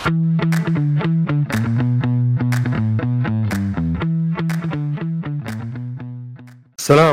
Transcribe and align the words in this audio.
السلام 0.00 0.40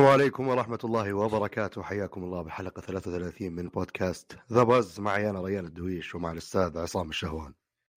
عليكم 0.06 0.48
ورحمة 0.48 0.80
الله 0.84 1.14
وبركاته. 1.14 1.84
حياكم 1.84 2.24
الله 2.24 2.42
بحلقة 2.42 2.82
33 2.82 3.52
من 3.52 3.70
بودكاست 3.70 4.38
The 4.54 4.64
Buzz 4.64 5.00
معي 5.00 5.30
أنا 5.30 5.42
ريان 5.42 5.66
الدويش 5.66 6.16
ومع 6.16 6.32
الأستاذ 6.32 6.78
عصام 6.78 7.10
الشهوان. 7.10 7.54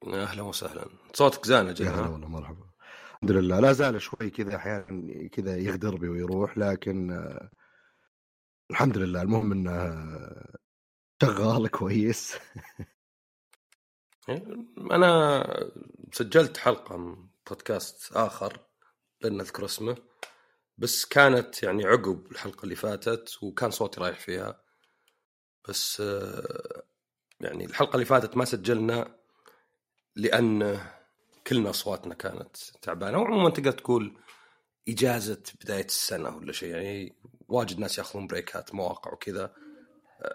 أهلا 0.07 0.43
وسهلا. 0.43 0.87
صوتك 1.13 1.47
زان 1.47 1.67
يا 1.67 1.71
أجل 1.71 1.87
هلا 1.87 2.07
ها؟ 2.07 2.09
والله 2.09 2.29
مرحبا. 2.29 2.65
الحمد 3.15 3.31
لله. 3.31 3.61
لا 3.61 3.73
زال 3.73 4.03
شوي 4.03 4.31
كذا 4.31 4.57
أحيانا 4.57 5.29
كذا 5.29 5.57
يغدر 5.57 5.97
بي 5.97 6.09
ويروح 6.09 6.59
لكن 6.59 7.11
آه، 7.11 7.51
الحمد 8.71 8.99
لله. 8.99 9.23
المهم 9.23 9.53
إنه 9.53 9.71
آه، 9.71 10.55
شغال 11.23 11.69
كويس. 11.69 12.35
أنا 14.91 15.45
سجلت 16.13 16.57
حلقة 16.57 16.97
من 16.97 17.29
بودكاست 17.49 18.13
آخر 18.13 18.61
لن 19.23 19.37
نذكر 19.37 19.65
اسمه 19.65 19.97
بس 20.79 21.05
كانت 21.05 21.63
يعني 21.63 21.85
عقب 21.87 22.27
الحلقة 22.33 22.65
اللي 22.65 22.75
فاتت 22.75 23.43
وكان 23.43 23.71
صوتي 23.71 24.01
رايح 24.01 24.21
فيها. 24.21 24.63
بس 25.69 26.01
آه، 26.01 26.83
يعني 27.41 27.65
الحلقة 27.65 27.95
اللي 27.95 28.05
فاتت 28.07 28.37
ما 28.37 28.45
سجلنا 28.45 29.17
لأن 30.17 30.81
كلنا 31.47 31.71
أصواتنا 31.71 32.15
كانت 32.15 32.57
تعبانة. 32.83 33.19
وعموما 33.19 33.51
تقدر 33.51 33.73
تقول 33.73 34.19
إجازة 34.89 35.43
بداية 35.65 35.85
السنة 35.85 36.37
ولا 36.37 36.53
شيء. 36.53 36.75
يعني 36.75 37.17
واجد 37.49 37.79
ناس 37.79 37.99
ياخذون 37.99 38.27
بريكات 38.27 38.75
مواقع 38.75 39.13
وكذا. 39.13 39.55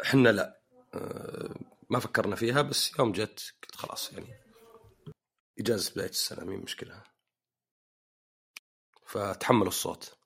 إحنا 0.04 0.30
لا. 0.30 0.60
آه، 0.94 1.56
ما 1.90 2.00
فكرنا 2.00 2.36
فيها 2.36 2.62
بس 2.62 3.00
يوم 3.00 3.12
جت 3.12 3.54
قلت 3.64 3.76
خلاص 3.76 4.14
يعني 4.14 4.28
إجازة 5.60 5.92
بداية 5.92 6.10
السنة 6.10 6.46
مين 6.46 6.60
مشكلة. 6.60 7.04
فتحملوا 9.06 9.68
الصوت. 9.68 10.18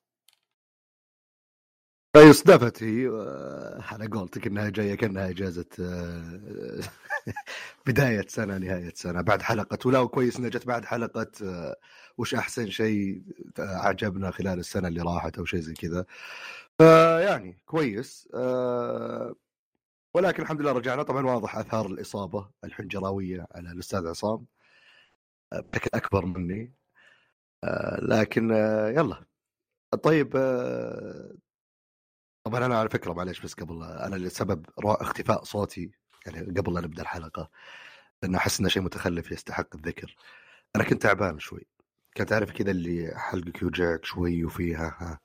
يصدفت 2.16 2.82
هي 2.82 3.08
آه، 3.08 3.82
على 3.82 4.06
قولتك 4.06 4.46
إنها 4.46 4.68
جاية 4.68 4.94
كأنها 4.94 5.30
إجازة 5.30 5.66
آه، 5.80 6.80
بداية 7.86 8.26
سنة 8.28 8.58
نهاية 8.58 8.92
سنة 8.94 9.20
بعد 9.22 9.42
حلقة. 9.42 9.78
ولا 9.88 10.04
كويس 10.04 10.36
إنها 10.36 10.50
جت 10.50 10.66
بعد 10.66 10.84
حلقة 10.84 11.30
آه، 11.42 11.76
وش 12.18 12.34
أحسن 12.34 12.70
شيء 12.70 13.22
عجبنا 13.58 14.30
خلال 14.30 14.58
السنة 14.58 14.88
اللي 14.88 15.00
راحت 15.02 15.38
أو 15.38 15.44
شيء 15.44 15.60
زي 15.60 15.74
كذا. 15.74 16.06
فيعني 16.78 17.58
كويس 17.66 18.28
ولكن 20.14 20.42
الحمد 20.42 20.60
لله 20.60 20.72
رجعنا. 20.72 21.02
طبعا 21.02 21.26
واضح 21.26 21.56
أثار 21.56 21.86
الإصابة 21.86 22.50
الحنجراوية 22.64 23.46
على 23.54 23.70
الأستاذ 23.72 24.06
عصام 24.08 24.46
آه، 25.52 25.60
بشكل 25.60 25.90
أكبر 25.94 26.26
مني. 26.26 26.72
آه، 27.64 28.00
لكن 28.02 28.52
آه، 28.52 28.88
يلا. 28.88 29.24
طيب 30.02 30.30
طبعا 32.44 32.66
أنا 32.66 32.78
على 32.78 32.88
فكرة 32.88 33.12
معلش 33.12 33.40
بس 33.40 33.54
قبل 33.54 33.82
أنا 33.84 34.16
لسبب 34.16 34.66
اختفاء 34.84 35.44
صوتي 35.44 35.90
يعني 36.26 36.60
قبل 36.60 36.74
لا 36.74 36.80
نبدأ 36.80 37.02
الحلقة 37.02 37.50
لأن 38.22 38.34
أحس 38.34 38.60
إنه 38.60 38.68
شيء 38.68 38.82
متخلف 38.82 39.32
يستحق 39.32 39.76
الذكر. 39.76 40.16
أنا 40.76 40.84
كنت 40.84 41.02
تعبان 41.02 41.38
شوي. 41.38 41.66
كنت 42.16 42.32
عارف 42.32 42.50
كذا 42.52 42.70
اللي 42.70 43.12
حلقك 43.16 43.62
يوجعك 43.62 44.04
شوي 44.04 44.44
وفيها 44.44 44.96
ها 45.00 45.20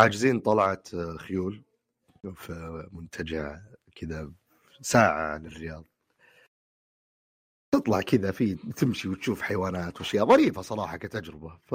عاجزين 0.00 0.40
طلعت 0.40 0.88
خيول 0.96 1.64
في 2.34 2.88
منتجع 2.92 3.60
كذا 3.94 4.32
ساعة 4.80 5.34
عن 5.34 5.46
الرياض. 5.46 5.84
تطلع 7.74 8.00
كذا 8.00 8.32
في 8.32 8.54
تمشي 8.54 9.08
وتشوف 9.08 9.42
حيوانات 9.42 9.96
وأشياء 10.00 10.26
ظريفة 10.26 10.62
صراحة 10.62 10.96
كتجربة. 10.96 11.60
ف 11.66 11.74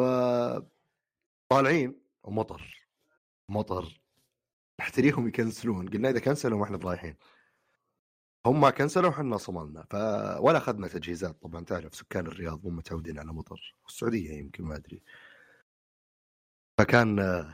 طالعين 1.49 2.01
ومطر 2.23 2.87
مطر. 3.49 4.01
نحتريهم 4.79 5.27
يكنسلون. 5.27 5.89
قلنا 5.89 6.09
إذا 6.09 6.19
كنسلوا 6.19 6.61
وإحنا 6.61 6.77
رايحين. 6.77 7.15
هم 8.45 8.69
كنسلوا 8.69 9.09
وحنا 9.09 9.37
صملنا. 9.37 9.83
ف 9.83 9.95
ولا 10.39 10.57
أخذنا 10.57 10.87
تجهيزات. 10.87 11.41
طبعا 11.41 11.65
تعرف 11.65 11.95
سكان 11.95 12.27
الرياض 12.27 12.63
مو 12.63 12.69
متعودين 12.69 13.19
على 13.19 13.33
مطر. 13.33 13.75
السعودية 13.87 14.31
يمكن 14.31 14.63
ما 14.63 14.75
أدري. 14.75 15.03
فكان 16.79 17.19
آه، 17.19 17.53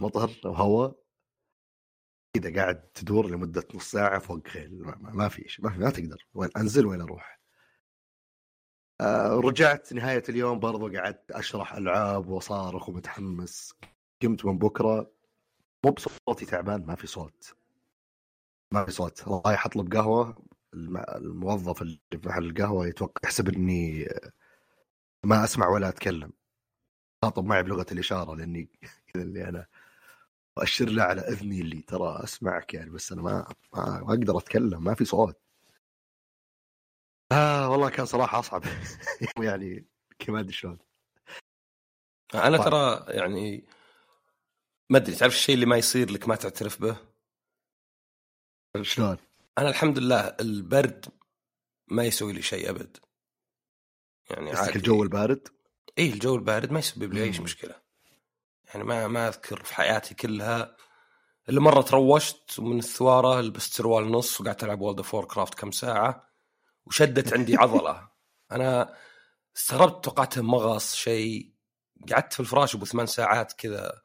مطر 0.00 0.30
وهواء. 0.44 0.99
كذا 2.32 2.54
قاعد 2.54 2.80
تدور 2.80 3.26
لمدة 3.30 3.64
نص 3.74 3.90
ساعة 3.90 4.18
فوق 4.18 4.48
خيل. 4.48 4.82
ما, 4.82 5.28
في 5.28 5.44
ما, 5.58 5.70
في- 5.70 5.78
ما 5.80 5.90
تقدر. 5.90 6.26
وين 6.34 6.50
أنزل 6.56 6.86
وين 6.86 7.00
أروح. 7.00 7.40
آه 9.00 9.34
رجعت 9.44 9.92
نهاية 9.92 10.22
اليوم 10.28 10.58
برضو 10.58 10.88
قعدت 10.96 11.30
أشرح 11.30 11.74
ألعاب 11.74 12.28
وصارخ 12.28 12.88
ومتحمس. 12.88 13.74
قمت 14.22 14.44
من 14.44 14.58
بكرة. 14.58 15.12
مو 15.84 15.90
بصوتي 15.92 16.46
تعبان 16.46 16.86
ما 16.86 16.94
في 16.94 17.06
صوت. 17.06 17.54
ما 18.72 18.84
في 18.84 18.90
صوت. 18.90 19.28
رايح 19.28 19.66
أطلب 19.66 19.92
قهوة. 19.94 20.44
الم- 20.74 20.96
الموظف 21.16 21.82
اللي 21.82 22.00
في 22.12 22.28
محل 22.28 22.44
القهوة 22.50 22.86
يتوقع 22.86 23.20
يحسب 23.24 23.48
إني 23.48 24.08
ما 25.24 25.44
أسمع 25.44 25.68
ولا 25.68 25.88
أتكلم. 25.88 26.32
خاطب 27.24 27.44
معي 27.44 27.62
بلغة 27.62 27.86
الإشارة 27.92 28.34
لأني 28.34 28.68
كذا 29.14 29.22
اللي 29.22 29.48
أنا 29.48 29.66
وأشر 30.56 30.88
له 30.88 31.02
على 31.02 31.20
إذني 31.20 31.60
اللي 31.60 31.82
ترى 31.82 32.24
أسمعك 32.24 32.74
يعني 32.74 32.90
بس 32.90 33.12
أنا 33.12 33.22
ما 33.22 33.54
ما, 33.72 34.00
ما 34.00 34.14
أقدر 34.14 34.38
أتكلم 34.38 34.84
ما 34.84 34.94
في 34.94 35.04
صوت. 35.04 35.40
آه 37.32 37.68
والله 37.68 37.90
كان 37.90 38.06
صراحة 38.06 38.38
أصعب 38.38 38.64
يعني 39.42 39.86
ما 40.28 40.40
أدري 40.40 40.52
شلون. 40.52 40.78
أنا 42.34 42.56
طيب. 42.56 42.66
ترى 42.66 43.04
يعني 43.08 43.64
ما 44.90 44.98
أدري 44.98 45.14
تعرف 45.14 45.32
الشيء 45.32 45.54
اللي 45.54 45.66
ما 45.66 45.76
يصير 45.76 46.10
لك 46.10 46.28
ما 46.28 46.36
تعترف 46.36 46.82
به؟ 46.82 46.96
شلون؟ 48.82 49.16
أنا 49.58 49.68
الحمد 49.68 49.98
لله 49.98 50.36
البرد 50.40 51.06
ما 51.88 52.04
يسوي 52.04 52.32
لي 52.32 52.42
شيء 52.42 52.70
أبد. 52.70 52.96
يعني 54.30 54.50
عادي. 54.50 54.76
الجو 54.76 55.02
البارد؟ 55.02 55.48
اي 55.98 56.12
الجو 56.12 56.34
البارد 56.34 56.70
ما 56.70 56.78
يسبب 56.78 57.12
لي 57.12 57.22
أي. 57.22 57.40
مشكلة. 57.40 57.74
يعني 58.74 58.84
ما 58.84 59.08
ما 59.08 59.28
أذكر 59.28 59.62
في 59.64 59.74
حياتي 59.74 60.14
كلها 60.14 60.76
الا 61.48 61.60
مرة 61.60 61.82
تروشت 61.82 62.58
ومن 62.58 62.78
الثوارة 62.78 63.40
لبست 63.40 63.72
سروال 63.74 64.10
نص 64.10 64.40
وقعدت 64.40 64.64
ألعب 64.64 64.80
World 64.80 64.96
of 64.96 65.16
Warcraft 65.16 65.54
كم 65.54 65.70
ساعة 65.70 66.30
وشدت 66.86 67.32
عندي 67.32 67.56
عضلة. 67.62 68.08
أنا 68.52 68.94
استغربت 69.56 70.04
توقعتها 70.04 70.42
مغص 70.42 70.94
شيء. 70.94 71.52
قعدت 72.12 72.32
في 72.32 72.40
الفراش 72.40 72.74
ابو 72.74 72.84
ثمان 72.84 73.06
ساعات 73.06 73.52
كذا 73.52 74.02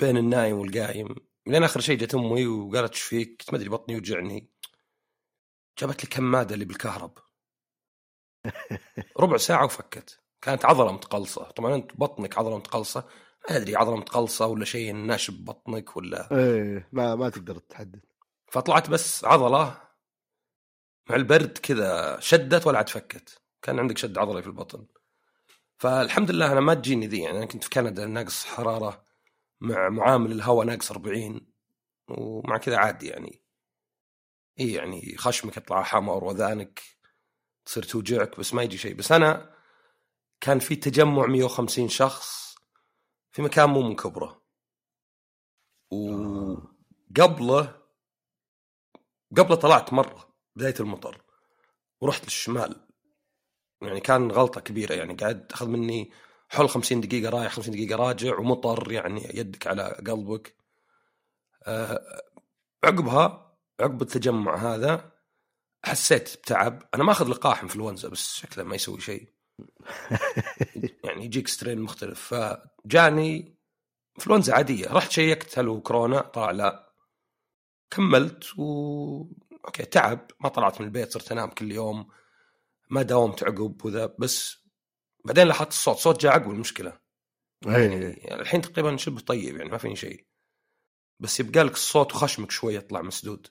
بين 0.00 0.16
النايم 0.16 0.58
والقايم. 0.58 1.14
لين 1.46 1.64
آخر 1.64 1.80
شيء 1.80 1.98
جت 1.98 2.14
أمي 2.14 2.46
وقالت 2.46 2.92
إيش 2.92 3.02
فيك؟ 3.02 3.44
ما 3.52 3.58
أدري 3.58 3.68
بطني 3.68 3.94
يوجعني. 3.94 4.50
جابت 5.78 6.04
لي 6.04 6.10
كماده 6.10 6.54
اللي 6.54 6.64
بالكهرب. 6.64 7.18
ربع 9.20 9.36
ساعة 9.36 9.64
وفكت. 9.64 10.20
كانت 10.42 10.64
عضلة 10.64 10.92
متقلصة. 10.92 11.42
طبعا 11.44 11.74
أنت 11.74 11.90
بطنك 11.94 12.38
عضلة 12.38 12.56
متقلصة. 12.56 13.08
ما 13.50 13.56
أدري 13.56 13.76
عضله 13.76 13.96
متقلصه 13.96 14.46
ولا 14.46 14.64
شيء 14.64 14.92
ناشب 14.94 15.44
بطنك 15.44 15.96
ولا؟ 15.96 16.28
إيه 16.32 16.88
ما 16.92 17.14
ما 17.14 17.28
تقدر 17.28 17.58
تحدد. 17.58 18.00
فطلعت 18.46 18.90
بس 18.90 19.24
عضلة 19.24 19.82
مع 21.10 21.16
البرد 21.16 21.58
كذا 21.58 22.20
شدت 22.20 22.66
ولا 22.66 22.78
عاد 22.78 22.88
فكت. 22.88 23.42
كان 23.62 23.78
عندك 23.78 23.98
شد 23.98 24.18
عضلي 24.18 24.42
في 24.42 24.48
البطن. 24.48 24.86
فالحمد 25.78 26.30
لله 26.30 26.52
أنا 26.52 26.60
ما 26.60 26.74
تجيني 26.74 27.06
ذي 27.06 27.20
يعني 27.20 27.38
أنا 27.38 27.46
كنت 27.46 27.64
في 27.64 27.70
كندا 27.70 28.06
ناقص 28.06 28.44
حرارة 28.44 29.04
مع 29.60 29.88
معامل 29.88 30.32
الهواء 30.32 30.66
ناقص 30.66 30.90
40 30.90 31.46
ومع 32.08 32.56
كذا 32.58 32.76
عادي 32.76 33.06
يعني. 33.06 33.42
اي 34.60 34.72
يعني 34.72 35.14
خشمك 35.18 35.56
يطلع 35.56 35.82
حمر 35.82 36.24
وأذانك 36.24 36.82
تصير 37.64 37.82
توجعك 37.82 38.38
بس 38.38 38.54
ما 38.54 38.62
يجي 38.62 38.78
شيء. 38.78 38.94
بس 38.94 39.12
أنا 39.12 39.54
كان 40.40 40.58
في 40.58 40.76
تجمع 40.76 41.26
150 41.26 41.88
شخص 41.88 42.45
في 43.36 43.42
مكان 43.42 43.70
مو 43.70 43.82
من 43.82 43.96
كبره. 43.96 44.42
وقبله 45.90 47.82
قبله 49.36 49.54
طلعت 49.56 49.92
مرة 49.92 50.28
بداية 50.56 50.74
المطر. 50.80 51.22
ورحت 52.00 52.24
للشمال. 52.24 52.86
يعني 53.82 54.00
كان 54.00 54.30
غلطة 54.30 54.60
كبيرة 54.60 54.94
يعني 54.94 55.14
قاعد 55.14 55.52
اخذ 55.52 55.68
مني 55.68 56.10
حول 56.48 56.68
50 56.68 57.00
دقيقة 57.00 57.30
رايح 57.30 57.52
50 57.52 57.74
دقيقة 57.74 57.96
راجع 57.96 58.38
ومطر 58.38 58.92
يعني 58.92 59.30
يدك 59.34 59.66
على 59.66 59.82
قلبك. 60.06 60.56
آه، 61.66 62.22
عقبها 62.84 63.56
عقب 63.80 64.02
التجمع 64.02 64.56
هذا 64.56 65.12
حسيت 65.84 66.36
بتعب. 66.36 66.82
أنا 66.94 67.04
ما 67.04 67.12
أخذ 67.12 67.28
لقاح 67.28 67.62
انفلونزا 67.62 68.08
بس 68.08 68.34
شكله 68.34 68.64
ما 68.64 68.74
يسوي 68.74 69.00
شيء. 69.00 69.35
يعني 71.04 71.24
يجيك 71.24 71.48
سترين 71.48 71.80
مختلف. 71.80 72.34
فجاني 72.34 73.56
انفلونزا 74.18 74.54
عادية. 74.54 74.92
رحت 74.92 75.10
شيكت 75.10 75.58
هل 75.58 75.68
هو 75.68 75.80
كورونا 75.80 76.20
طلع 76.20 76.50
لا. 76.50 76.92
كملت 77.90 78.58
و 78.58 79.26
أوكي 79.64 79.82
تعب. 79.82 80.30
ما 80.40 80.48
طلعت 80.48 80.80
من 80.80 80.86
البيت 80.86 81.12
صرت 81.12 81.32
أنام 81.32 81.50
كل 81.50 81.72
يوم. 81.72 82.08
ما 82.90 83.02
داومت 83.02 83.42
عقب 83.42 83.84
وذا. 83.84 84.14
بس 84.18 84.66
بعدين 85.24 85.46
لاحظت 85.46 85.68
الصوت. 85.68 85.96
صوت 85.96 86.20
جاء 86.20 86.32
عقب 86.32 86.50
المشكلة. 86.50 86.98
اي 87.66 87.72
يعني 87.72 88.34
الحين 88.34 88.60
تقريبا 88.60 88.96
شبه 88.96 89.20
طيب 89.20 89.56
يعني 89.56 89.70
ما 89.70 89.78
فيني 89.78 89.96
شيء. 89.96 90.26
بس 91.20 91.40
يبقى 91.40 91.64
لك 91.64 91.72
الصوت 91.72 92.14
وخشمك 92.14 92.50
شوي 92.50 92.74
يطلع 92.74 93.02
مسدود. 93.02 93.46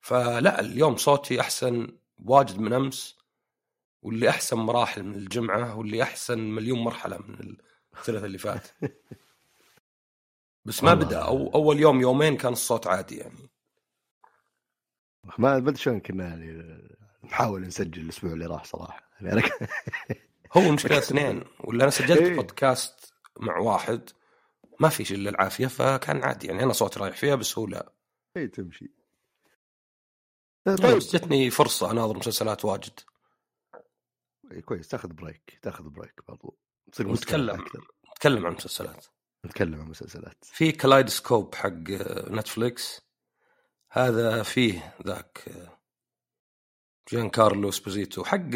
فلا 0.00 0.60
اليوم 0.60 0.96
صوتي 0.96 1.40
أحسن 1.40 1.98
واجد 2.18 2.58
من 2.58 2.72
أمس. 2.72 3.21
واللي 4.02 4.28
أحسن 4.28 4.56
مراحل 4.58 5.02
من 5.02 5.14
الجمعة 5.14 5.76
واللي 5.76 6.02
أحسن 6.02 6.38
مليون 6.38 6.78
مرحلة 6.78 7.18
من 7.18 7.56
الثلاث 7.98 8.24
اللي 8.24 8.38
فات. 8.38 8.68
بس 10.64 10.82
ما. 10.84 10.94
بدأ. 10.94 11.18
أو 11.18 11.54
أول 11.54 11.80
يوم 11.80 12.00
يومين 12.00 12.36
كان 12.36 12.52
الصوت 12.52 12.86
عادي 12.86 13.16
يعني. 13.16 13.50
ما 15.38 15.56
أدري 15.56 15.76
شلون 15.76 16.00
كنا 16.00 16.28
يعني 16.28 16.78
نحاول 17.24 17.62
نسجل 17.62 18.02
الأسبوع 18.02 18.32
اللي 18.32 18.46
راح 18.46 18.64
صراحة. 18.64 19.10
يعني 19.20 19.32
أنا 19.32 19.40
ك- 19.40 19.68
هو 20.56 20.60
المشكلة 20.62 20.98
اثنين. 21.04 21.44
ولا 21.60 21.82
أنا 21.82 21.90
سجلت 21.90 22.20
إيه. 22.20 22.36
بودكاست 22.36 23.12
مع 23.40 23.58
واحد 23.58 24.10
ما 24.80 24.88
في 24.88 25.04
شيء 25.04 25.16
إلا 25.16 25.30
العافية 25.30 25.66
فكان 25.66 26.22
عادي. 26.24 26.46
يعني 26.46 26.62
أنا 26.62 26.72
صوتي 26.72 27.00
رايح 27.00 27.16
فيها 27.16 27.34
بس 27.34 27.58
هو 27.58 27.66
لا. 27.66 27.92
اي 28.36 28.48
تمشي. 28.48 28.92
طيب 30.64 30.78
طيب. 30.78 30.98
جتني 30.98 31.50
فرصة 31.50 31.90
أناظر 31.90 32.16
مسلسلات 32.18 32.64
واجد. 32.64 33.00
كويس 34.64 34.88
تاخذ 34.88 35.08
break 35.08 35.58
تاخذ 35.62 35.88
break 35.88 36.20
برضو 36.28 36.58
تصير 36.92 37.12
أكثر. 37.14 37.86
نتكلم 38.12 38.46
عن 38.46 38.52
مسلسلات. 38.52 39.06
نتكلم 39.46 39.80
عن 39.80 39.88
مسلسلات. 39.88 40.44
في 40.44 40.72
Kaleidoscope 40.72 41.54
حق 41.54 41.90
Netflix 42.30 43.00
هذا 43.90 44.42
فيه 44.42 44.96
ذاك 45.06 45.44
Giancarlo 47.10 47.70
Esposito 47.70 48.24
حق 48.24 48.48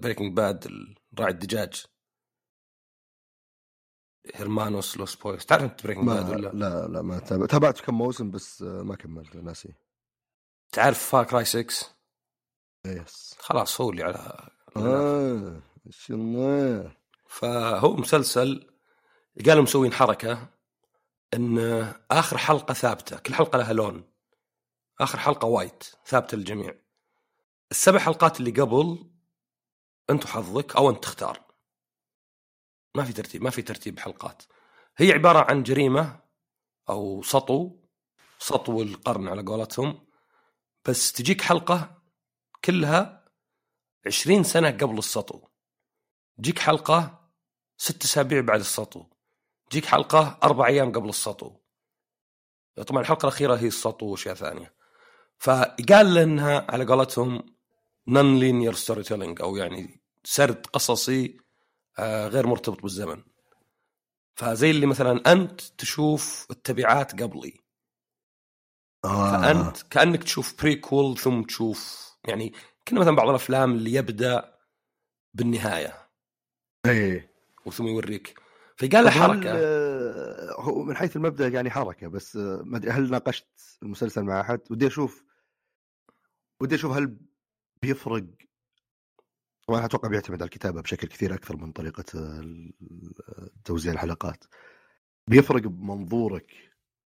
Breaking 0.00 0.36
Bad 0.36 0.86
راعي 1.18 1.32
الدجاج. 1.32 1.84
Hermanos 4.34 4.96
Los 4.96 5.14
Pollos 5.14 5.46
تعرف 5.46 5.62
أنت 5.62 5.84
Breaking 5.84 6.06
Bad 6.06 6.30
ولا 6.30 6.48
لا؟ 6.48 6.88
لا 6.88 7.02
ما 7.02 7.18
تابع 7.18 7.46
تابعت 7.46 7.80
كم 7.80 7.94
موسم 7.94 8.30
بس 8.30 8.62
آه، 8.62 8.82
ما 8.82 8.96
كملت 8.96 9.36
ناسي. 9.36 9.74
تعرف 10.72 11.10
Far 11.10 11.24
Cry 11.24 11.44
6 11.44 11.86
yes. 12.86 13.36
خلاص 13.38 13.80
هو 13.80 13.90
اللي 13.90 14.02
على 14.02 14.50
آه 14.76 15.62
الله 16.10 16.92
فهو 17.28 17.96
مسلسل 17.96 18.70
قالوا 19.46 19.62
مسوين 19.62 19.92
حركة 19.92 20.48
إن 21.34 21.58
آخر 22.10 22.38
حلقة 22.38 22.74
ثابتة 22.74 23.18
كل 23.18 23.34
حلقة 23.34 23.58
لها 23.58 23.72
لون. 23.72 24.10
آخر 25.00 25.18
حلقة 25.18 25.46
وايت 25.46 25.84
ثابتة 26.06 26.36
للجميع. 26.36 26.74
السبع 27.70 27.98
حلقات 27.98 28.40
اللي 28.40 28.50
قبل 28.50 29.10
أنت 30.10 30.26
حظك 30.26 30.76
أو 30.76 30.90
أنت 30.90 31.02
تختار. 31.02 31.40
ما 32.94 33.04
في 33.04 33.12
ترتيب 33.12 33.42
ما 33.42 33.50
في 33.50 33.62
ترتيب 33.62 33.98
حلقات. 33.98 34.42
هي 34.96 35.12
عبارة 35.12 35.50
عن 35.50 35.62
جريمة 35.62 36.20
أو 36.88 37.22
سطو 37.22 37.76
سطو 38.38 38.82
القرن 38.82 39.28
على 39.28 39.42
قولتهم 39.42 40.06
بس 40.88 41.12
تجيك 41.12 41.42
حلقة 41.42 42.02
كلها 42.64 43.19
عشرين 44.06 44.42
سنة 44.42 44.70
قبل 44.70 44.98
السطو. 44.98 45.40
تجيك 46.38 46.58
حلقة 46.58 47.30
ست 47.76 48.04
أسابيع 48.04 48.40
بعد 48.40 48.60
السطو. 48.60 49.04
تجيك 49.70 49.84
حلقة 49.84 50.38
أربع 50.42 50.66
أيام 50.66 50.92
قبل 50.92 51.08
السطو. 51.08 51.56
طبعا 52.86 53.00
الحلقة 53.02 53.22
الأخيرة 53.26 53.56
هي 53.56 53.66
السطو 53.66 54.06
وأشياء 54.06 54.34
ثانية. 54.34 54.74
فقال 55.38 56.18
انها 56.18 56.66
على 56.68 56.84
قولتهم 56.84 57.42
non 58.08 58.38
linear 58.38 58.72
storytelling 58.74 59.40
أو 59.42 59.56
يعني 59.56 60.02
سرد 60.24 60.66
قصصي 60.66 61.36
آه، 61.98 62.28
غير 62.28 62.46
مرتبط 62.46 62.82
بالزمن. 62.82 63.22
فزي 64.34 64.70
اللي 64.70 64.86
مثلا 64.86 65.32
أنت 65.32 65.60
تشوف 65.60 66.46
التبعات 66.50 67.22
قبلي. 67.22 67.60
آه. 69.04 69.42
فأنت 69.42 69.82
كأنك 69.82 70.22
تشوف 70.22 70.62
بريكول 70.62 71.18
ثم 71.18 71.42
تشوف 71.42 72.10
يعني 72.28 72.52
كنا 72.88 73.00
مثلا 73.00 73.16
بعض 73.16 73.28
الأفلام 73.28 73.72
اللي 73.72 73.92
يبدأ 73.94 74.54
بالنهاية. 75.34 76.08
اي 76.86 77.28
وثم 77.66 77.86
يوريك. 77.86 78.38
فقال 78.78 79.04
له 79.04 79.10
حركة. 79.10 79.50
آه، 79.54 80.54
هو 80.60 80.82
من 80.82 80.96
حيث 80.96 81.16
المبدأ 81.16 81.48
يعني 81.48 81.70
حركة 81.70 82.08
بس 82.08 82.36
آه، 82.36 82.62
ما 82.64 82.76
أدري 82.76 82.90
هل 82.90 83.10
ناقشت 83.10 83.46
المسلسل 83.82 84.22
مع 84.22 84.40
أحد؟ 84.40 84.60
ودي 84.70 84.86
أشوف 84.86 85.24
ودي 86.60 86.74
أشوف 86.74 86.92
هل 86.96 87.16
بيفرق 87.82 88.24
طبعا 89.68 89.84
أتوقع 89.84 90.08
بيعتمد 90.08 90.42
على 90.42 90.48
الكتابة 90.48 90.80
بشكل 90.82 91.08
كثير 91.08 91.34
أكثر 91.34 91.56
من 91.56 91.72
طريقة 91.72 92.04
آه، 92.14 92.70
توزيع 93.64 93.92
الحلقات. 93.92 94.44
بيفرق 95.26 95.62
بمنظورك 95.62 96.52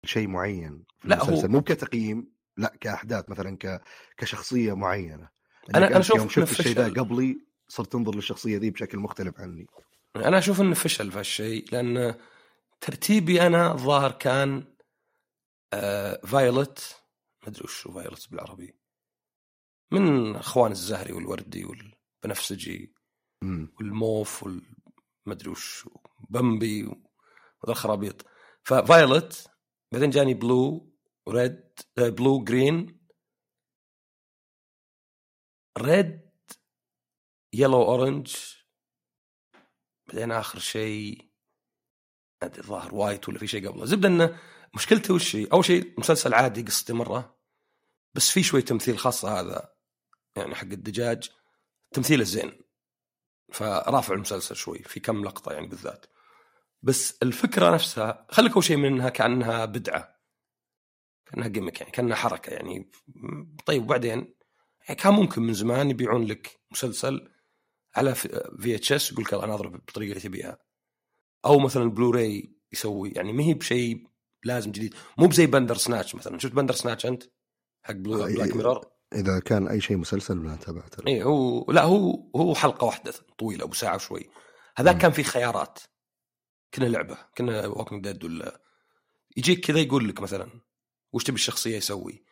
لشيء 0.04 0.28
معين 0.28 0.84
في 1.00 1.08
لا، 1.08 1.22
هو- 1.22 1.28
المسلسل 1.28 1.48
مو 1.48 1.62
كتقييم 1.62 2.34
لا 2.56 2.76
كأحداث 2.80 3.30
مثلا 3.30 3.56
ك... 3.56 3.82
كشخصية 4.16 4.72
معينة. 4.76 5.28
أنا- 5.64 5.76
إنك 5.76 5.76
أنا 5.76 5.86
أنت 5.86 5.96
أشوف 5.96 6.16
يوم 6.18 6.28
شفت 6.28 6.60
الشيء 6.60 6.72
ذا. 6.76 6.88
قبلي 7.02 7.38
صرت 7.68 7.92
تنظر 7.92 8.14
للشخصية 8.14 8.58
ذي 8.58 8.70
بشكل 8.70 8.98
مختلف 8.98 9.40
عني. 9.40 9.66
أنا 10.16 10.38
أشوف 10.38 10.60
إنه 10.60 10.74
فشل 10.74 11.10
في 11.12 11.18
هالشيء 11.18 11.64
لأن 11.72 12.14
ترتيبي 12.80 13.46
أنا 13.46 13.72
الظاهر 13.72 14.12
كان 14.12 14.64
آه 15.72 16.20
فايولت 16.26 16.96
ما 17.42 17.48
أدري 17.48 17.62
وش 17.64 17.80
فايولت 17.80 18.30
بالعربي. 18.30 18.74
من 19.90 20.36
أخوان 20.36 20.72
الزهري 20.72 21.12
والوردي 21.12 21.64
والبنفسجي 21.64 22.94
والموف 23.42 24.42
وال 24.42 24.62
ما 25.26 25.32
أدري 25.32 25.50
وش 25.50 25.88
بمبي 26.30 26.84
وهذا 26.84 26.98
الخرابيط. 27.68 28.26
ف 28.62 28.75
violet 28.75 29.50
بعدين 29.92 30.10
جاني 30.10 30.34
blue 30.34 30.92
red 31.28 31.60
آه، 31.98 32.08
blue 32.08 32.44
green 32.44 33.03
red 35.78 36.20
yellow 37.52 37.82
orange 37.82 38.36
بعدين 40.08 40.32
آخر 40.32 40.58
شيء 40.58 41.30
ادري 42.42 42.60
الظاهر 42.60 42.94
white 42.94 43.28
ولا 43.28 43.38
في 43.38 43.46
شيء 43.46 43.68
قبله. 43.68 43.84
زبدة 43.84 44.08
إنه 44.08 44.38
مشكلته 44.74 45.14
وش 45.14 45.36
هي؟ 45.36 45.46
أول 45.52 45.64
شيء 45.64 46.00
مسلسل 46.00 46.34
عادي 46.34 46.62
قصته 46.62 46.94
مرة 46.94 47.38
بس 48.14 48.30
في 48.30 48.42
شوي 48.42 48.62
تمثيل 48.62 48.98
خاصه 48.98 49.40
هذا 49.40 49.74
يعني 50.36 50.54
حق 50.54 50.64
الدجاج 50.64 51.30
تمثيله 51.92 52.24
زين 52.24 52.60
فرافع 53.52 54.14
المسلسل 54.14 54.56
شوي 54.56 54.78
في 54.78 55.00
كم 55.00 55.24
لقطة 55.24 55.52
يعني 55.52 55.66
بالذات. 55.66 56.06
بس 56.82 57.18
الفكرة 57.22 57.74
نفسها 57.74 58.26
خليك 58.30 58.52
اول 58.52 58.64
شيء 58.64 58.76
منها 58.76 59.08
كأنها 59.08 59.64
بدعة. 59.64 60.20
كأنها 61.26 61.48
gimmick 61.48 61.80
يعني 61.80 61.92
كأنها 61.92 62.16
حركة 62.16 62.50
يعني. 62.50 62.90
طيب 63.66 63.82
وبعدين؟ 63.82 64.33
يعني 64.88 65.00
كان 65.00 65.14
ممكن 65.14 65.42
من 65.42 65.52
زمان 65.52 65.90
يبيعون 65.90 66.24
لك 66.24 66.60
مسلسل 66.70 67.28
على 67.96 68.14
VHS 68.14 69.12
يقول 69.12 69.24
لك 69.24 69.34
أنا 69.34 69.54
أضرب 69.54 69.72
بالطريقة 69.72 70.10
اللي 70.10 70.20
تبيها. 70.20 70.58
أو 71.44 71.58
مثلا 71.58 71.90
بلوراي 71.90 72.56
يسوي 72.72 73.10
يعني 73.10 73.32
ما 73.32 73.42
هي 73.42 73.54
بشيء 73.54 74.06
لازم 74.44 74.72
جديد. 74.72 74.94
مو 75.18 75.26
بزي 75.26 75.46
Bandersnatch 75.46 76.14
مثلا. 76.14 76.38
شفت 76.38 76.52
Bandersnatch 76.52 77.06
أنت؟ 77.06 77.22
حق 77.82 77.94
blue 77.94 78.24
آه، 78.24 78.26
Black. 78.26 78.56
Mirror 78.56 78.86
إذا 79.14 79.38
كان 79.38 79.68
أي 79.68 79.80
شيء 79.80 79.96
مسلسل 79.96 80.34
ما 80.34 80.56
تابعته. 80.56 81.06
إي 81.06 81.22
هو 81.22 81.72
لا 81.72 81.82
هو 81.82 82.30
هو 82.36 82.54
حلقة 82.54 82.84
واحدة 82.84 83.12
طويلة 83.38 83.64
ابو 83.64 83.74
ساعة 83.74 83.94
وشوي 83.94 84.30
هذاك 84.76 84.94
مم. 84.94 85.00
كان 85.00 85.10
فيه 85.10 85.22
خيارات. 85.22 85.78
كنه 86.74 86.84
لعبة. 86.84 87.18
كنه 87.38 87.66
Walking 87.66 88.04
Dead 88.04 88.24
ولا 88.24 88.60
يجيك 89.36 89.66
كذا 89.66 89.80
يقول 89.80 90.08
لك 90.08 90.20
مثلا 90.20 90.48
وش 91.12 91.24
تبي 91.24 91.34
الشخصية 91.34 91.76
يسوي؟ 91.76 92.24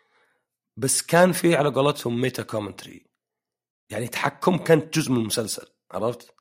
بس 0.76 1.02
كان 1.02 1.32
في 1.32 1.56
على 1.56 1.68
قولتهم 1.68 2.20
meta 2.20 2.42
commentary 2.42 3.06
يعني 3.90 4.08
تحكم 4.08 4.56
كانت 4.56 4.98
جزء 4.98 5.12
من 5.12 5.18
المسلسل 5.18 5.66
عرفت؟ 5.90 6.34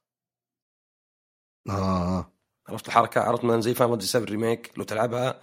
آه. 1.69 2.33
عرفت 2.67 2.87
الحركة؟ 2.87 3.21
عرفت 3.21 3.43
مثلا 3.43 3.61
زي 3.61 3.73
Final 3.73 4.03
7 4.03 4.25
Remake 4.25 4.77
لو 4.77 4.83
تلعبها 4.83 5.41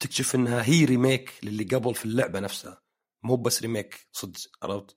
تكتشف 0.00 0.34
إنها 0.34 0.62
هي 0.62 0.84
remake 0.84 1.32
للي 1.42 1.64
قبل 1.64 1.94
في 1.94 2.04
اللعبة 2.04 2.40
نفسها 2.40 2.82
مو 3.22 3.36
بس 3.36 3.62
remake 3.62 4.08
صدق 4.12 4.40
عرفت؟ 4.62 4.96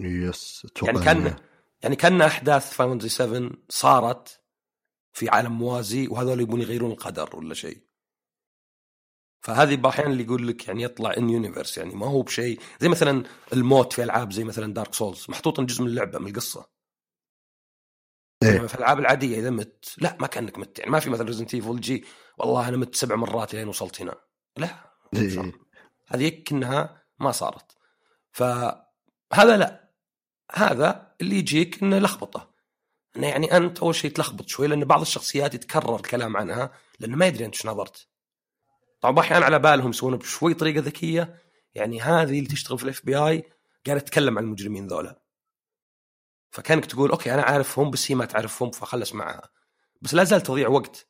yes 0.00 0.66
يعني 0.82 1.04
كان 1.04 1.36
يعني 1.82 1.96
كان 1.96 2.22
أحداث 2.22 2.72
Final 2.72 3.10
7 3.10 3.50
صارت 3.68 4.40
في 5.12 5.28
عالم 5.28 5.52
موازي 5.52 6.08
وهذول 6.08 6.40
يبون 6.40 6.60
يغيرون 6.60 6.90
القدر 6.90 7.36
ولا 7.36 7.54
شيء. 7.54 7.87
فهذه 9.40 9.88
أحيانا 9.88 10.12
اللي 10.12 10.24
يقول 10.24 10.48
لك 10.48 10.68
يعني 10.68 10.82
يطلع 10.82 11.16
in 11.16 11.30
universe 11.30 11.78
يعني 11.78 11.94
ما 11.94 12.06
هو 12.06 12.22
بشيء. 12.22 12.60
زي 12.80 12.88
مثلا 12.88 13.24
الموت 13.52 13.92
في 13.92 14.02
ألعاب 14.02 14.32
زي 14.32 14.44
مثلا 14.44 14.74
Dark 14.74 14.94
Souls 14.94 15.26
محطوط 15.28 15.60
جزء 15.60 15.82
من 15.82 15.88
اللعبة 15.88 16.18
من 16.18 16.26
القصة. 16.26 16.68
إيه. 18.42 18.48
يعني 18.54 18.68
في 18.68 18.74
الألعاب 18.74 18.98
العادية 18.98 19.38
إذا 19.38 19.50
مت 19.50 19.94
لا 19.98 20.16
ما 20.20 20.26
كأنك 20.26 20.58
مت 20.58 20.78
يعني 20.78 20.90
ما 20.90 21.00
في 21.00 21.10
مثلا 21.10 21.26
Resident 21.26 21.54
Evil 21.54 21.80
جي 21.80 22.04
والله 22.38 22.68
أنا 22.68 22.76
مت 22.76 22.94
سبع 22.94 23.16
مرات 23.16 23.54
لين 23.54 23.68
وصلت 23.68 24.00
هنا. 24.00 24.14
لا 24.56 24.68
إيه. 25.16 25.52
هذه 26.08 26.28
كأنها 26.28 27.02
ما 27.18 27.32
صارت. 27.32 27.76
فهذا 28.32 29.56
لا. 29.56 29.90
هذا 30.54 31.14
اللي 31.20 31.36
يجيك 31.36 31.82
إنه 31.82 31.98
لخبطة. 31.98 32.50
إنه 33.16 33.26
يعني 33.26 33.56
أنت 33.56 33.78
أول 33.78 33.94
شيء 33.94 34.10
تلخبط 34.10 34.48
شوي 34.48 34.66
لأن 34.66 34.84
بعض 34.84 35.00
الشخصيات 35.00 35.54
يتكرر 35.54 35.96
الكلام 35.96 36.36
عنها 36.36 36.72
لأنه 37.00 37.16
ما 37.16 37.26
يدري 37.26 37.44
أنت 37.44 37.54
إيش 37.54 37.66
نظرت. 37.66 38.08
طبعا 39.00 39.20
أحيانا 39.20 39.44
على 39.44 39.58
بالهم 39.58 39.90
يسوون 39.90 40.16
بشوي 40.16 40.54
طريقة 40.54 40.80
ذكية. 40.80 41.42
يعني 41.74 42.00
هذه 42.00 42.38
اللي 42.38 42.48
تشتغل 42.48 42.78
في 42.78 42.84
ال 42.84 43.06
FBI 43.06 43.42
قاعدة 43.86 44.00
تتكلم 44.00 44.38
عن 44.38 44.44
المجرمين 44.44 44.86
ذولا. 44.86 45.22
فكانك 46.50 46.86
تقول 46.86 47.10
okay 47.10 47.34
أنا 47.34 47.42
عارفهم 47.42 47.90
بس 47.90 48.10
هي 48.10 48.14
ما 48.14 48.24
تعرفهم 48.24 48.70
فخلص 48.70 49.14
معها. 49.14 49.50
بس 50.02 50.14
لا 50.14 50.24
زال 50.24 50.40
تضيع 50.40 50.68
وقت 50.68 51.08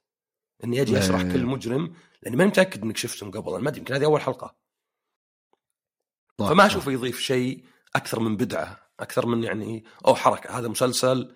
إني 0.64 0.82
أجي 0.82 0.98
أشرح. 0.98 1.22
كل 1.22 1.46
مجرم 1.46 1.94
لأني 2.22 2.36
ماني 2.36 2.50
متأكد 2.50 2.82
إنك 2.82 2.96
شفتهم 2.96 3.30
قبل. 3.30 3.50
أنا 3.54 3.62
ما 3.62 3.68
أدري 3.68 3.78
يمكن 3.78 3.94
هذه 3.94 4.04
أول 4.04 4.20
حلقة. 4.20 4.56
فما. 6.38 6.66
أشوفه 6.66 6.92
يضيف 6.92 7.20
شيء 7.20 7.64
أكثر 7.96 8.20
من 8.20 8.36
بدعة 8.36 8.90
أكثر 9.00 9.26
من 9.26 9.44
يعني 9.44 9.84
أو 10.06 10.14
حركة. 10.14 10.58
هذا 10.58 10.68
مسلسل 10.68 11.34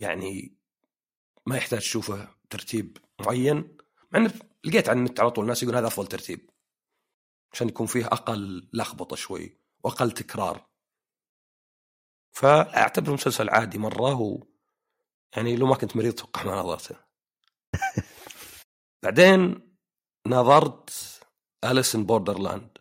يعني 0.00 0.56
ما 1.46 1.56
يحتاج 1.56 1.80
تشوفه 1.80 2.28
ترتيب 2.50 2.98
معين 3.20 3.76
مع 4.12 4.20
إنه 4.20 4.32
لقيت 4.66 4.88
على 4.88 4.98
النت 4.98 5.20
على 5.20 5.30
طول 5.30 5.46
ناس 5.46 5.62
يقول 5.62 5.76
هذا 5.76 5.86
أفضل 5.86 6.06
ترتيب. 6.06 6.50
عشان 7.52 7.68
يكون 7.68 7.86
فيه 7.86 8.06
أقل 8.06 8.68
لخبطة 8.72 9.16
شوي 9.16 9.60
وأقل 9.84 10.12
تكرار. 10.12 10.66
فأعتبره 12.32 13.12
مسلسل 13.12 13.50
عادي 13.50 13.78
مرة 13.78 14.20
و 14.20 14.42
يعني 15.36 15.56
لو 15.56 15.66
ما 15.66 15.74
كنت 15.74 15.96
مريض 15.96 16.12
أتوقع 16.12 16.44
ما 16.44 16.52
نظرته. 16.52 16.96
بعدين 19.02 19.68
نظرت 20.26 20.90
Alice 21.64 21.94
in 21.94 22.06
Borderland 22.06 22.78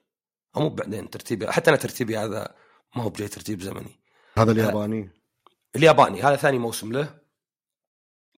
أو 0.56 0.62
مو 0.62 0.70
بعدين 0.70 1.10
ترتيبي 1.10 1.52
حتى 1.52 1.70
أنا 1.70 1.78
ترتيبي 1.78 2.18
هذا 2.18 2.56
ما 2.96 3.04
هو 3.04 3.10
بجاي 3.10 3.28
ترتيب 3.28 3.62
زمني. 3.62 4.00
هذا 4.38 4.52
الياباني. 4.52 5.10
الياباني 5.76 6.22
هذا 6.22 6.36
ثاني 6.36 6.58
موسم 6.58 6.92
له. 6.92 7.20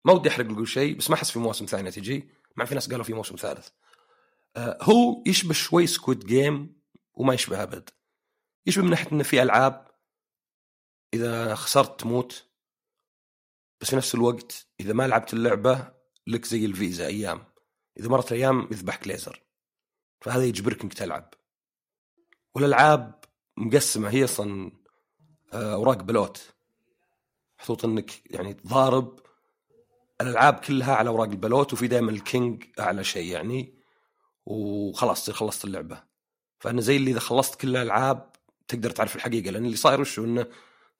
ما 0.05 0.13
ودي 0.13 0.29
أحرق 0.29 0.45
لكم 0.45 0.65
شيء 0.65 0.97
بس 0.97 1.09
ما 1.09 1.15
أحس 1.15 1.31
في 1.31 1.39
مواسم 1.39 1.65
ثانية 1.65 1.89
تجي. 1.89 2.29
مع 2.57 2.65
في 2.65 2.73
ناس 2.73 2.89
قالوا 2.89 3.03
في 3.03 3.13
موسم 3.13 3.35
ثالث. 3.35 3.69
آه، 4.55 4.77
هو 4.81 5.23
يشبه 5.25 5.53
شوي 5.53 5.87
Squid 5.87 6.25
Game 6.25 6.81
وما 7.13 7.33
يشبه 7.33 7.63
أبد. 7.63 7.89
يشبه 8.65 8.83
من 8.83 8.89
ناحية 8.89 9.11
إنه 9.11 9.23
في 9.23 9.41
ألعاب 9.41 9.87
إذا 11.13 11.55
خسرت 11.55 11.99
تموت 11.99 12.49
بس 13.81 13.89
في 13.89 13.95
نفس 13.95 14.15
الوقت 14.15 14.67
إذا 14.79 14.93
ما 14.93 15.07
لعبت 15.07 15.33
اللعبة 15.33 15.93
لك 16.27 16.45
زي 16.45 16.65
الفيزا 16.65 17.07
أيام. 17.07 17.45
إذا 17.99 18.09
مرت 18.09 18.31
الأيام 18.31 18.67
يذبحك 18.71 19.07
ليزر. 19.07 19.43
فهذا 20.21 20.43
يجبرك 20.43 20.81
إنك 20.81 20.93
تلعب. 20.93 21.33
والألعاب 22.55 23.25
مقسمة 23.57 24.09
هي 24.09 24.23
أصلا 24.23 24.71
آه، 25.53 25.73
أوراق 25.73 26.01
بلوت. 26.01 26.53
محطوط 27.59 27.85
إنك 27.85 28.31
يعني 28.31 28.53
تضارب 28.53 29.26
الألعاب 30.21 30.53
كلها 30.53 30.95
على 30.95 31.09
أوراق 31.09 31.29
البلوت 31.29 31.73
وفي 31.73 31.87
دائما 31.87 32.11
ال 32.11 32.22
king 32.22 32.63
أعلى 32.79 33.03
شيء 33.03 33.31
يعني. 33.31 33.77
وخلاص 34.45 35.23
تصير 35.23 35.35
خلصت 35.35 35.65
اللعبة. 35.65 36.03
فأنا 36.59 36.81
زي 36.81 36.97
اللي 36.97 37.11
إذا 37.11 37.19
خلصت 37.19 37.61
كل 37.61 37.69
الألعاب 37.69 38.31
تقدر 38.67 38.89
تعرف 38.89 39.15
الحقيقة. 39.15 39.51
لأن 39.51 39.65
اللي 39.65 39.77
صاير 39.77 40.01
وشو؟ 40.01 40.23
إنه 40.23 40.47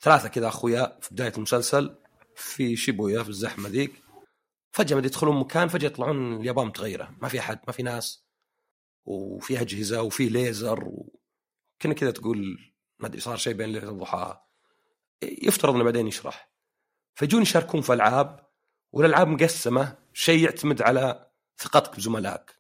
ثلاثة 0.02 0.30
كذا 0.30 0.48
أخويا 0.48 0.98
في 1.02 1.14
بداية 1.14 1.34
المسلسل 1.38 1.96
في 2.36 2.76
شيبويا 2.76 3.24
في 3.24 3.30
الزحمة 3.30 3.70
ذيك. 3.70 4.04
فجأة 4.72 4.96
ما 4.96 5.06
يدخلون 5.06 5.40
مكان 5.40 5.68
فجأة 5.68 5.88
يطلعون 5.88 6.42
اليابان 6.42 6.68
متغيرة. 6.68 7.16
ما 7.22 7.28
في 7.28 7.40
أحد 7.40 7.60
ما 7.68 7.74
في 7.74 7.84
ناس. 7.84 8.28
وفي 9.06 9.62
أجهزة 9.62 10.02
وفي 10.02 10.30
ليزر 10.30 10.84
و... 10.84 11.20
كنا 11.82 11.94
كذا 11.94 12.12
تقول 12.12 12.60
ما 13.00 13.08
أدري 13.08 13.22
صار 13.22 13.38
شيء 13.38 13.54
بين 13.54 13.70
ليلة 13.70 13.90
الضحى. 13.90 14.42
يفترض 15.22 15.76
إنه 15.76 15.84
بعدين 15.84 16.08
يشرح. 16.08 16.52
فيجون 17.16 17.42
يشاركون 17.42 17.82
في 17.82 17.94
ألعاب. 17.94 18.47
والألعاب 18.92 19.28
مقسمة 19.28 19.96
شيء 20.14 20.44
يعتمد 20.44 20.82
على 20.82 21.28
ثقتك 21.58 21.96
بزملائك. 21.96 22.58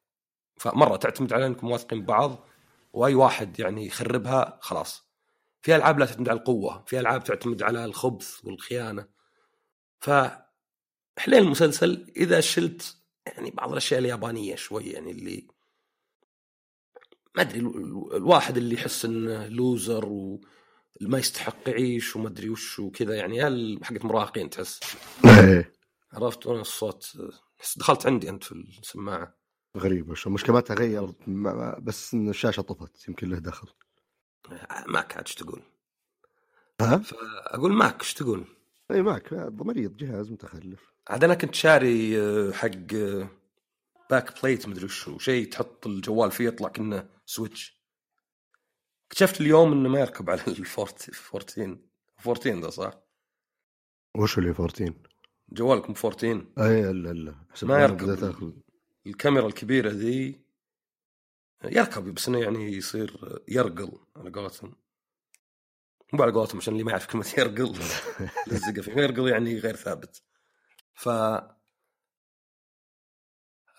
فمرة 0.57 0.95
تعتمد 0.95 1.33
على 1.33 1.45
إنكم 1.45 1.71
واثقين 1.71 2.01
ببعض 2.01 2.47
وأي 2.93 3.13
واحد 3.15 3.59
يعني 3.59 3.85
يخربها 3.85 4.59
خلاص. 4.61 5.07
في 5.61 5.75
ألعاب 5.75 5.99
لا 5.99 6.05
تعتمد 6.05 6.29
على 6.29 6.39
القوة 6.39 6.83
في 6.87 6.99
ألعاب 6.99 7.23
تعتمد 7.23 7.63
على 7.63 7.85
الخبث 7.85 8.45
والخيانة. 8.45 9.05
ف 9.99 10.09
حليل 11.17 11.39
المسلسل 11.43 12.13
إذا 12.17 12.39
شلت 12.39 12.97
يعني 13.25 13.51
بعض 13.51 13.71
الأشياء 13.71 13.99
اليابانية 13.99 14.55
شوي 14.55 14.83
يعني 14.83 15.11
اللي 15.11 15.47
ما 17.35 17.41
أدري 17.41 17.59
ال- 17.59 17.65
ال- 17.77 18.15
الواحد 18.15 18.57
اللي 18.57 18.75
يحس 18.75 19.05
إنه 19.05 19.47
لوزر 19.47 20.05
وما 20.05 21.17
يستحق 21.17 21.55
يعيش 21.69 22.15
وما 22.15 22.27
أدري 22.27 22.49
وش 22.49 22.79
وكذا 22.79 23.15
يعني 23.15 23.41
هل 23.43 23.79
حقت 23.83 24.05
مراهقين 24.05 24.49
تحس؟ 24.49 24.79
إيه. 25.25 25.73
عرفت 26.13 26.47
وأنا 26.47 26.61
الصوت 26.61 27.17
دخلت 27.77 28.05
عندي 28.05 28.29
أنت 28.29 28.43
في 28.43 28.51
السماعة 28.51 29.37
غريبة 29.77 30.13
شو 30.13 30.29
مشكلة 30.29 30.55
ما 30.55 30.61
تغير 30.61 31.13
بس 31.79 32.13
إن 32.13 32.29
الشاشة 32.29 32.61
طفت 32.61 33.07
يمكن 33.07 33.29
له 33.29 33.39
دخل 33.39 33.67
ماك 34.87 35.17
عاد 35.17 35.25
إيش 35.27 35.35
تقول؟ 35.35 35.61
ها؟ 36.81 36.97
فأقول 36.97 37.73
ماك 37.73 38.01
إيش 38.01 38.13
تقول؟ 38.13 38.45
إي 38.91 39.01
معك 39.01 39.33
مريض 39.33 39.97
جهاز 39.97 40.31
متخلف 40.31 40.93
عاد 41.07 41.23
أنا 41.23 41.33
كنت 41.33 41.55
شاري 41.55 42.21
آه، 42.21 42.51
حق 42.51 42.93
back 44.09 44.43
plate 44.43 44.67
مدري 44.67 44.85
وشو 44.85 45.17
شيء 45.17 45.49
تحط 45.49 45.87
الجوال 45.87 46.31
فيه 46.31 46.47
يطلع 46.47 46.69
كأنه 46.69 47.09
سويتش 47.25 47.77
اكتشفت 49.07 49.41
اليوم 49.41 49.71
إنه 49.71 49.89
ما 49.89 49.99
يركب 49.99 50.29
على 50.29 50.41
الفورت 50.47 51.09
14 51.35 51.77
14 52.19 52.59
ذا 52.59 52.69
صح؟ 52.69 52.93
وش 54.17 54.37
اللي 54.37 54.49
14 54.49 54.93
جوالكم 55.49 55.93
14 56.05 56.45
اي 56.57 56.93
لا 56.93 57.13
لا 57.13 57.35
حسب 57.49 57.67
ما 57.67 57.81
يركب. 57.81 58.53
الكاميرا 59.07 59.47
الكبيرة 59.47 59.89
ذي 59.89 60.41
يركب 61.63 62.13
بس 62.13 62.27
إنه 62.27 62.39
يعني 62.39 62.71
يصير 62.73 63.41
يرقل 63.47 63.91
على 64.15 64.29
قولتهم. 64.31 64.75
مو 66.13 66.23
على 66.23 66.31
قولتهم 66.31 66.57
عشان 66.57 66.73
اللي 66.73 66.83
ما 66.83 66.91
يعرف 66.91 67.05
كلمة 67.07 67.33
يرقل. 67.37 67.73
لزقه 68.47 68.81
فيه 68.81 68.91
يرقل 68.91 69.27
يعني 69.29 69.59
غير 69.59 69.75
ثابت. 69.75 70.23
ف 70.93 71.09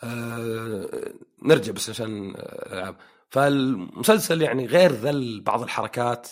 آه... 0.02 1.12
نرجع 1.42 1.72
بس 1.72 1.90
عشان 1.90 2.34
العاب 2.72 2.96
فالمسلسل 3.30 4.42
يعني 4.42 4.66
غير 4.66 4.92
ذا 4.92 5.10
ال- 5.10 5.40
بعض 5.40 5.62
الحركات 5.62 6.28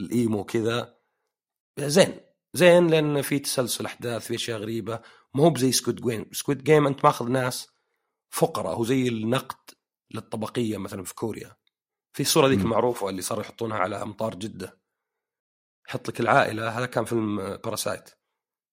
ال 0.00 0.11
emo 0.11 0.44
كذا 0.44 0.96
زين. 1.80 2.20
زين 2.56 2.86
لأن 2.86 3.22
في 3.22 3.38
تسلسل 3.38 3.86
أحداث 3.86 4.26
في 4.26 4.34
أشياء 4.34 4.58
غريبة. 4.58 5.00
مو 5.34 5.42
هو 5.44 5.50
بزي 5.50 5.72
Squid 5.72 5.94
Game 5.94 6.26
Squid 6.32 6.56
Game 6.56 6.86
أنت 6.86 7.04
ماخذ 7.04 7.28
ناس 7.28 7.68
فقراء. 8.30 8.74
هو 8.76 8.84
زي 8.84 9.08
النقد 9.08 9.70
للطبقية 10.10 10.76
مثلا 10.76 11.04
في 11.04 11.14
كوريا. 11.14 11.56
في 12.12 12.20
الصورة 12.20 12.48
ذيك. 12.48 12.60
المعروفة 12.60 13.08
اللي 13.08 13.22
صاروا 13.22 13.42
يحطونها 13.42 13.78
على 13.78 14.02
أمطار 14.02 14.34
جدة. 14.34 14.78
يحط 15.88 16.08
لك 16.08 16.20
العائلة. 16.20 16.68
هذا 16.78 16.86
كان 16.86 17.04
فيلم 17.04 17.36
Parasite 17.56 18.10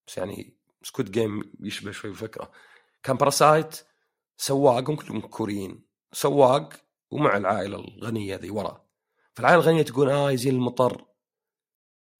بس 0.07 0.17
يعني 0.17 0.57
Squid 0.83 1.09
Game 1.09 1.53
يشبه 1.59 1.91
شوي 1.91 2.11
الفكرة 2.11 2.51
كان 3.03 3.17
باراسايت 3.17 3.75
سواق 4.37 4.89
هم 4.89 4.95
كلهم 4.95 5.21
كوريين 5.21 5.85
سواق 6.11 6.73
ومع 7.11 7.37
العائلة 7.37 7.77
الغنية 7.77 8.35
ذي 8.35 8.49
ورا. 8.49 8.85
فالعائلة 9.33 9.61
الغنية 9.61 9.81
تقول 9.81 10.09
آه 10.09 10.31
يزيل 10.31 10.55
المطر. 10.55 11.05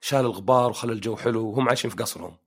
شال 0.04 0.20
الغبار 0.20 0.70
وخلى 0.70 0.94
الجو 0.94 1.16
حلو 1.16 1.50
وهم 1.50 1.68
عايشين 1.68 1.92
في 1.92 1.98
قصرهم. 1.98 2.38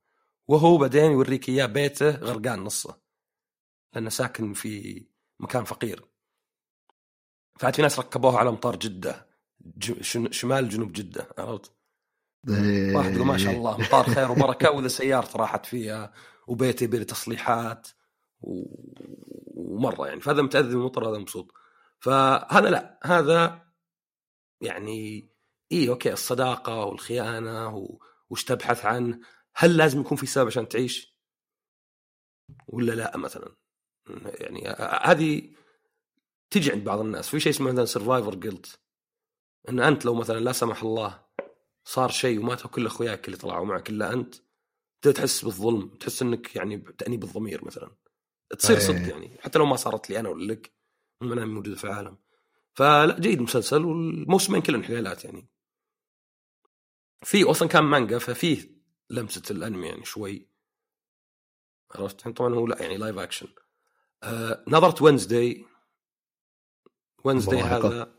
وهو 0.49 0.77
بعدين 0.79 1.11
يوريك 1.13 1.49
إياه 1.49 1.67
بيته 1.67 2.11
غرقان 2.11 2.65
نصه 2.65 3.01
لأنه 3.95 4.11
ساكن 4.11 4.53
في 4.53 5.07
مكان 5.41 5.65
فقير. 5.65 6.05
فعاد 7.59 7.75
في 7.75 7.83
ناس 7.83 7.99
ركبوها 7.99 8.39
على 8.39 8.49
امطار 8.49 8.77
جدة 8.77 9.27
شمال 10.31 10.69
جنوب 10.69 10.93
جدة 10.93 11.29
عرفت؟ 11.39 11.73
واحد 12.95 13.15
يقول 13.15 13.27
ما 13.27 13.39
شاء 13.39 13.53
الله 13.53 13.77
امطار 13.77 14.05
خير 14.05 14.31
وبركة 14.31 14.71
واذا 14.71 14.89
سيارته 14.89 15.39
راحت 15.39 15.67
فيها 15.67 16.13
وبيته 16.47 16.85
يبي 16.85 17.05
تصليحات 17.05 17.89
ومرة 18.41 20.07
يعني. 20.07 20.21
فهذا 20.21 20.43
متأذي 20.43 20.69
بالمطر 20.69 21.09
هذا 21.09 21.19
مبسوط. 21.19 21.53
فهذا 21.99 22.71
لا 22.71 23.01
هذا 23.05 23.63
يعني 24.61 25.29
إي 25.73 25.89
okay 25.89 26.13
الصداقة 26.13 26.85
والخيانة 26.85 27.77
و- 27.77 27.99
وش 28.31 28.45
تبحث 28.45 28.85
عنه 28.85 29.21
هل 29.55 29.77
لازم 29.77 30.01
يكون 30.01 30.17
في 30.17 30.27
سبب 30.27 30.47
عشان 30.47 30.69
تعيش؟ 30.69 31.17
ولا 32.69 32.93
لا 32.93 33.17
مثلا. 33.17 33.57
يعني 34.25 34.69
هذه 35.03 35.51
تجي 36.51 36.73
عند 36.73 36.85
بعض 36.85 37.01
الناس. 37.01 37.29
في 37.29 37.41
شيء 37.41 37.53
اسمه 37.53 37.73
مثلا 37.73 37.85
survivor 37.85 38.35
guilt 38.35 38.81
إن 39.69 39.81
أنت 39.81 40.05
لو 40.05 40.15
مثلا 40.15 40.41
لا 40.41 40.53
سمح 40.53 40.83
الله 40.83 41.27
صار 41.85 42.11
شيء 42.11 42.41
وماتوا 42.41 42.71
كل 42.71 42.87
أخوياك 42.87 43.27
اللي 43.27 43.37
طلعوا 43.37 43.65
معك 43.67 43.91
إلا 43.91 44.13
أنت 44.13 44.35
تحس 45.03 45.45
بالظلم 45.45 45.89
تحس 45.89 46.23
إنك 46.23 46.57
يعني 46.57 46.79
تانيب 46.79 47.25
الضمير 47.25 47.65
مثلا. 47.65 47.91
تصير. 48.59 48.79
صدق 48.79 49.09
يعني. 49.09 49.39
حتى 49.41 49.59
لو 49.59 49.67
ما 49.67 49.77
صارت 49.77 50.11
لي 50.11 50.21
أنا 50.21 50.29
ولا 50.29 50.53
لك 50.53 50.75
مو 51.23 51.33
أنا 51.33 51.45
موجودة 51.45 51.77
في 51.77 51.85
العالم. 51.85 52.19
فلا 52.75 53.21
جيد 53.21 53.39
المسلسل 53.39 53.85
والموسمين 53.85 54.63
كلهم 54.63 54.83
حليلات 54.83 55.25
يعني. 55.25 55.49
في 57.23 57.45
أصلا 57.45 57.69
كان 57.69 57.85
مانجا 57.85 58.19
ففيه 58.19 58.77
لمسة 59.11 59.43
الأنمي 59.51 59.87
يعني 59.87 60.05
شوي. 60.05 60.49
عرفت؟ 61.95 62.29
طبعا 62.29 62.55
هو 62.55 62.67
لا 62.67 62.83
يعني 62.83 62.97
live 62.97 63.19
action 63.19 63.49
آه 64.23 64.65
نظرت 64.69 65.03
Wednesday 65.03 65.65
Wednesday. 67.25 67.61
هذا 67.61 68.13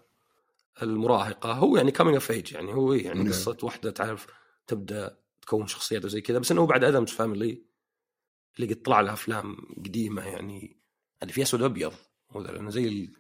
المراهقة. 0.82 1.52
هو 1.54 1.78
يعني 1.78 1.92
coming 1.92 2.16
of 2.16 2.32
age 2.32 2.54
يعني 2.54 2.74
هو 2.74 2.94
يعني 2.94 3.20
نعم. 3.20 3.28
قصة 3.28 3.58
واحدة 3.64 3.92
تعرف 3.92 4.28
تبدأ 4.68 5.20
تكون 5.42 5.68
شخصيات 5.68 6.06
وزي 6.06 6.22
كذا 6.22 6.40
بس 6.40 6.52
إنه 6.52 6.62
هو 6.62 6.66
بعد 6.66 6.84
Addams 6.84 7.10
Family 7.10 7.64
اللي 8.60 8.74
قد 8.74 8.82
طلع 8.82 9.02
له 9.02 9.14
أفلام 9.14 9.58
قديمة 9.78 10.28
يعني. 10.28 10.82
اللي 11.22 11.34
فيها 11.34 11.44
اسود 11.44 11.62
أبيض. 11.64 11.94
لأنه 12.36 12.70
زي 12.70 12.88
ال- 12.88 13.14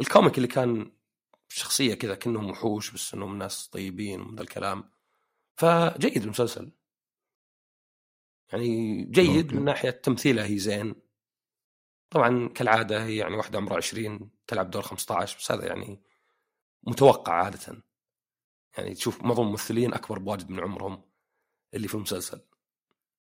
ال 0.00 0.06
comic 0.06 0.36
اللي 0.36 0.48
كان 0.48 0.92
شخصية 1.48 1.94
كذا 1.94 2.14
كأنهم 2.14 2.50
وحوش 2.50 2.90
بس 2.90 3.14
إنهم 3.14 3.38
ناس 3.38 3.68
طيبين 3.68 4.20
ومن 4.20 4.38
الكلام. 4.38 4.90
فجيد 5.54 6.22
المسلسل. 6.22 6.72
يعني 8.52 9.04
جيد. 9.04 9.54
من 9.54 9.64
ناحية 9.64 9.90
تمثيلها 9.90 10.44
هي 10.44 10.58
زين. 10.58 10.94
طبعا 12.10 12.48
كالعادة 12.48 13.04
هي 13.04 13.16
يعني 13.16 13.36
واحدة 13.36 13.58
عمرها 13.58 13.76
20 13.76 14.30
تلعب 14.46 14.70
دور 14.70 14.82
15 14.82 15.38
بس 15.38 15.52
هذا 15.52 15.66
يعني 15.66 16.02
متوقع 16.82 17.32
عادة. 17.32 17.82
يعني 18.78 18.94
تشوف 18.94 19.22
معظم 19.22 19.42
الممثلين 19.42 19.94
أكبر 19.94 20.18
بواجد 20.18 20.50
من 20.50 20.60
عمرهم 20.60 21.02
اللي 21.74 21.88
في 21.88 21.94
المسلسل. 21.94 22.40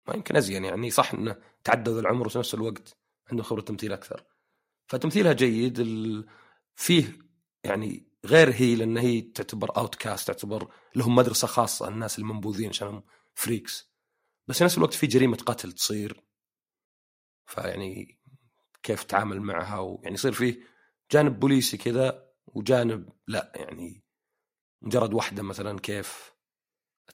ما 0.08 0.14
يمكن 0.14 0.36
أزين 0.36 0.66
يعني 0.66 0.90
صح 0.90 1.14
إنه 1.14 1.42
ذا 1.70 2.00
العمر 2.00 2.28
وفي 2.28 2.40
نفس 2.40 2.54
الوقت 2.54 2.98
عندهم 3.32 3.46
خبرة 3.46 3.62
تمثيل 3.62 3.94
أكثر. 3.94 4.26
فتمثيلها 4.88 5.34
جيد 5.34 5.80
ال... 5.80 6.26
فيه 6.76 7.20
يعني 7.64 8.13
غير 8.26 8.54
هي 8.54 8.76
لأن 8.76 8.98
هي 8.98 9.22
تعتبر 9.22 9.78
outcast 9.78 10.28
تعتبر 10.28 10.74
لهم 10.96 11.16
مدرسة 11.16 11.48
خاصة 11.48 11.88
الناس 11.88 12.20
المنبوذين 12.20 12.70
عشانهم 12.70 13.04
freaks 13.34 13.94
بس 14.48 14.58
في 14.58 14.64
نفس 14.64 14.78
الوقت 14.78 14.94
في 14.94 15.08
جريمة 15.08 15.38
قتل 15.38 15.72
تصير. 15.72 16.24
فيعني 17.46 18.20
كيف 18.84 19.04
تتعامل 19.04 19.42
معها 19.42 19.80
ويعني 19.80 20.14
يصير 20.14 20.32
فيه 20.32 20.60
جانب 21.12 21.40
بوليسي 21.40 21.78
كذا 21.78 22.34
وجانب 22.46 23.10
لا. 23.28 23.52
يعني 23.56 24.04
مجرد 24.82 25.14
واحدة 25.14 25.44
مثلا 25.44 25.80
كيف؟ 25.80 26.34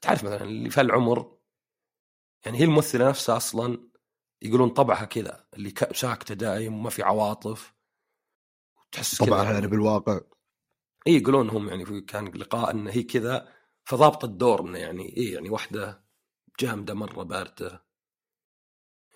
تعرف 0.01 0.23
مثلا 0.23 0.41
اللي 0.43 0.69
في 0.69 0.81
العمر 0.81 1.39
يعني 2.45 2.57
هي 2.57 2.63
الممثلة 2.63 3.09
نفسها 3.09 3.37
أصلا 3.37 3.89
يقولون 4.41 4.69
طبعها 4.69 5.05
كذا 5.05 5.47
اللي 5.53 5.73
ساكته 5.93 6.35
دايم 6.35 6.73
وما 6.73 6.89
في 6.89 7.03
عواطف. 7.03 7.73
تحس 8.91 9.23
طبعا 9.23 9.51
يعني 9.51 9.67
بالواقع. 9.67 10.19
اي 11.07 11.13
يقولون 11.13 11.49
هم 11.49 11.69
يعني 11.69 11.85
في 11.85 12.01
كان 12.01 12.27
لقاء 12.27 12.71
إن 12.71 12.87
هي 12.87 13.03
كذا 13.03 13.53
فضابط 13.83 14.23
الدور 14.23 14.61
إنه 14.61 14.77
يعني 14.77 15.17
اي 15.17 15.31
يعني 15.31 15.49
واحدة 15.49 16.03
جامدة 16.59 16.93
مرة 16.93 17.23
باردة. 17.23 17.85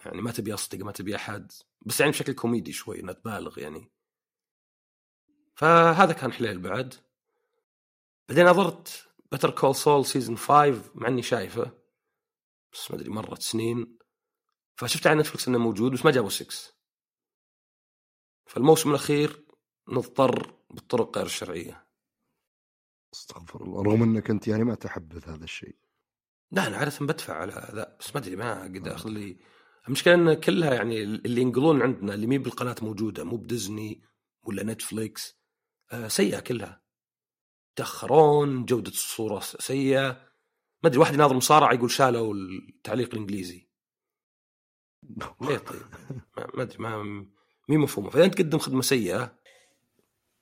يعني 0.06 0.22
ما 0.22 0.32
تبي 0.32 0.54
أصدق 0.54 0.86
ما 0.86 0.92
تبي 0.92 1.16
أحد 1.16 1.52
بس 1.82 2.00
يعني 2.00 2.12
بشكل 2.12 2.34
كوميدي 2.34 2.72
شوي 2.72 3.00
إنها 3.00 3.14
تبالغ 3.14 3.60
يعني. 3.60 3.92
فهذا 5.56 6.14
كان 6.14 6.34
حليل 6.34 6.60
بعد. 6.60 6.96
بعدين 8.30 8.46
نظرت 8.46 9.08
Better 9.32 9.50
Call 9.50 9.76
Saul 9.76 10.06
season 10.06 10.38
5 10.38 10.92
مع 10.96 11.08
إني 11.08 11.22
شايفه 11.22 11.72
بس 12.74 12.92
ما 12.92 12.98
أدري 12.98 13.10
مرت 13.10 13.42
سنين. 13.42 13.98
فشفت 14.76 15.08
على 15.08 15.20
نتفلكس 15.20 15.48
إنه 15.48 15.58
موجود 15.58 15.92
بس 15.92 16.06
ما 16.06 16.12
جابوا 16.12 16.30
6 16.30 16.74
فالموسم 18.46 18.90
الأخير 18.90 19.46
نضطر 19.88 20.54
بالطرق 20.70 21.18
غير 21.18 21.26
الشرعية. 21.26 21.88
أستغفر 23.14 23.64
الله. 23.64 23.84
رغم 23.84 24.04
إنك 24.04 24.30
أنت 24.30 24.48
يعني 24.48 24.64
ما 24.64 24.76
تحبذ 24.76 25.30
هذا 25.30 25.44
الشيء. 25.44 25.76
لا 26.52 26.68
أنا 26.68 26.78
عادة 26.78 27.06
بدفع 27.06 27.34
على 27.34 27.72
ذا 27.76 27.98
بس 28.00 28.16
ما 28.16 28.22
أدري 28.22 28.36
ما 28.36 28.64
قد 28.64 28.88
اخذ 28.88 29.10
لي 29.10 29.38
المشكلة 29.88 30.14
إن 30.14 30.34
كلها 30.34 30.74
يعني 30.74 31.04
اللي 31.04 31.42
ينقلون 31.42 31.82
عندنا 31.82 32.14
اللي 32.14 32.28
مي 32.28 32.38
بالقناة 32.38 32.76
موجودة 32.82 33.24
مو 33.24 33.38
بديزني 33.38 34.02
ولا 34.44 34.64
نتفليكس 34.64 35.38
آه 35.92 36.08
سيئة 36.08 36.40
كلها. 36.40 36.84
تاخرون 37.76 38.66
جودة 38.66 38.92
الصورة 38.92 39.40
سيئة. 39.40 40.10
ما 40.84 40.90
أدري 40.90 41.00
واحد 41.00 41.14
يناظر 41.14 41.36
مصارعه 41.36 41.74
يقول 41.74 41.92
شالوا 41.92 42.34
التعليق 42.34 43.10
الإنجليزي. 43.14 43.70
ليه 45.42 45.58
طيب؟ 45.58 45.82
ما 46.38 46.48
ما 46.54 46.64
أدري 46.64 46.78
ما 46.78 47.04
مي 47.70 47.78
مفهومة. 47.78 48.10
فإذا 48.10 48.26
أنت 48.26 48.34
تقدم 48.34 48.58
خدمة 48.58 48.82
سيئة 48.82 49.43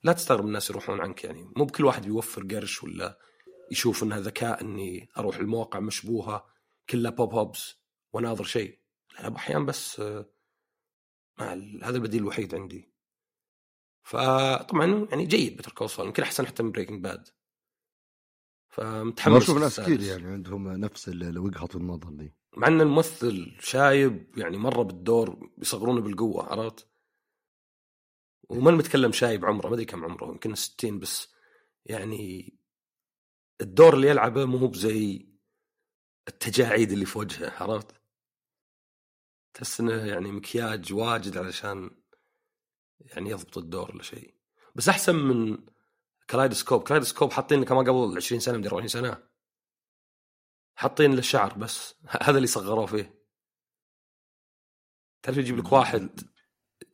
لا 0.04 0.14
تستغرب 0.14 0.46
الناس 0.46 0.70
يروحون 0.70 1.02
عنك 1.02 1.24
يعني. 1.24 1.52
مو 1.56 1.66
بكل 1.66 1.86
واحد 1.86 2.02
بيوفر 2.06 2.44
قرش 2.44 2.84
ولا 2.84 3.20
يشوف 3.72 4.04
إنها 4.04 4.20
ذكاء 4.20 4.62
إني 4.62 5.10
أروح 5.18 5.38
المواقع 5.38 5.80
مشبوهة 5.80 6.46
كلها 6.90 7.12
pop-ups 7.12 7.76
واناظر 8.14 8.44
شيء. 8.44 8.80
لا 9.20 9.36
أحيانا 9.36 9.66
بس 9.66 10.00
آه، 10.00 10.30
مع 11.40 11.54
ال- 11.54 11.84
هذا 11.84 11.98
البديل 11.98 12.22
الوحيد 12.22 12.56
عندي. 12.56 12.92
فطبعا 14.04 15.08
يعني 15.10 15.26
جيد 15.26 15.58
Better 15.58 15.72
Call 15.72 15.90
يمكن 16.00 16.24
أحسن 16.24 16.48
حتى 16.48 16.64
من 16.64 16.72
Breaking 16.72 17.04
Bad 17.04 17.28
فمتحمس 18.70 19.44
أشوف 19.44 19.58
ناس 19.58 19.80
كثير. 19.80 20.02
يعني 20.02 20.28
عندهم 20.28 20.68
نفس 20.68 21.08
وجهة 21.08 21.70
النظر 21.76 22.10
دي. 22.10 22.34
مع 22.58 22.68
إن 22.68 22.82
الممثل 22.82 23.58
شايب 23.60 24.38
يعني 24.38 24.58
مرة 24.58 24.84
بالدور 24.84 25.50
بيصغرونه 25.58 26.02
بالقوة 26.02 26.44
عرفت؟ 26.44 26.91
وما 28.52 28.72
متكلم 28.72 29.12
شايب 29.12 29.46
عمره 29.46 29.68
ما 29.68 29.74
أدري 29.74 29.86
كم 29.86 30.06
عمره 30.06 30.28
يمكن 30.28 30.56
60 30.56 31.00
بس. 31.00 31.34
يعني 31.86 32.54
الدور 33.62 33.94
اللي 33.94 34.08
يلعبه 34.08 34.46
مو 34.46 34.68
بزي 34.68 35.28
التجاعيد 36.28 36.92
اللي 36.92 37.06
في 37.06 37.20
وجهه 37.20 37.64
عرفت؟ 37.64 38.02
تحس 39.54 39.80
إنه 39.80 40.06
يعني 40.06 40.32
مكياج 40.32 40.94
واجد 40.94 41.38
علشان 41.38 41.90
يعني 43.00 43.30
يضبط 43.30 43.58
الدور 43.58 43.92
ولا 43.92 44.04
شيء. 44.04 44.36
بس 44.76 44.90
أحسن 44.90 45.16
من 45.16 45.58
Kaleidoscope 46.30 46.84
Kaleidoscope 46.84 47.32
حاطين 47.32 47.64
كما 47.66 47.80
قبل 47.80 48.18
20 48.18 48.40
سنة 48.40 48.58
مدري 48.58 48.70
40 48.70 48.88
سنة. 48.88 49.24
حاطين 50.76 51.12
له 51.12 51.20
الشعر 51.20 51.54
بس. 51.54 51.96
هذا 52.22 52.38
اللي 52.38 52.48
صغروه 52.48 52.86
فيه. 52.86 53.22
تعرف 55.24 55.38
يجيب 55.38 55.58
لك 55.58 55.72
واحد 55.72 56.22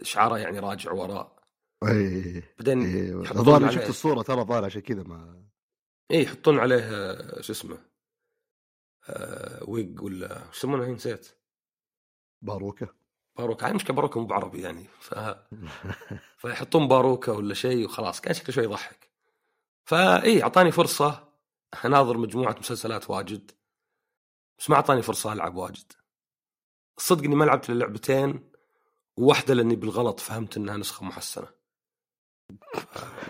شعره 0.01 0.37
يعني 0.37 0.59
راجع 0.59 0.91
وراء 0.91 1.37
اي 1.83 2.43
بعدين 2.59 2.81
اي 2.81 3.09
يحطون 3.09 3.39
الظاهر 3.39 3.71
شفت 3.71 3.89
الصورة 3.89 4.21
ترى 4.21 4.43
ظاهر 4.43 4.65
عشان 4.65 4.81
كذا 4.81 5.03
ما 5.03 5.47
إيه 6.11 6.23
يحطون 6.23 6.59
عليه 6.59 6.89
شو 7.41 7.53
اسمه 7.53 7.77
آه 9.09 9.63
ويج 9.69 10.01
ولا 10.01 10.51
شو 10.51 10.57
يسمونه 10.57 10.87
نسيت. 10.87 11.27
باروكة. 12.41 12.87
باروكة. 13.37 13.63
يعني 13.63 13.75
مشكله 13.75 13.95
باروكة 13.95 14.19
مو 14.19 14.25
بعربي 14.25 14.61
يعني. 14.61 14.83
ف... 14.99 15.15
فيحطون 16.41 16.87
باروكة 16.87 17.33
ولا 17.33 17.53
شيء 17.53 17.85
وخلاص. 17.85 18.21
كان 18.21 18.33
شكله 18.33 18.55
شوي 18.55 18.63
يضحك. 18.63 19.09
فاي 19.85 20.43
أعطاني 20.43 20.71
فرصة. 20.71 21.27
أناظر 21.85 22.17
مجموعة 22.17 22.55
مسلسلات 22.59 23.09
واجد. 23.09 23.51
بس 24.59 24.69
ما 24.69 24.75
أعطاني 24.75 25.01
فرصة 25.01 25.33
ألعب 25.33 25.55
واجد. 25.55 25.93
الصدق 26.97 27.23
إني 27.23 27.35
ما 27.35 27.45
لعبت 27.45 27.69
إلا 27.69 27.79
لعبتين. 27.79 28.51
وواحدة 29.17 29.53
لأني 29.53 29.75
بالغلط 29.75 30.19
فهمت 30.19 30.57
إنها 30.57 30.77
نسخة 30.77 31.05
محسنة. 31.05 31.47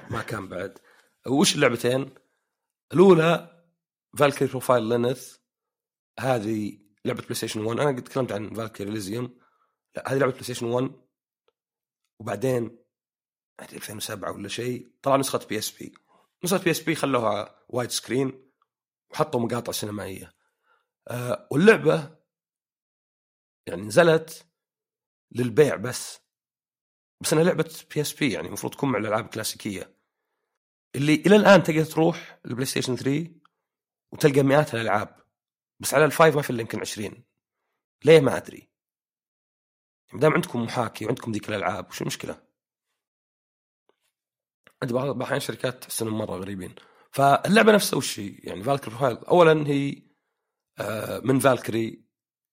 ما 0.10 0.22
كان 0.22 0.48
بعد. 0.48 0.80
وش 1.28 1.56
اللعبتين؟ 1.56 2.16
الأولى 2.94 3.64
Valkyrie 4.18 4.48
Profile 4.50 4.84
Lenneth 4.84 5.38
هذه 6.20 6.80
لعبة 7.06 7.22
PlayStation 7.22 7.62
1 7.62 7.80
أنا 7.80 7.90
قد 7.90 8.04
تكلمت 8.04 8.32
عن 8.32 8.54
Valkyrie 8.54 8.92
Elysium 8.92 9.40
لا 9.96 10.12
هذه 10.12 10.18
لعبة 10.18 10.32
PlayStation 10.32 10.66
1 10.66 10.92
وبعدين 12.20 12.80
أدري 13.60 13.78
2007 13.78 14.32
ولا 14.32 14.48
شيء 14.48 14.92
طلع 15.02 15.16
نسخة 15.16 15.48
بي 15.50 15.58
اس 15.58 15.72
بي 15.72 15.94
نسخة 16.44 16.64
بي 16.64 16.72
اس 16.72 16.82
بي 16.82 16.96
خلوها 16.96 17.66
وايد 17.70 17.90
سكرين 17.90 18.52
وحطوا 19.12 19.40
مقاطع 19.40 19.72
سينمائية. 19.72 20.34
أه 21.08 21.48
واللعبة 21.52 22.18
يعني 23.68 23.82
نزلت 23.82 24.46
للبيع 25.32 25.76
بس. 25.76 26.20
بس 27.22 27.34
أنها 27.34 27.44
لعبة 27.44 27.76
PSP 27.96 28.32
يعني 28.32 28.48
المفروض 28.48 28.74
تكون 28.74 28.92
مع 28.92 29.00
الألعاب 29.00 29.26
الكلاسيكية. 29.26 29.98
اللي 30.96 31.14
إلى 31.16 31.36
الآن 31.36 31.64
تقدر 31.64 31.84
تروح 31.86 32.40
ال 32.46 32.66
PlayStation 32.66 32.96
3 32.96 33.32
وتلقى 34.12 34.44
مئات 34.44 34.74
الألعاب 34.74 35.16
بس 35.80 35.94
على 35.94 36.06
ال 36.06 36.12
Five 36.12 36.36
ما 36.36 36.42
في 36.42 36.50
إلا 36.50 36.62
يمكن 36.62 36.80
20 36.80 37.24
ليه 38.06 38.20
ما 38.20 38.38
أدري؟ 38.38 38.70
ما 40.14 40.20
دام 40.20 40.34
عندكم 40.34 40.64
محاكي 40.64 41.06
وعندكم 41.06 41.32
ذيك 41.32 41.50
الألعاب 41.50 41.90
وش 41.90 42.02
المشكلة؟ 42.02 42.42
عندي 44.82 44.94
بعض 44.94 45.10
الأحيان 45.10 45.40
شركات 45.40 45.84
تحس 45.84 46.02
انهم 46.02 46.18
مرة 46.18 46.36
غريبين. 46.36 46.76
فاللعبة 47.12 47.72
نفسها 47.72 47.98
وش 47.98 48.20
هي؟ 48.20 48.36
يعني 48.44 48.64
Valkyrie 48.64 48.90
Profile 48.90 49.18
اولا 49.18 49.68
هي 49.68 50.04
آه، 50.80 51.20
من 51.20 51.40
Valkyrie 51.40 52.08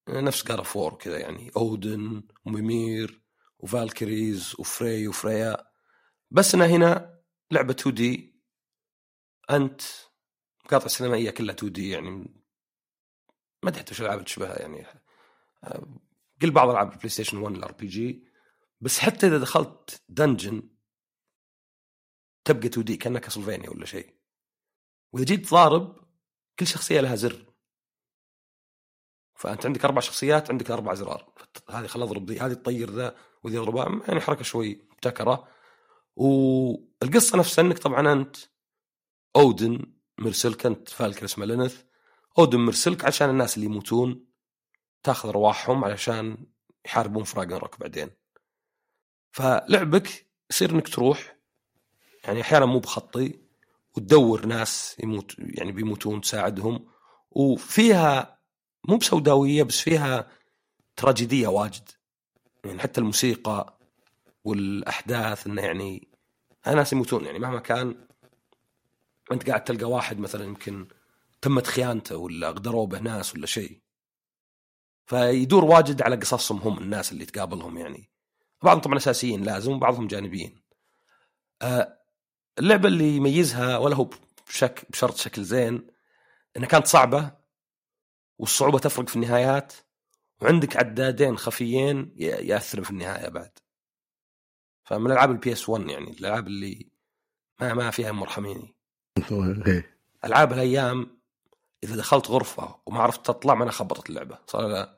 نفس 0.09 0.46
God 0.46 0.62
of 0.62 0.75
War 0.75 0.94
كذا 0.94 1.18
يعني 1.18 1.50
اودن 1.57 2.22
وميمير 2.46 3.23
وفالكريز 3.64 4.55
وفري 4.59 5.09
وفريا. 5.09 5.57
بس 6.31 6.55
انها 6.55 6.66
هنا 6.66 7.20
لعبة 7.50 7.72
2D 7.72 8.40
أنت 9.50 9.83
المقاطع 10.61 10.87
السينمائية 10.87 11.31
كلها 11.31 11.55
2D 11.55 11.90
يعني 11.90 12.11
ما 13.62 13.70
أدري 13.70 13.85
وش 13.90 14.00
الألعاب 14.00 14.24
تشبهها 14.24 14.61
يعني. 14.61 14.87
آه، 15.64 15.87
قل 16.42 16.50
بعض 16.50 16.68
العاب 16.70 16.92
ال 16.92 17.09
PlayStation 17.09 17.38
1 17.38 17.57
ال 17.57 17.72
RPG 17.72 18.24
بس 18.81 18.98
حتى 18.98 19.27
إذا 19.27 19.38
دخلت 19.38 20.03
dungeon 20.09 20.62
تبقى 22.44 22.66
2D 22.66 22.96
كأنها 22.96 23.20
Castlevania 23.20 23.70
ولا 23.70 23.87
شيء. 23.87 24.14
وإذا 25.12 25.24
جيت 25.24 25.50
ضارب 25.50 26.05
كل 26.59 26.66
شخصية 26.66 27.00
لها 27.00 27.14
زر. 27.14 27.54
فأنت 29.44 29.66
عندك 29.66 29.85
أربع 29.85 30.00
شخصيات 30.00 30.50
عندك 30.50 30.70
أربع 30.70 30.94
زرار 30.94 31.33
هذه 31.70 31.87
خل 31.87 32.02
أضرب 32.02 32.30
ذي 32.30 32.40
هذه 32.40 32.52
تطير 32.52 32.90
ذا 32.90 33.16
وذي 33.42 33.59
اضربها 33.59 34.00
يعني 34.09 34.20
حركة 34.20 34.42
شوي 34.42 34.83
مبتكرة. 34.92 35.48
والقصة 36.16 37.38
نفسها 37.38 37.64
إنك 37.64 37.78
طبعا 37.78 38.12
أنت 38.12 38.37
أودن 39.37 39.87
مرسلك 40.18 40.66
أنت 40.66 40.88
فالكر 40.88 41.24
اسمه 41.24 41.44
لينث 41.44 41.83
أودن 42.38 42.59
مرسلك 42.59 43.04
عشان 43.04 43.30
الناس 43.30 43.57
اللي 43.57 43.66
يموتون 43.66 44.26
تاخذ 45.02 45.28
أرواحهم 45.28 45.85
علشان 45.85 46.46
يحاربون 46.87 47.24
في 47.24 47.38
راجنروك 47.38 47.80
بعدين. 47.80 48.11
فلعبك 49.30 50.26
يصير 50.50 50.70
إنك 50.70 50.88
تروح 50.88 51.37
يعني 52.24 52.40
أحيانا 52.40 52.66
مو 52.66 52.78
بخطي 52.78 53.40
وتدور 53.96 54.46
ناس 54.46 54.96
يموت 55.02 55.35
يعني 55.38 55.72
بيموتون 55.72 56.20
تساعدهم. 56.20 56.87
وفيها 57.30 58.35
مو 58.88 58.97
بسوداوية 58.97 59.62
بس 59.62 59.81
فيها 59.81 60.29
تراجيدية 60.97 61.49
واجد. 61.49 61.88
يعني 62.64 62.81
حتى 62.81 63.01
الموسيقى 63.01 63.79
والأحداث 64.44 65.47
إنه 65.47 65.62
يعني 65.62 66.09
ناس 66.66 66.92
يموتون. 66.92 67.25
يعني 67.25 67.38
مهما 67.38 67.59
كان 67.61 68.07
أنت 69.33 69.49
قاعد 69.49 69.64
تلقى 69.64 69.85
واحد 69.85 70.18
مثلا 70.18 70.44
يمكن 70.44 70.88
تمت 71.42 71.66
خيانته 71.66 72.16
ولا 72.16 72.51
غدروا 72.51 72.87
به 72.87 72.99
ناس 72.99 73.35
ولا 73.35 73.47
شيء. 73.47 73.81
فيدور 75.07 75.64
واجد 75.64 76.03
على 76.03 76.16
قصصهم 76.16 76.59
هم 76.59 76.79
الناس 76.79 77.12
اللي 77.12 77.25
تقابلهم 77.25 77.79
يعني. 77.79 78.11
بعضهم 78.62 78.83
طبعا 78.83 78.97
أساسيين 78.97 79.42
لازم 79.42 79.73
وبعضهم 79.73 80.07
جانبيين. 80.07 80.62
آه، 81.62 81.99
اللعبة 82.59 82.88
اللي 82.88 83.16
يميزها 83.16 83.79
ولا 83.79 83.97
هو 83.97 84.11
بشك 84.49 84.87
بشرط 84.90 85.16
شكل 85.16 85.44
زين 85.44 85.87
إنها 86.57 86.68
كانت 86.68 86.87
صعبة. 86.87 87.43
والصعوبة 88.38 88.79
تفرق 88.79 89.09
في 89.09 89.16
النهايات 89.16 89.73
وعندك 90.42 90.77
عدادين 90.77 91.37
خفيين 91.37 92.14
ياثروا 92.16 92.85
في 92.85 92.90
النهاية 92.90 93.29
بعد. 93.29 93.59
فمن 94.85 95.12
العاب 95.12 95.31
ال 95.31 95.53
PS 95.53 95.68
1 95.68 95.88
يعني 95.88 96.11
الألعاب 96.11 96.47
اللي 96.47 96.88
ما 97.61 97.75
ما 97.75 97.90
فيها 97.90 98.12
مرحميني. 98.12 98.75
ألعاب 100.25 100.53
الأيام 100.53 101.20
إذا 101.85 101.97
دخلت 101.97 102.31
غرفة 102.31 102.81
وما 102.87 103.01
عرفت 103.01 103.27
تطلع 103.27 103.55
ما 103.55 103.70
خربت 103.70 104.11
اللعبة. 104.11 104.38
صار 104.47 104.88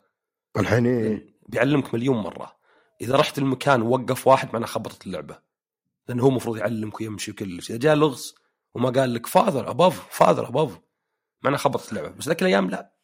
الحين 0.56 0.86
إيه. 0.86 1.36
بيعلمك 1.48 1.94
مليون 1.94 2.16
مرة. 2.16 2.56
إذا 3.00 3.16
رحت 3.16 3.38
المكان 3.38 3.82
ووقف 3.82 4.26
واحد 4.26 4.52
معناه 4.52 4.66
خربت 4.66 5.06
اللعبة. 5.06 5.38
لأنه 6.08 6.22
هو 6.22 6.28
المفروض 6.28 6.56
يعلمك 6.56 7.00
ويمشي 7.00 7.30
وكل 7.30 7.62
شيء. 7.62 7.76
إذا 7.76 7.82
جاء 7.82 7.94
لغز 7.94 8.34
وما 8.74 8.90
قال 8.90 9.14
لك 9.14 9.26
فاذر 9.26 9.70
ابوف 9.70 10.06
فاذر 10.10 10.48
ابوف 10.48 10.78
معناه 11.42 11.58
خبطت 11.58 11.92
اللعبة. 11.92 12.08
بس 12.08 12.28
ذاك 12.28 12.42
الأيام 12.42 12.70
لا. 12.70 12.95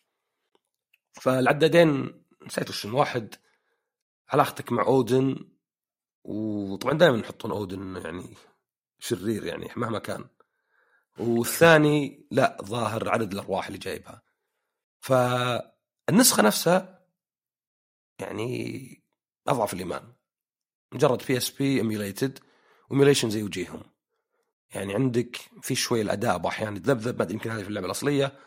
فالعدادين 1.13 2.23
نسيت 2.47 2.71
وش 2.71 2.85
واحد 2.85 3.35
علاقتك 4.29 4.73
مع 4.73 4.87
أودن 4.87 5.49
وطبعا 6.25 6.99
دائما 6.99 7.19
يحطون 7.19 7.51
أودن 7.51 7.97
يعني 7.97 8.37
شرير 8.99 9.45
يعني 9.45 9.69
مهما 9.77 9.99
كان. 9.99 10.25
والثاني 11.19 12.27
لا 12.31 12.59
ظاهر 12.63 13.09
عدد 13.09 13.33
الأرواح 13.33 13.67
اللي 13.67 13.79
جايبها. 13.79 14.23
فالنسخة 15.01 16.43
نفسها 16.43 17.07
يعني 18.19 19.03
أضعف 19.49 19.75
الإيمان. 19.75 20.13
مجرد 20.93 21.23
PSP 21.29 21.77
emulated 21.79 22.39
emulation 22.91 23.31
زي 23.31 23.43
وجيههم 23.43 23.83
يعني 24.75 24.95
عندك 24.95 25.37
في 25.63 25.75
شوي 25.75 26.01
الأداء 26.01 26.49
أحيانا 26.49 26.77
يتذبذب 26.77 27.23
ما 27.23 27.29
يمكن 27.31 27.51
هذه 27.51 27.63
في 27.63 27.69
اللعبة 27.69 27.87
الأصلية 27.87 28.39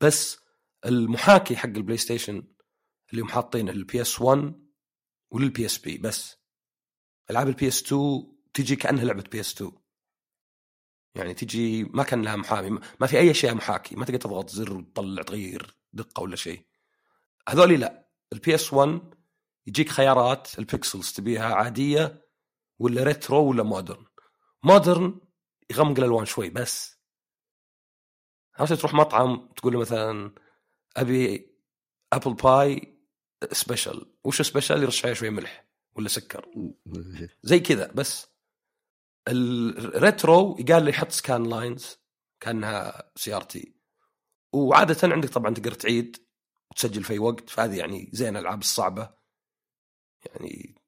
بس 0.00 0.38
المحاكي 0.86 1.56
حق 1.56 1.66
ال 1.66 1.96
PlayStation 1.96 2.42
اللي 3.10 3.22
هم 3.22 3.28
حاطين 3.28 3.68
ال 3.68 4.00
PS 4.00 4.20
1 4.20 4.68
ولل 5.30 5.66
PSP 5.66 5.98
بس. 5.98 6.36
ألعاب 7.30 7.48
ال 7.48 7.68
PS 7.68 7.82
2 7.82 8.38
تجي 8.54 8.76
كأنها 8.76 9.04
لعبة 9.04 9.24
PS 9.32 9.54
2 9.54 9.72
يعني 11.14 11.34
تجي 11.34 11.84
ما 11.84 12.02
كان 12.02 12.22
لها 12.22 12.36
محاكي 12.36 12.80
ما 13.00 13.06
في 13.06 13.18
أي 13.18 13.34
شيء 13.34 13.54
محاكي 13.54 13.96
ما 13.96 14.04
تقدر 14.04 14.18
تضغط 14.18 14.50
زر 14.50 14.76
وتطلع 14.76 15.22
تغير 15.22 15.76
دقة 15.92 16.22
ولا 16.22 16.36
شيء. 16.36 16.66
هذولي 17.48 17.76
لا 17.76 18.08
ال 18.32 18.54
PS 18.54 18.72
1 18.72 19.00
يجيك 19.66 19.88
خيارات 19.88 20.58
ال 20.58 20.66
pixels 20.66 21.12
تبيها 21.12 21.54
عادية 21.54 22.26
ولا 22.78 23.02
retro 23.02 23.48
ولا 23.48 23.62
modern 23.62 24.06
modern 24.64 25.20
يغمق 25.70 25.98
الألوان 25.98 26.24
شوي 26.24 26.50
بس. 26.50 26.98
عرفت 28.58 28.72
تروح 28.72 28.94
مطعم 28.94 29.48
تقول 29.56 29.72
له 29.72 29.80
مثلا 29.80 30.34
أبي 30.96 31.50
apple 32.12 32.34
pie 32.34 32.98
special 33.52 34.06
وش 34.24 34.42
special 34.42 34.82
يرش 34.82 35.04
عليه 35.04 35.14
شوي 35.14 35.30
ملح 35.30 35.68
ولا 35.94 36.08
سكر. 36.08 36.48
زي 37.42 37.60
كذا 37.60 37.92
بس. 37.92 38.26
ال 39.28 39.49
retro 39.49 40.54
قال 40.54 40.84
لي 40.84 40.92
حط 40.92 41.12
scan 41.12 41.50
lines 41.50 41.96
كأنها 42.40 43.12
CRT 43.16 43.74
وعادة 44.52 45.14
عندك 45.14 45.28
طبعا 45.28 45.54
تقدر 45.54 45.72
تعيد 45.72 46.16
وتسجل 46.70 47.04
في 47.04 47.12
أي 47.12 47.18
وقت. 47.18 47.50
فهذه 47.50 47.78
يعني 47.78 48.10
زين 48.12 48.36
الألعاب 48.36 48.60
الصعبة. 48.60 49.14
يعني 50.26 50.82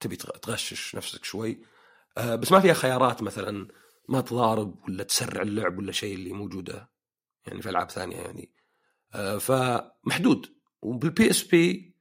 تبي 0.00 0.16
تغشش 0.16 0.96
نفسك 0.96 1.24
شوي. 1.24 1.62
آه 2.18 2.34
بس 2.34 2.52
ما 2.52 2.60
فيها 2.60 2.74
خيارات 2.74 3.22
مثلا 3.22 3.68
ما 4.08 4.20
تضارب 4.20 4.84
ولا 4.84 5.02
تسرع 5.02 5.42
اللعب 5.42 5.78
ولا 5.78 5.92
شيء 5.92 6.14
اللي 6.14 6.32
موجودة. 6.32 6.90
يعني 7.46 7.62
في 7.62 7.68
ألعاب 7.70 7.90
ثانية 7.90 8.16
يعني. 8.16 8.57
فمحدود. 9.38 10.46
وبال 10.82 11.30
PSP 11.30 11.94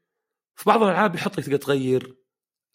في 0.56 0.64
بعض 0.70 0.84
الألعاب 0.84 1.16
يحط 1.16 1.40
لك 1.40 1.62
تغير 1.62 2.18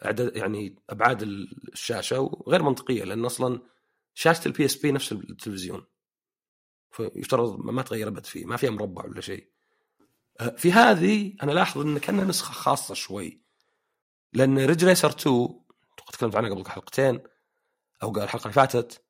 أعداد 0.04 0.36
يعني 0.36 0.82
أبعاد 0.90 1.22
الشاشة 1.22 2.20
وغير 2.20 2.62
منطقية 2.62 3.04
لأن 3.04 3.24
أصلا 3.24 3.60
شاشة 4.14 4.46
ال 4.46 4.64
PSP 4.64 4.92
نفس 4.92 5.12
التلفزيون. 5.12 5.84
فيفترض 6.90 7.60
ما 7.60 7.82
تغير 7.82 8.08
أبد 8.08 8.26
فيه 8.26 8.44
ما 8.44 8.56
فيها 8.56 8.70
مربع 8.70 9.04
ولا 9.04 9.20
شيء. 9.20 9.48
آه، 10.40 10.48
في 10.48 10.72
هذه 10.72 11.34
أنا 11.42 11.52
لاحظ 11.52 11.80
ان 11.80 11.98
كأنها 11.98 12.24
نسخة 12.24 12.52
خاصة 12.52 12.94
شوي. 12.94 13.42
لأن 14.32 14.58
Ridge 14.58 14.84
Racer 14.84 15.08
2 15.10 15.48
تكلمت 16.12 16.36
عنها 16.36 16.50
قبل 16.50 16.70
حلقتين 16.70 17.20
أو 18.02 18.10
قبل 18.10 18.22
الحلقة 18.22 18.42
اللي 18.42 18.52
فاتت 18.52 19.04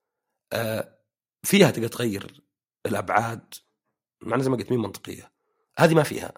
آه، 0.53 0.99
فيها 1.43 1.71
تقدر 1.71 1.89
تغير 1.89 2.43
الأبعاد 2.87 3.55
مع 4.23 4.39
زي 4.39 4.51
ما 4.51 4.57
قلت 4.57 4.71
مين 4.71 4.81
منطقية. 4.81 5.33
هذه 5.79 5.95
ما 5.95 6.03
فيها. 6.03 6.33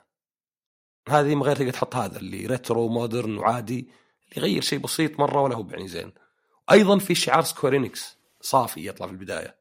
هذه 1.09 1.35
من 1.35 1.43
غير 1.43 1.57
تقدر 1.57 1.71
تحط 1.71 1.97
هذا 1.97 2.19
اللي 2.19 2.47
retro 2.47 2.89
modern 2.89 3.39
وعادي 3.39 3.89
يغير 4.37 4.63
شيء 4.63 4.79
بسيط 4.79 5.21
مرة 5.21 5.41
ولا 5.41 5.57
هو 5.57 5.69
يعني 5.71 5.89
زين. 5.89 6.13
أيضا 6.71 6.99
في 6.99 7.15
شعار 7.15 7.43
سكويرينكس 7.43 8.19
صافي 8.41 8.89
يطلع 8.89 9.07
في 9.07 9.13
البداية. 9.13 9.59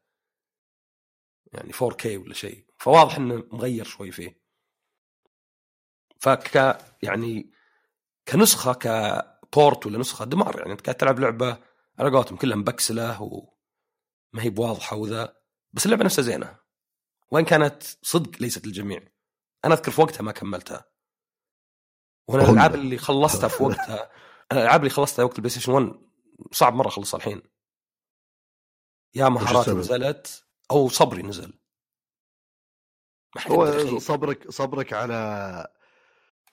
يعني 1.52 1.72
4K 1.72 2.06
ولا 2.06 2.34
شيء. 2.34 2.64
فواضح 2.78 3.16
إنه 3.16 3.44
مغير 3.52 3.84
شوي 3.84 4.10
فيه. 4.10 4.44
فك 6.18 6.78
يعني 7.02 7.50
كنسخة 8.28 8.72
كبورت 8.72 9.86
ولا 9.86 9.98
نسخة 9.98 10.24
دمار 10.24 10.58
يعني 10.58 10.72
أنت 10.72 10.80
قاعد 10.80 10.96
تلعب 10.96 11.20
لعبة 11.20 11.58
على 11.98 12.10
قولتهم 12.10 12.36
كلها 12.36 12.56
مبكسله 12.56 13.22
وما 13.22 14.42
هي 14.42 14.50
بواضحة 14.50 14.96
وذا 14.96 15.36
بس 15.72 15.86
اللعبة 15.86 16.04
نفسها 16.04 16.22
زينة. 16.22 16.63
وان 17.34 17.44
كانت 17.44 17.82
صدق 18.02 18.42
ليست 18.42 18.66
للجميع. 18.66 19.02
أنا 19.64 19.74
أذكر 19.74 19.90
في 19.90 20.00
وقتها 20.00 20.22
ما 20.22 20.32
كملتها. 20.32 20.84
وأنا 22.28 22.44
الألعاب 22.44 22.74
اللي 22.74 22.98
خلصتها 22.98 23.48
في 23.48 23.62
وقتها 23.62 24.10
الألعاب 24.52 24.80
اللي 24.80 24.90
خلصتها 24.90 25.24
وقت 25.24 25.36
ال 25.36 25.50
PlayStation 25.50 25.72
1 25.72 25.92
صعب 26.52 26.74
مرة 26.74 26.88
اخلصها 26.88 27.18
الحين. 27.18 27.42
يا 29.14 29.28
مهاراتي 29.28 29.70
نزلت 29.70 30.44
أو 30.70 30.88
صبري 30.88 31.22
نزل. 31.22 31.52
هو 33.48 33.98
صبرك 33.98 34.50
صبرك 34.50 34.92
على 34.92 35.74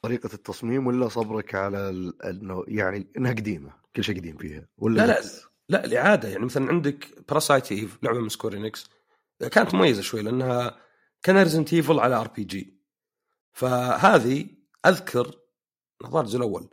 طريقة 0.01 0.33
التصميم 0.33 0.87
ولا 0.87 1.07
صبرك 1.07 1.55
على 1.55 1.89
إنه 2.23 2.63
يعني 2.67 3.11
إنها 3.17 3.31
قديمة 3.31 3.73
كل 3.95 4.03
شيء 4.03 4.17
قديم 4.17 4.37
فيها 4.37 4.67
ولا 4.77 5.07
لا 5.07 5.07
لا 5.07 5.21
لا 5.69 5.85
الاعادة 5.85 6.29
يعني 6.29 6.45
مثلا 6.45 6.69
عندك 6.69 7.23
Parasite 7.29 7.71
Eve 7.71 8.03
لعبة 8.03 8.19
من 8.19 8.29
Square 8.29 8.65
Enix 8.65 8.89
كانت 9.47 9.73
مميزة 9.73 10.01
شوي 10.01 10.21
لأنها 10.21 10.81
كان 11.23 11.37
Resident 11.37 11.73
Evil 11.73 11.99
على 11.99 12.15
RPG 12.15 12.81
فهذه 13.53 14.47
أذكر 14.85 15.39
الظاهر 16.03 16.23
الجزء 16.23 16.37
الأول. 16.37 16.69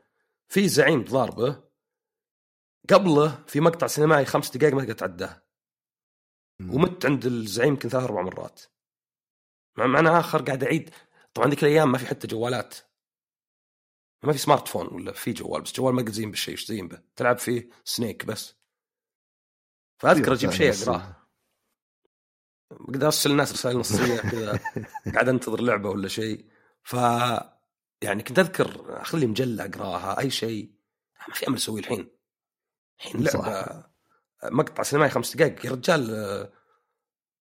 في 0.49 0.69
زعيم 0.69 1.05
ضاربه 1.05 1.65
قبله 2.91 3.45
في 3.47 3.61
مقطع 3.61 3.87
سينمائي 3.87 4.25
خمس 4.25 4.57
دقائق 4.57 4.75
ما 4.75 4.81
تقدر 4.81 4.95
تعداه 4.95 5.43
ومت 6.61 7.07
عند 7.07 7.27
الزعيم 7.27 7.73
يمكن 7.73 7.89
ثلاث 7.89 8.05
أربع 8.05 8.23
مرات. 8.23 8.63
مع 9.77 9.87
معنى 9.87 10.09
آخر 10.09 10.43
قاعد 10.43 10.65
أعيد. 10.65 10.91
طبعا 11.35 11.49
ذيك 11.49 11.63
الأيام 11.63 11.93
ما 11.93 11.99
في 11.99 12.07
حتى 12.07 12.27
جوالات. 12.27 12.75
ما 14.23 14.33
في 14.33 14.39
smartphone 14.39 14.87
ولا 14.87 15.13
في 15.13 15.33
جوال 15.33 15.63
بس 15.63 15.73
جوال 15.73 15.95
ما 15.95 16.03
قد 16.03 16.11
زين 16.11 16.31
بالشيء 16.31 16.55
إيش 16.55 16.67
زين 16.67 16.89
به؟ 16.89 17.03
تلعب 17.17 17.39
فيه 17.39 17.69
Snake 17.85 18.25
بس. 18.25 18.55
فأذكر 19.99 20.33
أجيب 20.33 20.51
شيء 20.51 20.73
أقرأه. 20.73 21.18
قد 22.71 23.05
أرسل 23.05 23.31
الناس 23.31 23.53
رسائل 23.53 23.79
نصية 23.79 24.21
كذا. 24.21 24.61
قاعد 25.15 25.29
أنتظر 25.29 25.61
لعبة 25.61 25.89
ولا 25.89 26.09
شيء. 26.09 26.45
ف 26.83 26.93
يعني 28.03 28.23
كنت 28.23 28.39
أذكر 28.39 29.01
اخذ 29.01 29.19
لي 29.19 29.27
مجلة 29.27 29.65
أقراها 29.65 30.21
أي 30.21 30.31
شيء. 30.31 30.73
ما 31.29 31.35
في 31.35 31.49
أمل 31.49 31.57
أسويه 31.57 31.81
الحين. 31.81 32.11
الحين 32.99 33.25
لعبة 33.25 33.85
مقطع 34.45 34.83
سينمائي 34.83 35.11
خمس 35.11 35.37
دقائق. 35.37 35.67
يا 35.67 35.71
رجال 35.71 36.11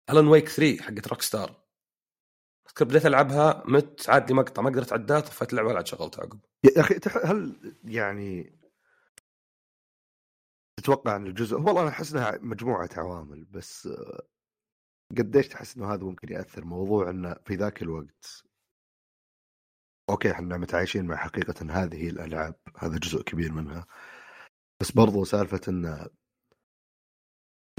Alan 0.10 0.28
Wake 0.28 0.50
3 0.50 0.84
حقت 0.84 1.08
Rockstar 1.08 1.62
أذكر 2.68 2.86
بديت 2.86 3.06
ألعبها 3.06 3.64
مت 3.66 4.10
عاد 4.10 4.30
لي 4.30 4.36
مقطع 4.36 4.62
ما 4.62 4.70
قدرت 4.70 4.94
عداه 4.94 5.20
طفيت 5.20 5.50
اللعبة 5.52 5.70
ولا 5.70 5.84
شغلتها 5.84 6.22
عقب. 6.22 6.40
يا 6.64 6.82
أخي 6.82 7.00
هل 7.24 7.76
يعني 7.84 8.60
تتوقع 10.78 11.16
أن 11.16 11.28
الجزء 11.28 11.58
والله 11.58 11.82
أنا 11.82 11.90
أحس 11.90 12.14
إنها 12.14 12.40
مجموعة 12.42 12.90
عوامل 12.98 13.46
بس 13.46 13.90
قديش 15.18 15.48
تحس 15.48 15.78
إنه 15.78 15.94
هذا 15.94 16.04
ممكن 16.04 16.34
يأثر 16.34 16.66
موضوع 16.66 17.10
إنه 17.10 17.36
في 17.46 17.56
ذاك 17.56 17.82
الوقت؟ 17.82 18.44
أوكي 20.10 20.32
إحنا 20.32 20.58
متعايشين 20.58 21.06
مع 21.06 21.16
حقيقة 21.16 21.66
هذه 21.84 22.10
الألعاب 22.10 22.56
هذا 22.78 22.98
جزء 22.98 23.22
كبير 23.24 23.52
منها. 23.52 23.86
بس 24.82 24.92
برضو 24.92 25.24
سالفة 25.24 25.62
إن 25.68 26.08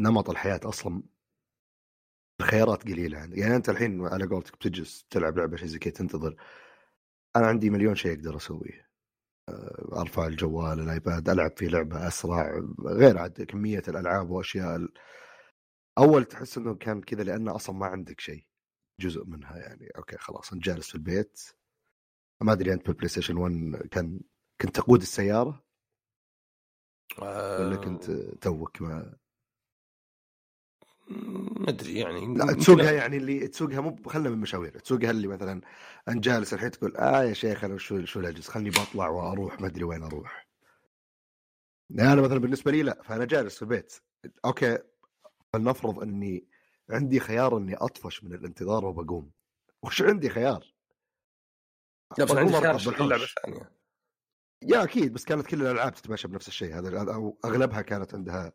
نمط 0.00 0.30
الحياة 0.30 0.60
أصلا 0.64 1.02
الخيارات 2.40 2.82
قليلة 2.82 3.18
عندك 3.18 3.38
يعني 3.38 3.56
أنت 3.56 3.68
الحين 3.68 4.06
على 4.06 4.26
قولتك 4.26 4.56
بتجلس 4.56 5.06
تلعب 5.10 5.38
لعبة 5.38 5.56
شيء 5.56 5.68
زي 5.68 5.78
كذا 5.78 5.92
تنتظر. 5.92 6.36
أنا 7.36 7.46
عندي 7.46 7.70
مليون 7.70 7.94
شيء 7.94 8.12
أقدر 8.12 8.36
أسويه. 8.36 8.88
آه، 9.48 10.00
أرفع 10.00 10.26
الجوال 10.26 10.80
ال 10.80 10.90
iPad 10.90 11.28
ألعب 11.28 11.52
في 11.56 11.66
لعبة 11.68 12.08
أسرع 12.08 12.62
غير 12.86 13.18
عاد 13.18 13.42
كمية 13.42 13.82
الألعاب 13.88 14.30
وأشياء 14.30 14.88
أول 15.98 16.24
تحس 16.24 16.58
إنه 16.58 16.74
كان 16.74 17.00
كذا 17.00 17.22
لأنه 17.22 17.54
أصلا 17.54 17.76
ما 17.76 17.86
عندك 17.86 18.20
شيء 18.20 18.44
جزء 19.00 19.24
منها 19.24 19.58
يعني 19.58 19.88
okay 19.96 20.16
خلاص 20.16 20.52
أنت 20.52 20.62
جالس 20.62 20.88
في 20.88 20.94
البيت. 20.94 21.40
ما 22.40 22.52
أدري 22.52 22.72
أنت 22.72 22.86
بال 22.86 23.08
PlayStation 23.08 23.36
1 23.36 23.88
كان 23.90 24.20
كنت 24.60 24.76
تقود 24.76 25.00
السيارة؟ 25.00 25.64
ولا 27.18 27.76
كنت 27.76 28.10
آه. 28.10 28.34
توك 28.40 28.82
ما؟ 28.82 29.16
ما 31.08 31.68
أدري 31.68 31.98
يعني 31.98 32.34
لا 32.34 32.52
تسوقها 32.52 32.92
يعني 32.92 33.16
اللي 33.16 33.48
تسوقها 33.48 33.80
مو 33.80 33.96
خلنا 34.06 34.30
من 34.30 34.38
مشاوير 34.38 34.78
تسوقها 34.78 35.10
اللي 35.10 35.28
مثلا 35.28 35.60
أنت 36.08 36.24
جالس 36.24 36.54
الحين 36.54 36.70
تقول 36.70 36.96
آه 36.96 37.24
يا 37.24 37.32
شيخ 37.32 37.64
أنا 37.64 37.78
شو 37.78 38.04
شو 38.04 38.20
الاجلس 38.20 38.48
خلني 38.48 38.70
بطلع 38.70 39.08
وأروح 39.08 39.60
ما 39.60 39.66
أدري 39.66 39.84
وين 39.84 40.02
أروح. 40.02 40.48
يعني 41.90 42.12
أنا 42.12 42.22
مثلا 42.22 42.38
بالنسبة 42.38 42.70
لي 42.70 42.82
لا 42.82 43.02
فأنا 43.02 43.24
جالس 43.24 43.56
في 43.56 43.62
البيت. 43.62 43.92
okay 44.44 44.78
فلنفرض 45.52 45.98
إني 46.02 46.46
عندي 46.90 47.20
خيار 47.20 47.58
إني 47.58 47.74
أطفش 47.74 48.24
من 48.24 48.34
الانتظار 48.34 48.84
وبقوم. 48.84 49.30
وش 49.82 50.02
عندي 50.02 50.28
خيار؟ 50.28 50.74
لا 52.18 52.24
بس 52.24 52.30
عندي 52.30 52.52
خيار 52.52 53.06
لعبة 53.08 53.26
ثانية. 53.42 53.72
يا 54.62 54.84
أكيد 54.84 55.12
بس 55.12 55.24
كانت 55.24 55.46
كل 55.46 55.62
الألعاب 55.62 55.94
تتماشى 55.94 56.28
بنفس 56.28 56.48
الشيء. 56.48 56.78
هذا 56.78 57.14
أو 57.14 57.38
أغلبها 57.44 57.82
كانت 57.82 58.14
عندها 58.14 58.52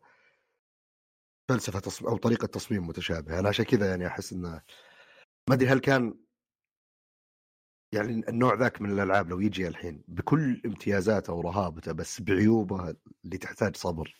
فلسفة 1.48 1.78
تصميم 1.78 2.10
أو 2.10 2.16
طريقة 2.16 2.46
تصميم 2.46 2.86
متشابهة. 2.86 3.38
أنا 3.38 3.48
عشان 3.48 3.64
كذا 3.64 3.90
يعني 3.90 4.06
أحس 4.06 4.32
إنه 4.32 4.62
ما 5.48 5.54
أدري 5.54 5.68
هل 5.68 5.78
كان 5.78 6.20
يعني 7.92 8.28
النوع 8.28 8.54
ذاك 8.54 8.80
من 8.80 8.90
الألعاب 8.90 9.28
لو 9.28 9.40
يجي 9.40 9.68
الحين 9.68 10.04
بكل 10.08 10.62
امتيازاته 10.66 11.32
ورهابته 11.32 11.92
بس 11.92 12.20
بعيوبه 12.20 12.96
اللي 13.24 13.38
تحتاج 13.38 13.76
صبر. 13.76 14.18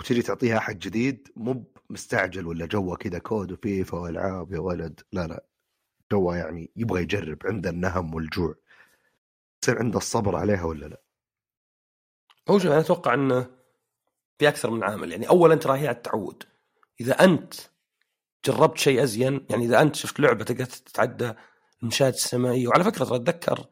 وتجي 0.00 0.22
تعطيها 0.22 0.58
أحد 0.58 0.78
جديد 0.78 1.28
مو 1.36 1.64
مستعجل 1.90 2.46
ولا 2.46 2.66
جوه 2.66 2.96
كذا 2.96 3.18
كود 3.18 3.52
وفيفا 3.52 3.98
والعاب 3.98 4.52
يا 4.52 4.58
ولد 4.58 5.00
لا 5.12 5.26
لا. 5.26 5.44
جوه 6.12 6.36
يعني 6.36 6.70
يبغى 6.76 7.02
يجرب 7.02 7.38
عنده 7.44 7.70
النهم 7.70 8.14
والجوع. 8.14 8.54
يصير 9.62 9.78
عنده 9.78 9.98
الصبر 9.98 10.36
عليها 10.36 10.64
ولا 10.64 10.86
لا؟ 10.86 11.00
هو 12.48 12.56
أنا 12.56 12.80
أتوقع 12.80 13.14
إنه 13.14 13.50
في 14.38 14.48
أكثر 14.48 14.70
من 14.70 14.84
عامل. 14.84 15.12
يعني 15.12 15.28
اولا 15.28 15.54
ترى 15.54 15.78
هي 15.78 15.88
على 15.88 15.96
التعود. 15.96 16.42
إذا 17.00 17.24
أنت 17.24 17.54
جربت 18.46 18.78
شيء 18.78 19.02
أزين 19.02 19.46
يعني 19.50 19.64
إذا 19.64 19.82
أنت 19.82 19.96
شفت 19.96 20.20
لعبة 20.20 20.44
تقدر 20.44 20.64
تتعدى 20.64 21.32
المشاهد 21.82 22.12
السينمائيه 22.12 22.68
وعلى 22.68 22.84
فكرة 22.84 23.04
ترى 23.04 23.16
أتذكر 23.16 23.66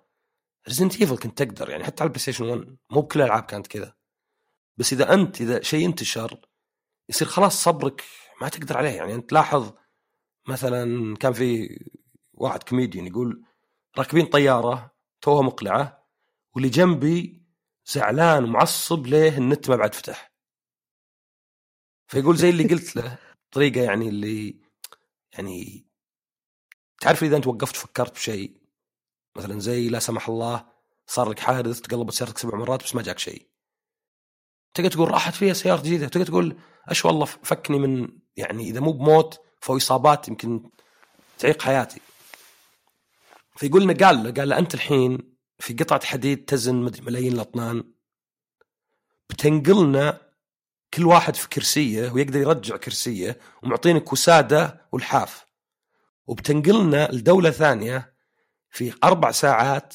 Resident 0.68 1.00
Evil 1.00 1.18
كنت 1.18 1.42
تقدر 1.42 1.70
يعني 1.70 1.84
حتى 1.84 2.02
على 2.02 2.08
ال 2.09 2.20
PlayStation 2.20 2.44
1 2.44 2.76
مو 2.90 3.00
بكل 3.00 3.20
الألعاب 3.20 3.42
كانت 3.42 3.66
كذا. 3.66 3.95
بس 4.76 4.92
إذا 4.92 5.14
أنت 5.14 5.40
إذا 5.40 5.62
شيء 5.62 5.86
انتشر 5.86 6.40
يصير 7.08 7.28
خلاص 7.28 7.62
صبرك 7.64 8.04
ما 8.40 8.48
تقدر 8.48 8.76
عليه. 8.76 8.90
يعني 8.90 9.14
أنت 9.14 9.32
لاحظ 9.32 9.72
مثلا 10.48 11.16
كان 11.16 11.32
في 11.32 11.78
واحد 12.32 12.62
كوميديان 12.62 13.06
يقول 13.06 13.44
راكبين 13.98 14.26
طيارة 14.26 14.94
توها 15.20 15.42
مقلعة 15.42 16.06
واللي 16.54 16.68
جنبي 16.68 17.42
زعلان 17.86 18.44
ومعصب 18.44 19.06
ليه 19.06 19.38
النت 19.38 19.70
ما 19.70 19.76
بعد 19.76 19.94
فتح. 19.94 20.32
فيقول 22.08 22.36
زي 22.36 22.50
اللي 22.50 22.64
قلت 22.74 22.96
له 22.96 23.18
طريقة 23.52 23.80
يعني 23.80 24.08
اللي 24.08 24.60
يعني 25.32 25.86
تعرف 27.00 27.22
إذا 27.22 27.36
أنت 27.36 27.46
وقفت 27.46 27.76
فكرت 27.76 28.14
بشيء 28.14 28.60
مثلا 29.36 29.60
زي 29.60 29.88
لا 29.88 29.98
سمح 29.98 30.28
الله 30.28 30.66
صار 31.06 31.30
لك 31.30 31.38
حادث 31.38 31.80
تقلبت 31.80 32.12
سيارتك 32.12 32.38
سبع 32.38 32.58
مرات 32.58 32.82
بس 32.82 32.94
ما 32.94 33.02
جاك 33.02 33.18
شيء. 33.18 33.48
تقدر 34.76 34.90
تقول 34.90 35.10
راحت 35.10 35.34
فيها 35.34 35.52
سيارة 35.52 35.80
جديدة 35.80 36.08
تقدر 36.08 36.26
تقول 36.26 36.56
إيش 36.90 37.04
والله 37.04 37.24
فكني 37.24 37.78
من 37.78 38.08
يعني 38.36 38.62
إذا 38.70 38.80
مو 38.80 38.92
بموت 38.92 39.40
فهو 39.60 39.76
إصابات 39.76 40.28
يمكن 40.28 40.70
تعيق 41.38 41.62
حياتي. 41.62 42.00
فيقول 43.56 43.82
لنا 43.82 44.06
قال 44.06 44.24
له 44.24 44.30
قال 44.30 44.48
له 44.48 44.58
أنت 44.58 44.74
الحين 44.74 45.36
في 45.58 45.74
قطعة 45.74 46.06
حديد 46.06 46.44
تزن 46.44 46.74
مدري 46.74 47.02
ملايين 47.02 47.32
الأطنان. 47.32 47.84
بتنقلنا 49.30 50.20
كل 50.94 51.06
واحد 51.06 51.36
في 51.36 51.48
كرسيه 51.48 52.10
ويقدر 52.10 52.40
يرجع 52.40 52.76
كرسيه 52.76 53.38
ومعطينك 53.62 54.12
وساده 54.12 54.88
والحاف. 54.92 55.46
وبتنقلنا 56.26 57.08
لدولة 57.12 57.50
ثانية 57.50 58.14
في 58.70 58.92
أربع 59.04 59.30
ساعات 59.30 59.94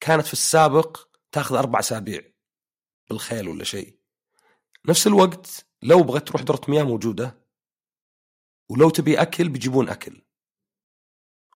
كانت 0.00 0.26
في 0.26 0.32
السابق 0.32 0.98
تاخذ 1.32 1.56
أربع 1.56 1.78
أسابيع. 1.78 2.22
بالخيل 3.10 3.48
ولا 3.48 3.64
شيء. 3.64 4.05
نفس 4.88 5.06
الوقت 5.06 5.66
لو 5.82 6.02
بغيت 6.02 6.28
تروح 6.28 6.42
دورة 6.42 6.60
مياه 6.68 6.82
موجودة 6.82 7.46
ولو 8.70 8.90
تبي 8.90 9.22
أكل 9.22 9.48
بيجيبون 9.48 9.88
أكل. 9.88 10.22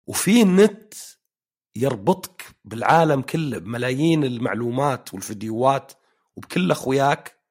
وفي 0.07 0.43
النت 0.43 0.95
يربطك 1.77 2.43
بالعالم 2.65 3.23
كله 3.23 3.59
بملايين 3.59 4.25
المعلومات 4.25 5.15
والفيديوهات 5.15 5.93
وبكل 6.37 6.71
أخوياك 6.71 7.43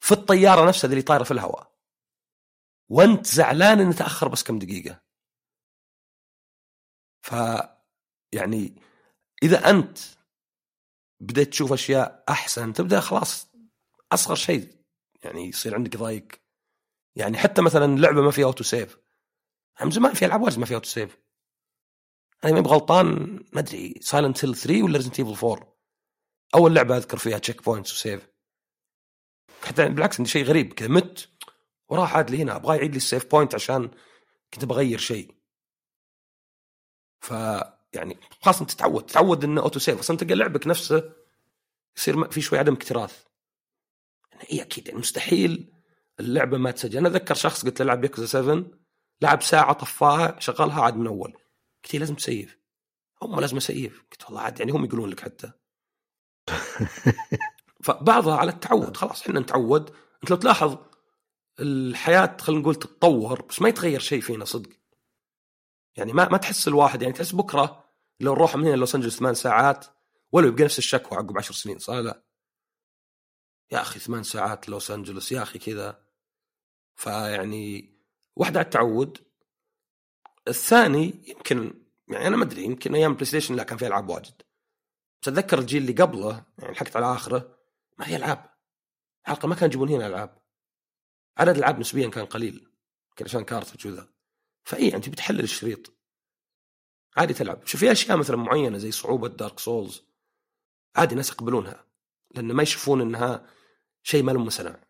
في 0.00 0.12
الطيارة 0.12 0.68
نفسها 0.68 0.90
اللي 0.90 1.02
طايرة 1.02 1.24
في 1.24 1.30
الهواء. 1.30 1.74
وأنت 2.88 3.26
زعلان 3.26 3.80
ان 3.80 3.94
تأخر 3.94 4.28
بس 4.28 4.42
كم 4.42 4.58
دقيقة. 4.58 5.02
ف 7.22 7.34
يعني 8.32 8.82
إذا 9.42 9.70
أنت 9.70 9.98
بديت 11.20 11.48
تشوف 11.48 11.72
أشياء 11.72 12.24
أحسن 12.28 12.72
تبدأ 12.72 13.00
خلاص 13.00 13.53
أصغر 14.14 14.34
شيء. 14.34 14.84
يعني 15.22 15.48
يصير 15.48 15.74
عندك 15.74 15.96
ضايق. 15.96 16.28
يعني 17.16 17.38
حتى 17.38 17.62
مثلا 17.62 17.98
لعبة 17.98 18.22
ما 18.22 18.30
فيها 18.30 18.44
auto 18.44 18.64
save 18.64 18.98
من 19.82 19.90
زمان 19.90 20.14
في 20.14 20.24
ألعاب 20.24 20.42
واجد 20.42 20.58
ما 20.58 20.66
فيها 20.66 20.76
auto 20.76 20.88
save 20.88 21.18
أنا 22.44 22.52
ما 22.52 22.60
بغلطان 22.60 23.06
ما 23.52 23.60
أدري 23.60 23.94
Silent 24.00 24.44
Hill 24.44 24.56
3 24.56 24.82
ولا 24.82 24.96
Resident 24.96 25.20
Evil 25.20 25.46
4 25.46 25.78
أول 26.54 26.74
لعبة 26.74 26.96
أذكر 26.96 27.18
فيها 27.18 27.38
checkpoints 27.38 27.64
و 27.64 27.92
save 27.92 28.28
حتى 29.62 29.88
بالعكس 29.88 30.20
عندي 30.20 30.30
شيء 30.30 30.44
غريب. 30.44 30.72
كذا 30.72 30.88
مت 30.88 31.28
وراح 31.88 32.16
عاد 32.16 32.30
لي 32.30 32.42
هنا 32.42 32.56
أبغى 32.56 32.76
يعيد 32.76 32.90
لي 32.90 32.96
ال 32.96 33.03
save 33.03 33.30
point 33.30 33.54
عشان 33.54 33.90
كنت 34.54 34.64
بغير 34.64 34.98
شيء. 34.98 35.34
ف 37.20 37.30
يعني 37.92 38.18
انت 38.46 38.70
تتعود. 38.70 39.06
تتعود 39.06 39.44
إنه 39.44 39.62
auto 39.62 39.78
save 39.78 39.98
أصلا 39.98 40.16
تلقى 40.16 40.34
لعبك 40.34 40.66
نفسه 40.66 41.12
يصير 41.96 42.30
في 42.30 42.40
شوي 42.40 42.58
عدم 42.58 42.74
اكتراث. 42.74 43.24
اي 44.52 44.62
أكيد 44.62 44.86
يعني 44.86 44.98
مستحيل. 44.98 45.70
اللعبة 46.20 46.58
ما 46.58 46.70
تسجل. 46.70 46.98
أنا 46.98 47.08
اتذكر 47.08 47.34
شخص 47.34 47.64
قلت 47.64 47.80
له 47.80 47.84
العب 47.84 48.04
يكزا 48.04 48.26
7 48.26 48.64
لعب 49.20 49.42
ساعة 49.42 49.72
طفاها 49.72 50.40
شغلها 50.40 50.82
عاد 50.82 50.96
من 50.96 51.06
أول. 51.06 51.32
قلت 51.84 51.94
له 51.94 52.00
لازم 52.00 52.14
تسيف. 52.14 52.58
هم 53.22 53.40
لازم 53.40 53.56
أسيف. 53.56 54.04
قلت 54.12 54.24
والله 54.24 54.40
عاد 54.40 54.60
يعني 54.60 54.72
هم 54.72 54.84
يقولون 54.84 55.10
لك 55.10 55.20
حتى. 55.20 55.52
فبعضها 57.84 58.36
على 58.36 58.50
التعود. 58.50 58.96
خلاص 58.96 59.22
إحنا 59.22 59.40
نتعود. 59.40 59.90
أنت 60.22 60.30
لو 60.30 60.36
تلاحظ 60.36 60.78
الحياة 61.60 62.36
خلينا 62.40 62.62
نقول 62.62 62.74
تتطور 62.74 63.42
بس 63.42 63.62
ما 63.62 63.68
يتغير 63.68 64.00
شيء 64.00 64.20
فينا 64.20 64.44
صدق. 64.44 64.70
يعني 65.96 66.12
ما 66.12 66.28
ما 66.28 66.38
تحس 66.38 66.68
الواحد 66.68 67.02
يعني 67.02 67.14
تحس 67.14 67.32
بكرة 67.32 67.84
لو 68.20 68.34
نروح 68.34 68.56
من 68.56 68.66
هنا 68.66 68.76
لوس 68.76 68.94
انجلوس 68.94 69.18
ثمان 69.18 69.34
ساعات 69.34 69.86
ولا 70.32 70.48
يبقى 70.48 70.64
نفس 70.64 70.78
الشكوى 70.78 71.18
عقب 71.18 71.38
عشر 71.38 71.54
سنين 71.54 71.78
صح 71.78 71.94
لا؟ 71.94 72.22
يا 73.74 73.80
أخي 73.80 74.00
ثمان 74.00 74.22
ساعات 74.22 74.68
لوس 74.68 74.90
أنجلوس 74.90 75.32
يا 75.32 75.42
أخي 75.42 75.58
كذا. 75.58 76.04
فيعني 76.94 77.94
واحدة 78.36 78.58
على 78.58 78.64
التعود. 78.64 79.18
الثاني 80.48 81.24
يمكن 81.26 81.84
يعني 82.08 82.26
أنا 82.26 82.36
ما 82.36 82.44
أدري 82.44 82.62
يمكن 82.62 82.94
أيام 82.94 83.14
PlayStation 83.14 83.54
لا 83.54 83.62
كان 83.62 83.78
في 83.78 83.86
ألعاب 83.86 84.08
واجد. 84.08 84.42
تتذكر 85.22 85.58
الجيل 85.58 85.82
اللي 85.82 86.02
قبله 86.02 86.44
يعني 86.58 86.72
لحقت 86.72 86.96
على 86.96 87.12
آخره 87.12 87.58
ما 87.98 88.04
في 88.04 88.16
ألعاب. 88.16 88.54
حلقه 89.22 89.48
ما 89.48 89.54
كانوا 89.54 89.68
يجيبون 89.68 89.88
هنا 89.88 90.06
ألعاب. 90.06 90.38
عدد 91.38 91.48
الألعاب 91.48 91.78
نسبيا 91.78 92.08
كان 92.08 92.26
قليل 92.26 92.68
يمكن 93.10 93.24
عشان 93.24 93.44
cartridge 93.44 93.86
وذا 93.86 94.08
فإي 94.64 94.94
أنت 94.96 95.08
بتحلل 95.08 95.40
الشريط. 95.40 95.92
عادي 97.16 97.34
تلعب. 97.34 97.66
شوف 97.66 97.80
في 97.80 97.92
أشياء 97.92 98.16
مثلا 98.16 98.36
معينة 98.36 98.78
زي 98.78 98.90
صعوبة 98.90 99.28
Dark 99.28 99.58
Souls 99.58 100.02
عادي 100.96 101.12
الناس 101.12 101.30
يقبلونها 101.30 101.84
لأن 102.34 102.52
ما 102.52 102.62
يشوفون 102.62 103.00
إنها 103.00 103.46
شيء 104.06 104.22
ما 104.22 104.32
له 104.32 104.44
مسنع 104.44 104.80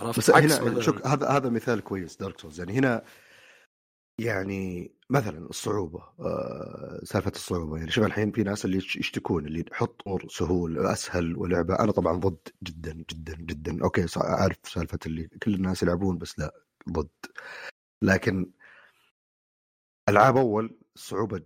عرفت؟ 0.00 0.18
بس 0.18 0.30
هنا 0.30 0.80
شوف 0.80 1.06
هذا 1.06 1.28
هذا 1.28 1.48
مثال 1.50 1.80
كويس 1.80 2.16
Dark 2.16 2.40
Souls 2.40 2.58
يعني 2.60 2.72
هنا 2.72 3.04
يعني 4.20 4.92
مثلا 5.10 5.38
الصعوبة 5.38 5.98
آه 6.20 7.00
سالفة 7.04 7.30
الصعوبة. 7.30 7.78
يعني 7.78 7.90
شوف 7.90 8.04
الحين 8.04 8.32
في 8.32 8.42
ناس 8.42 8.64
اللي 8.64 8.76
يش- 8.76 8.96
يشتكون 8.96 9.46
اللي 9.46 9.64
يحط 9.72 10.02
امور 10.06 10.28
سهول 10.28 10.78
أسهل 10.86 11.36
ولعبة. 11.36 11.78
أنا 11.78 11.92
طبعا 11.92 12.12
ضد 12.12 12.48
جدا 12.62 12.92
جدا 13.10 13.34
جدا. 13.36 13.84
okay 13.84 14.06
أعرف 14.16 14.56
سالفة 14.64 14.98
اللي 15.06 15.28
كل 15.28 15.54
الناس 15.54 15.82
يلعبون 15.82 16.18
بس 16.18 16.38
لا 16.38 16.54
ضد. 16.90 17.08
لكن 18.02 18.52
ألعاب 20.08 20.36
أول 20.36 20.78
الصعوبه 20.96 21.42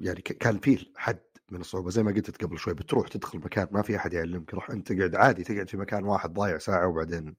يعني 0.00 0.20
كان 0.22 0.58
فيه 0.58 0.92
حد 0.96 1.20
من 1.54 1.60
الصعوبة 1.60 1.90
زي 1.90 2.02
ما 2.02 2.12
قلت 2.12 2.44
قبل 2.44 2.58
شوي 2.58 2.74
بتروح 2.74 3.08
تدخل 3.08 3.38
مكان 3.38 3.68
ما 3.70 3.82
في 3.82 3.96
أحد 3.96 4.12
يعلمك 4.12 4.54
روح 4.54 4.70
أنت 4.70 4.92
تقعد 4.92 5.14
عادي 5.16 5.44
تقعد 5.44 5.70
في 5.70 5.76
مكان 5.76 6.04
واحد 6.04 6.32
ضايع 6.32 6.58
ساعة 6.58 6.88
وبعدين 6.88 7.36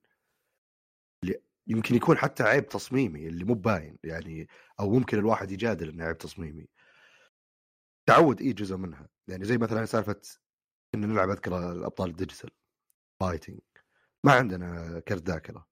يمكن 1.67 1.95
يكون 1.95 2.17
حتى 2.17 2.43
عيب 2.43 2.67
تصميمي 2.67 3.27
اللي 3.27 3.43
مو 3.43 3.53
باين 3.53 3.97
يعني 4.03 4.47
أو 4.79 4.89
ممكن 4.91 5.17
الواحد 5.17 5.51
يجادل 5.51 5.89
إنه 5.89 6.05
عيب 6.05 6.17
تصميمي. 6.17 6.67
تعود 8.07 8.41
اي 8.41 8.53
جزء 8.53 8.77
منها. 8.77 9.09
يعني 9.27 9.45
زي 9.45 9.57
مثلا 9.57 9.85
سالفة 9.85 10.21
إن 10.95 11.01
نلعب 11.01 11.29
أذكر 11.29 11.71
الأبطال 11.71 12.09
ال 12.09 12.14
digital 12.14 12.51
fighting 13.19 13.59
ما 14.23 14.33
عندنا 14.33 14.99
كرت 14.99 15.29
ذاكرة. 15.29 15.67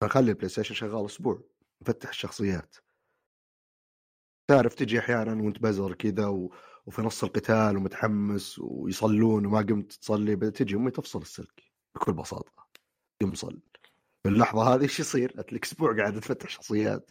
فنخلي 0.00 0.30
ال 0.30 0.48
PlayStation 0.48 0.74
شغال 0.74 1.06
أسبوع 1.06 1.42
نفتح 1.82 2.08
الشخصيات. 2.08 2.76
تعرف 4.50 4.74
تجي 4.74 4.98
أحيانا 4.98 5.42
وأنت 5.42 5.58
بزر 5.62 5.94
كذا 5.94 6.26
و... 6.26 6.54
وفي 6.88 7.02
نص 7.02 7.24
القتال 7.24 7.76
ومتحمس 7.76 8.58
ويصلون 8.58 9.46
وما 9.46 9.58
قمت 9.58 9.92
تصلي 9.92 10.36
تجي 10.36 10.76
أمي 10.76 10.90
تفصل 10.90 11.20
السلك 11.20 11.62
بكل 11.94 12.12
بساطة. 12.12 12.68
قم 13.22 13.34
صل 13.34 13.60
في 14.22 14.28
اللحظه 14.28 14.74
هذه 14.74 14.82
إيش 14.82 15.00
يصير؟ 15.00 15.36
لك 15.36 15.64
أسبوع 15.64 15.96
قاعد 15.96 16.20
تفتح 16.20 16.48
شخصيات. 16.48 17.10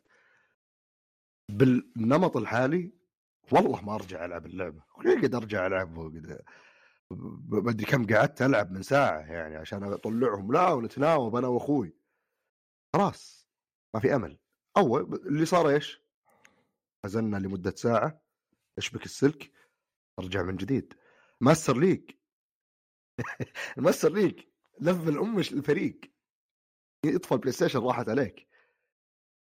بالنمط 1.50 2.38
الحالي 2.38 2.92
والله 3.52 3.82
ما 3.82 3.96
أرجع 3.96 4.26
ألعب 4.26 4.46
اللعبة. 4.46 4.84
وليه 4.98 5.18
قد 5.22 5.36
أرجع 5.36 5.68
ألعب؟ 5.68 5.98
وقد 5.98 6.42
ما 7.50 7.72
أدري 7.72 7.86
كم 7.86 8.08
قعدت 8.08 8.42
ألعب 8.42 8.72
من 8.72 8.82
ساعة 8.82 9.20
يعني 9.20 9.56
عشان 9.56 9.84
أطلعهم. 9.84 10.54
لا 10.54 10.70
ونتناوب 10.70 11.36
أنا 11.36 11.48
وأخوي. 11.48 11.96
خلاص 12.96 13.48
ما 13.94 14.00
في 14.00 14.16
أمل. 14.16 14.40
أول 14.78 15.22
اللي 15.26 15.46
صار 15.46 15.70
إيش؟ 15.70 16.02
نزلنا 17.06 17.38
لمدة 17.38 17.74
ساعة. 17.76 18.22
أشبك 18.78 19.06
السلك. 19.06 19.57
أرجع 20.20 20.42
من 20.44 20.56
جديد. 20.56 20.94
ماستر 21.42 21.78
ليج 21.78 22.12
الماستر 23.78 24.14
ليج 24.18 24.40
لفل 24.82 25.18
ام 25.18 25.40
الفريق 25.40 26.00
يطفى 27.06 27.32
البلاي 27.32 27.52
ستيشن 27.52 27.80
راحت 27.80 28.10
عليك. 28.10 28.48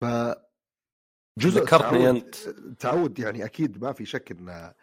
ف 0.01 0.05
جزء 1.39 1.61
ذكرتني 1.61 2.09
أنت. 2.09 2.47
التعود 2.47 3.19
يعني 3.19 3.45
أكيد 3.45 3.83
ما 3.83 3.93
في 3.93 4.05
شك 4.05 4.31
انه 4.31 4.73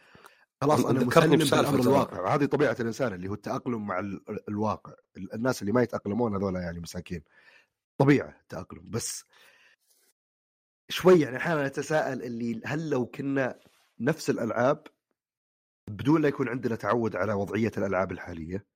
خلاص 0.62 0.84
أنا 0.84 1.00
ذكرتني 1.00 1.36
مسلم 1.36 1.60
بالأمر. 1.62 1.80
الواقع. 1.80 2.20
وهذه 2.20 2.44
طبيعة 2.44 2.76
الإنسان 2.80 3.12
اللي 3.12 3.28
هو 3.28 3.34
التأقلم 3.34 3.86
مع 3.86 3.98
ال- 3.98 4.48
الواقع. 4.48 4.92
الناس 5.16 5.62
اللي 5.62 5.72
ما 5.72 5.82
يتأقلمون 5.82 6.34
هذول 6.36 6.54
يعني 6.56 6.80
مساكين. 6.80 7.22
طبيعة 7.98 8.28
التأقلم. 8.42 8.90
بس 8.90 9.24
شوي 10.88 11.20
يعني 11.20 11.36
أحيانا 11.36 11.66
أتساءل 11.66 12.22
اللي 12.22 12.60
هل 12.64 12.90
لو 12.90 13.06
كنا 13.06 13.58
نفس 14.00 14.30
الألعاب 14.30 14.86
بدون 15.88 16.22
لا 16.22 16.28
يكون 16.28 16.48
عندنا 16.48 16.76
تعود 16.76 17.16
على 17.16 17.32
وضعية 17.32 17.72
الألعاب 17.78 18.12
الحالية 18.12 18.66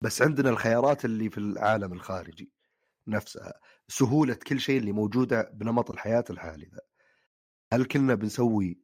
بس 0.00 0.22
عندنا 0.22 0.50
الخيارات 0.50 1.04
اللي 1.04 1.30
في 1.30 1.38
العالم 1.38 1.92
الخارجي 1.92 2.52
نفسها 3.06 3.60
سهولة 3.88 4.34
كل 4.34 4.60
شيء 4.60 4.78
اللي 4.78 4.92
موجودة 4.92 5.50
بنمط 5.54 5.90
الحياة 5.90 6.24
الحالي 6.30 6.66
ذا 6.66 6.80
هل 7.72 7.84
كنا 7.84 8.14
بنسوي 8.14 8.78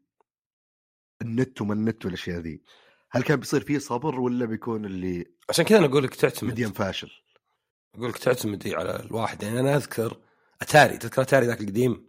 النت 1.22 1.60
وما 1.60 1.74
النت 1.74 2.04
والأشياء 2.04 2.38
ذي؟ 2.38 2.62
هل 3.10 3.22
كان 3.22 3.36
بيصير 3.36 3.60
فيه 3.60 3.78
صبر 3.78 4.20
ولا 4.20 4.46
بيكون 4.46 4.84
اللي 4.84 5.24
عشان 5.48 5.64
كذا 5.64 5.78
أنا 5.78 5.86
أقول 5.86 6.04
لك 6.04 6.14
تعتمد. 6.14 6.50
مديم 6.50 6.72
فاشل؟ 6.72 7.10
أقول 7.94 8.08
لك 8.08 8.18
تعتمد 8.18 8.68
على 8.68 9.00
الواحد. 9.00 9.42
يعني 9.42 9.60
أنا 9.60 9.76
أذكر 9.76 10.20
أتاري 10.62 10.98
تذكر 10.98 11.22
أتاري 11.22 11.46
ذاك 11.46 11.60
القديم؟ 11.60 12.08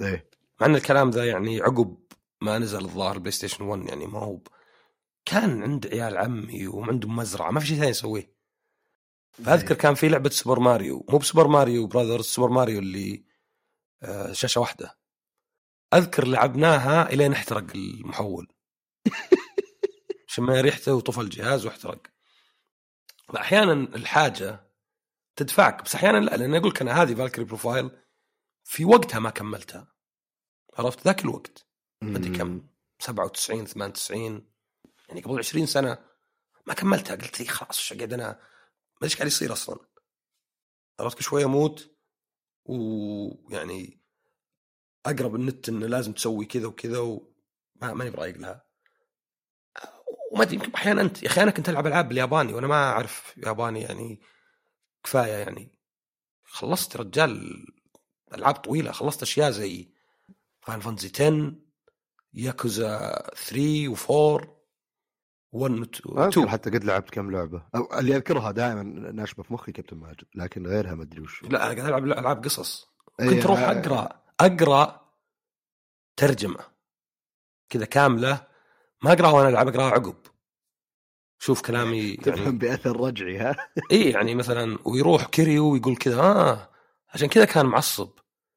إيه. 0.00 0.30
مع 0.60 0.66
إن 0.66 0.74
الكلام 0.74 1.10
ذا 1.10 1.26
يعني 1.26 1.60
عقب 1.60 1.96
ما 2.40 2.58
نزل 2.58 2.84
الظاهر 2.84 3.18
PlayStation 3.18 3.64
1 3.64 3.88
يعني 3.88 4.06
ما 4.06 4.18
هو 4.18 4.40
كان 5.32 5.62
عند 5.62 5.86
عيال 5.86 6.16
عمي 6.16 6.66
وعندهم 6.66 7.16
مزرعة 7.16 7.50
ما 7.50 7.60
في 7.60 7.66
شيء 7.66 7.76
ثاني 7.76 7.90
يسويه. 7.90 8.36
فأذكر 9.32 9.74
كان 9.74 9.94
في 9.94 10.08
لعبة 10.08 10.30
Super 10.30 10.58
Mario 10.58 11.06
مو 11.08 11.18
ب 11.18 11.23
Super 11.23 11.48
Mario 11.48 11.86
Brothers 11.86 12.24
Super 12.24 12.48
Mario 12.48 12.78
اللي 12.78 13.24
آه، 14.02 14.32
شاشة 14.32 14.60
واحدة. 14.60 14.98
أذكر 15.94 16.26
لعبناها 16.26 17.12
الين 17.12 17.32
احترق 17.32 17.66
المحول. 17.74 18.48
شمينا 20.26 20.60
ريحته 20.60 20.94
وطفى 20.94 21.20
الجهاز 21.20 21.66
واحترق. 21.66 22.02
أحيانا 23.36 23.72
الحاجة 23.72 24.70
تدفعك 25.36 25.84
بس 25.84 25.94
أحيانا 25.94 26.18
لا 26.18 26.36
لأن 26.36 26.54
أقول 26.54 26.70
لك 26.70 26.82
أنا 26.82 27.02
هذه 27.02 27.14
Valkyrie 27.14 27.44
Profile 27.44 27.90
في 28.64 28.84
وقتها 28.84 29.18
ما 29.18 29.30
كملتها. 29.30 29.92
عرفت؟ 30.78 31.04
ذاك 31.04 31.24
الوقت. 31.24 31.66
ما 32.02 32.18
كم 32.38 32.66
97 32.98 33.66
98 33.66 34.51
يعني 35.12 35.24
قبل 35.24 35.38
20 35.38 35.66
سنة 35.66 35.98
ما 36.66 36.74
كملتها. 36.74 37.14
قلت 37.14 37.40
لي 37.40 37.46
خلاص 37.46 37.78
إيش 37.78 37.92
قاعد 37.92 38.12
أنا؟ 38.12 38.40
ما 39.00 39.04
إيش 39.04 39.16
قاعد 39.16 39.26
يصير 39.26 39.52
أصلا. 39.52 39.78
عرفت 41.00 41.18
كل 41.18 41.24
شوية 41.24 41.44
أموت 41.44 41.96
ويعني 42.64 44.02
أقرأ 45.06 45.34
بالنت 45.34 45.68
إنه 45.68 45.86
لازم 45.86 46.12
تسوي 46.12 46.44
كذا 46.44 46.66
وكذا 46.66 46.98
وما 46.98 47.94
ماني 47.94 48.10
برايق 48.10 48.36
لها. 48.36 48.66
وما 50.32 50.42
أدري 50.42 50.54
يمكن 50.54 50.72
أحيانا 50.72 51.02
أنت 51.02 51.22
يا 51.22 51.28
أخي 51.28 51.42
أنا 51.42 51.50
كنت 51.50 51.68
ألعب 51.68 51.86
ألعاب 51.86 52.08
بالياباني 52.08 52.52
وأنا 52.54 52.66
ما 52.66 52.90
أعرف 52.90 53.34
ياباني 53.36 53.80
يعني 53.80 54.20
كفاية 55.04 55.32
يعني. 55.32 55.78
خلصت 56.44 56.96
رجال 56.96 57.64
ألعاب 58.34 58.54
طويلة 58.54 58.92
خلصت 58.92 59.22
أشياء 59.22 59.50
زي 59.50 59.92
Final 60.60 60.80
Fantasy 60.80 61.12
10 61.14 61.54
ياكوزا 62.34 63.22
3 63.36 63.94
و4 63.94 64.61
1 65.52 65.72
و 65.72 65.82
2 65.82 66.18
أذكر 66.18 66.48
حتى 66.48 66.70
قد 66.70 66.84
لعبت 66.84 67.10
كم 67.10 67.30
لعبة. 67.30 67.62
أو 67.74 67.98
اللي 67.98 68.16
أذكرها 68.16 68.50
دائما 68.50 68.82
ناشبة 69.12 69.42
في 69.42 69.52
مخي 69.52 69.72
كابتن 69.72 69.96
ماجد 69.96 70.24
لكن 70.34 70.66
غيرها 70.66 70.94
ما 70.94 71.02
أدري 71.02 71.20
وش. 71.20 71.42
لا 71.42 71.48
أنا 71.72 71.80
قاعد 71.80 71.88
ألعب 71.88 72.04
ألعاب 72.04 72.44
قصص. 72.44 72.88
إيه، 73.20 73.28
كنت 73.30 73.44
أروح 73.46 73.58
آه، 73.60 73.72
أقرأ 73.80 74.22
أقرأ 74.40 75.00
ترجمة 76.16 76.60
كذا 77.70 77.84
كاملة. 77.84 78.46
ما 79.02 79.12
أقرأها 79.12 79.32
وأنا 79.32 79.48
ألعب 79.48 79.68
أقرأها 79.68 79.90
عقب. 79.90 80.16
شوف 81.38 81.62
كلامي 81.62 82.16
تفهم 82.24 82.38
يعني 82.44 82.58
بأثر 82.58 83.00
رجعي 83.00 83.38
ها. 83.38 83.56
اي 83.92 84.10
يعني 84.10 84.34
مثلا 84.34 84.78
ويروح 84.84 85.24
كيريو 85.26 85.72
ويقول 85.72 85.96
كذا 85.96 86.20
آه 86.20 86.70
عشان 87.14 87.28
كذا 87.28 87.44
كان 87.44 87.66
معصب. 87.66 88.10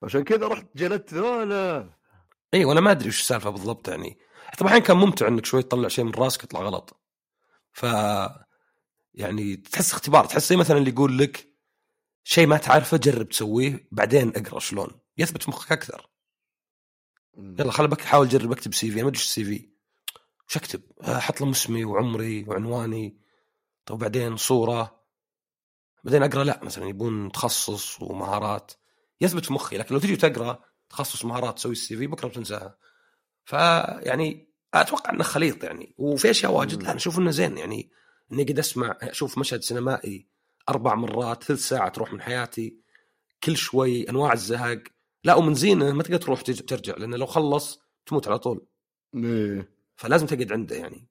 عشان 0.04 0.24
كذا 0.24 0.48
رحت 0.48 0.66
جلدت 0.76 1.14
ذولا 1.14 1.90
اي 2.54 2.66
وأنا 2.66 2.82
ما 2.82 2.92
أدري 2.92 3.10
وش 3.10 3.20
السالفة 3.20 3.50
بالضبط 3.50 3.88
يعني. 3.88 4.18
حتى 4.56 4.66
أحيانا 4.66 4.86
كان 4.86 4.98
ممتع 4.98 5.28
إنك 5.28 5.46
شوي 5.46 5.64
تطلع 5.64 5.88
شيء 5.88 6.06
من 6.06 6.12
راسك 6.12 6.44
يطلع 6.44 6.62
غلط. 6.62 7.02
ف 7.72 7.86
يعني 9.14 9.56
تحس 9.56 9.94
اختبار 9.94 10.26
تحس 10.26 10.50
زي 10.50 10.56
مثلا 10.56 10.78
اللي 10.78 10.90
يقول 10.90 11.18
لك 11.18 11.48
شيء 12.24 12.48
ما 12.48 12.58
تعرفه 12.58 12.98
جرب 12.98 13.30
تسويه 13.30 13.88
بعدين 13.92 14.30
أقرأ 14.36 14.60
شلون. 14.60 14.88
يثبت 15.18 15.44
في 15.44 15.50
مخك 15.50 15.72
أكثر. 15.72 16.10
يلا 17.38 17.72
خل 17.72 17.88
بك 17.88 18.02
حاول 18.02 18.30
جرب 18.30 18.52
اكتب 18.52 18.74
CV. 18.74 18.96
أنا 18.96 19.04
ما 19.04 19.10
أدري 19.10 19.22
الـ 19.22 19.44
CV. 19.44 19.70
وش 20.48 20.58
أكتب؟ 20.58 20.82
أحط 21.02 21.42
لهم 21.42 21.50
اسمي 21.50 21.86
وعمري 21.86 22.44
وعنواني. 22.48 23.20
طيب 23.86 24.00
بعدين 24.00 24.38
صورة. 24.38 25.02
بعدين 26.04 26.24
أقرأ 26.24 26.44
لا 26.44 26.64
مثلا 26.64 26.86
يبون 26.86 27.32
تخصص 27.32 28.02
ومهارات. 28.02 28.72
يثبت 29.22 29.46
في 29.46 29.54
مخي 29.54 29.78
لكن 29.78 29.96
لو 29.96 30.02
تجي 30.02 30.16
تقرأ 30.16 30.64
تخصص 30.90 31.26
مهارات 31.26 31.56
تسوي 31.56 31.72
الـ 31.72 31.98
CV 31.98 32.08
بكرة 32.08 32.28
بتنساها. 32.28 32.78
فيعني 33.46 34.54
أتوقع 34.74 35.14
إنه 35.14 35.24
خليط 35.24 35.64
يعني. 35.64 35.94
وفي 35.98 36.30
أشياء 36.30 36.52
واجد 36.52 36.84
لا 36.84 36.90
أنا 36.90 36.96
أشوف 36.98 37.20
إنه 37.20 37.32
زين 37.32 37.58
يعني. 37.58 37.92
إني 38.32 38.44
قد 38.44 38.60
أسمع 38.60 38.98
أشوف 39.02 39.38
مشهد 39.38 39.62
سينمائي 39.62 40.28
أربع 40.70 40.96
مرات 40.96 41.44
ثلث 41.44 41.68
ساعة 41.68 41.90
تروح 41.90 42.14
من 42.14 42.22
حياتي 42.22 42.78
كل 43.44 43.58
شوي 43.58 44.10
أنواع 44.10 44.34
الزهق. 44.34 44.84
لا 45.24 45.36
ومن 45.36 45.54
زينة 45.54 45.92
ما 45.92 46.04
تقدر 46.04 46.18
تروح 46.18 46.42
ترجع 46.42 46.96
لأنه 46.98 47.18
لو 47.18 47.26
خلص 47.26 47.82
تموت 48.06 48.28
على 48.28 48.40
طول. 48.40 48.66
إيه. 49.16 49.70
فلازم 49.96 50.26
تقعد 50.26 50.52
عنده 50.52 50.76
يعني. 50.76 51.08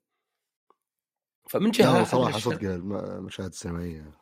فمن 1.49 1.71
جهة 1.71 1.99
لا 1.99 2.05
صراحة 2.05 2.39
صدق 2.39 2.71
المشاهد 2.71 3.49
السينمائيه 3.49 3.91
إيه 3.91 4.15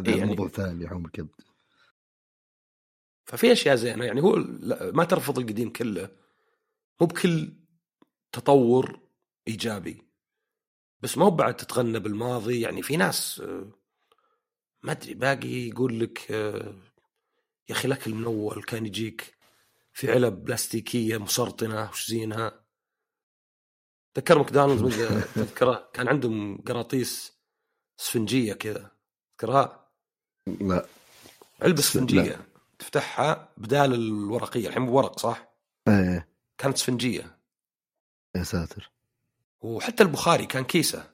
هذا 0.00 0.10
يعني- 0.10 0.24
موضوع 0.24 0.48
ثاني 0.48 0.84
يحوم 0.84 1.04
الكبد. 1.04 1.40
ففي 3.24 3.52
أشياء 3.52 3.76
زينة 3.76 4.04
يعني. 4.04 4.22
هو 4.22 4.36
ما 4.92 5.04
ترفض 5.04 5.38
القديم 5.38 5.72
كله. 5.72 6.19
مو 7.00 7.06
بكل 7.06 7.52
تطور 8.32 9.00
إيجابي. 9.48 10.02
بس 11.00 11.18
مو 11.18 11.30
بعد 11.30 11.56
تتغنى 11.56 11.98
بالماضي 11.98 12.60
يعني 12.60 12.82
في 12.82 12.96
ناس 12.96 13.40
آه، 13.40 13.72
ما 14.82 14.92
أدري 14.92 15.14
باقي 15.14 15.68
يقول 15.68 16.00
لك 16.00 16.30
آه، 16.32 16.74
يا 17.68 17.74
أخي 17.74 17.88
الأكل 17.88 18.14
من 18.14 18.24
أول 18.24 18.62
كان 18.62 18.86
يجيك 18.86 19.36
في 19.92 20.12
علب 20.12 20.44
بلاستيكية 20.44 21.18
مسرطنة 21.18 21.90
وش 21.90 22.10
زينها؟ 22.10 22.64
تذكر 24.14 24.38
ماكدونالدز؟ 24.38 24.96
تذكره؟ 25.34 25.90
كان 25.92 26.08
عندهم 26.08 26.62
قراطيس 26.62 27.32
اسفنجيه 28.00 28.52
كذا. 28.52 28.90
تذكرها؟ 29.30 29.90
لا. 30.46 30.86
علبة. 31.62 31.80
اسفنجيه 31.80 32.48
تفتحها 32.78 33.52
بدال 33.56 33.94
الورقية. 33.94 34.68
الحين 34.68 34.82
ورق 34.82 35.18
صح؟ 35.18 35.54
إيه. 35.88 36.29
كانت 36.60 36.76
اسفنجية. 36.76 37.38
يا 38.36 38.42
ساتر. 38.42 38.90
وحتى 39.60 40.02
البخاري 40.02 40.46
كان 40.46 40.64
كيسة. 40.64 41.10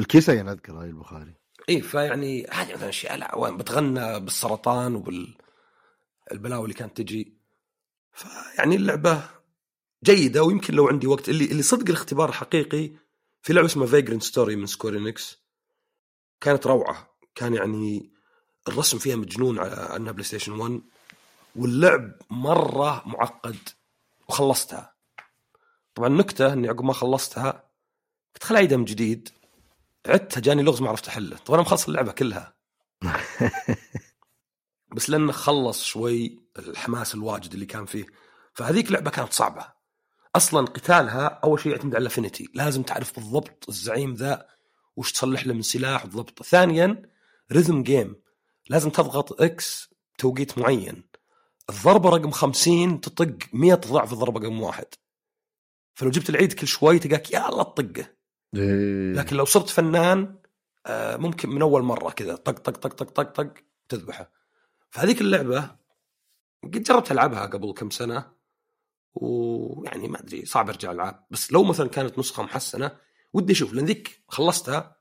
الكيسة 0.00 0.40
أنا 0.40 0.52
أذكر 0.52 0.72
هاي 0.72 0.88
البخاري. 0.88 1.34
إي 1.68 1.82
فيعني 1.82 2.46
هذه 2.50 2.74
مثلا 2.74 2.88
أشياء 2.88 3.40
وين 3.40 3.56
بتغنى 3.56 4.20
بالسرطان 4.20 4.94
وبالبلاوي 4.94 6.62
اللي 6.64 6.74
كانت 6.74 6.96
تجي. 6.96 7.38
فيعني 8.12 8.76
اللعبة 8.76 9.30
جيدة 10.04 10.42
ويمكن 10.42 10.74
لو 10.74 10.88
عندي 10.88 11.06
وقت 11.06 11.28
اللي 11.28 11.44
اللي 11.44 11.62
صدق 11.62 11.86
الاختبار 11.88 12.28
الحقيقي 12.28 12.90
في 13.42 13.52
لعبة 13.52 13.66
اسمها 13.66 13.86
Vagrant 13.86 14.22
Story 14.22 14.56
من 14.56 14.66
Square 14.66 15.09
Enix 15.09 15.38
كانت 16.40 16.66
روعة. 16.66 17.16
كان 17.34 17.54
يعني 17.54 18.12
الرسم 18.68 18.98
فيها 18.98 19.16
مجنون 19.16 19.58
على 19.58 19.96
إنها 19.96 20.12
PlayStation 20.12 20.52
1 20.52 20.80
واللعب 21.56 22.12
مرة 22.30 23.02
معقد. 23.08 23.77
وخلصتها. 24.28 24.94
طبعا 25.94 26.08
النكته 26.08 26.52
إني 26.52 26.68
عقب 26.68 26.84
ما 26.84 26.92
خلصتها 26.92 27.50
قلت 28.34 28.44
خل 28.44 28.54
اعيدها 28.54 28.78
من 28.78 28.84
جديد. 28.84 29.28
عدتها 30.06 30.40
جاني 30.40 30.62
لغز 30.62 30.82
ما 30.82 30.88
عرفت 30.88 31.08
أحله. 31.08 31.36
طبعا 31.36 31.60
أنا 31.60 31.66
مخلص 31.66 31.88
اللعبة 31.88 32.12
كلها. 32.12 32.54
بس 34.96 35.10
لأنه 35.10 35.32
خلص 35.32 35.84
شوي 35.84 36.40
الحماس 36.58 37.14
الواجد 37.14 37.52
اللي 37.52 37.66
كان 37.66 37.86
فيه. 37.86 38.06
فهذيك 38.54 38.92
لعبة 38.92 39.10
كانت 39.10 39.32
صعبة. 39.32 39.66
أصلا 40.36 40.66
قتالها 40.66 41.26
أول 41.26 41.60
شيء 41.60 41.72
يعتمد 41.72 41.94
على 41.94 42.02
الأفينيتي. 42.02 42.48
لازم 42.54 42.82
تعرف 42.82 43.14
بالضبط 43.14 43.64
الزعيم 43.68 44.14
ذا 44.14 44.46
وش 44.96 45.12
تصلح 45.12 45.46
له 45.46 45.54
من 45.54 45.62
سلاح 45.62 46.06
بالضبط. 46.06 46.42
ثانيا 46.42 47.02
rhythm 47.52 47.82
game 47.82 48.16
لازم 48.68 48.90
تضغط 48.90 49.42
X 49.42 49.94
بتوقيت 50.14 50.58
معين. 50.58 51.07
الضربة 51.70 52.10
رقم 52.10 52.30
50 52.30 53.00
تطق 53.00 53.36
100 53.52 53.74
ضعف 53.74 54.12
الضربة 54.12 54.40
رقم 54.40 54.60
واحد. 54.60 54.86
فلو 55.94 56.10
جبت 56.10 56.30
العيد 56.30 56.52
كل 56.52 56.66
شوي 56.66 56.98
تلقاك 56.98 57.30
يا 57.30 57.48
الله 57.48 57.62
تطقه. 57.62 58.06
إيه. 58.56 59.12
لكن 59.12 59.36
لو 59.36 59.44
صرت 59.44 59.68
فنان 59.68 60.38
آه، 60.86 61.16
ممكن 61.16 61.48
من 61.50 61.62
أول 61.62 61.82
مرة 61.82 62.10
كذا 62.10 62.36
طق 62.36 62.58
طق 62.58 62.76
طق 62.76 62.94
طق 62.94 63.10
طق 63.10 63.22
طق 63.22 63.54
تذبحه. 63.88 64.32
فهذيك 64.90 65.20
اللعبة 65.20 65.76
قد 66.64 66.82
جربت 66.82 67.12
ألعبها 67.12 67.46
قبل 67.46 67.72
كم 67.72 67.90
سنة 67.90 68.32
ويعني 69.14 70.08
ما 70.08 70.20
أدري 70.20 70.44
صعب 70.44 70.68
أرجع 70.68 70.92
ألعب. 70.92 71.26
بس 71.30 71.52
لو 71.52 71.64
مثلا 71.64 71.88
كانت 71.88 72.18
نسخة 72.18 72.42
محسنة 72.42 72.96
ودي 73.32 73.52
أشوف 73.52 73.72
لأن 73.72 73.84
ذيك 73.84 74.24
خلصتها 74.28 74.96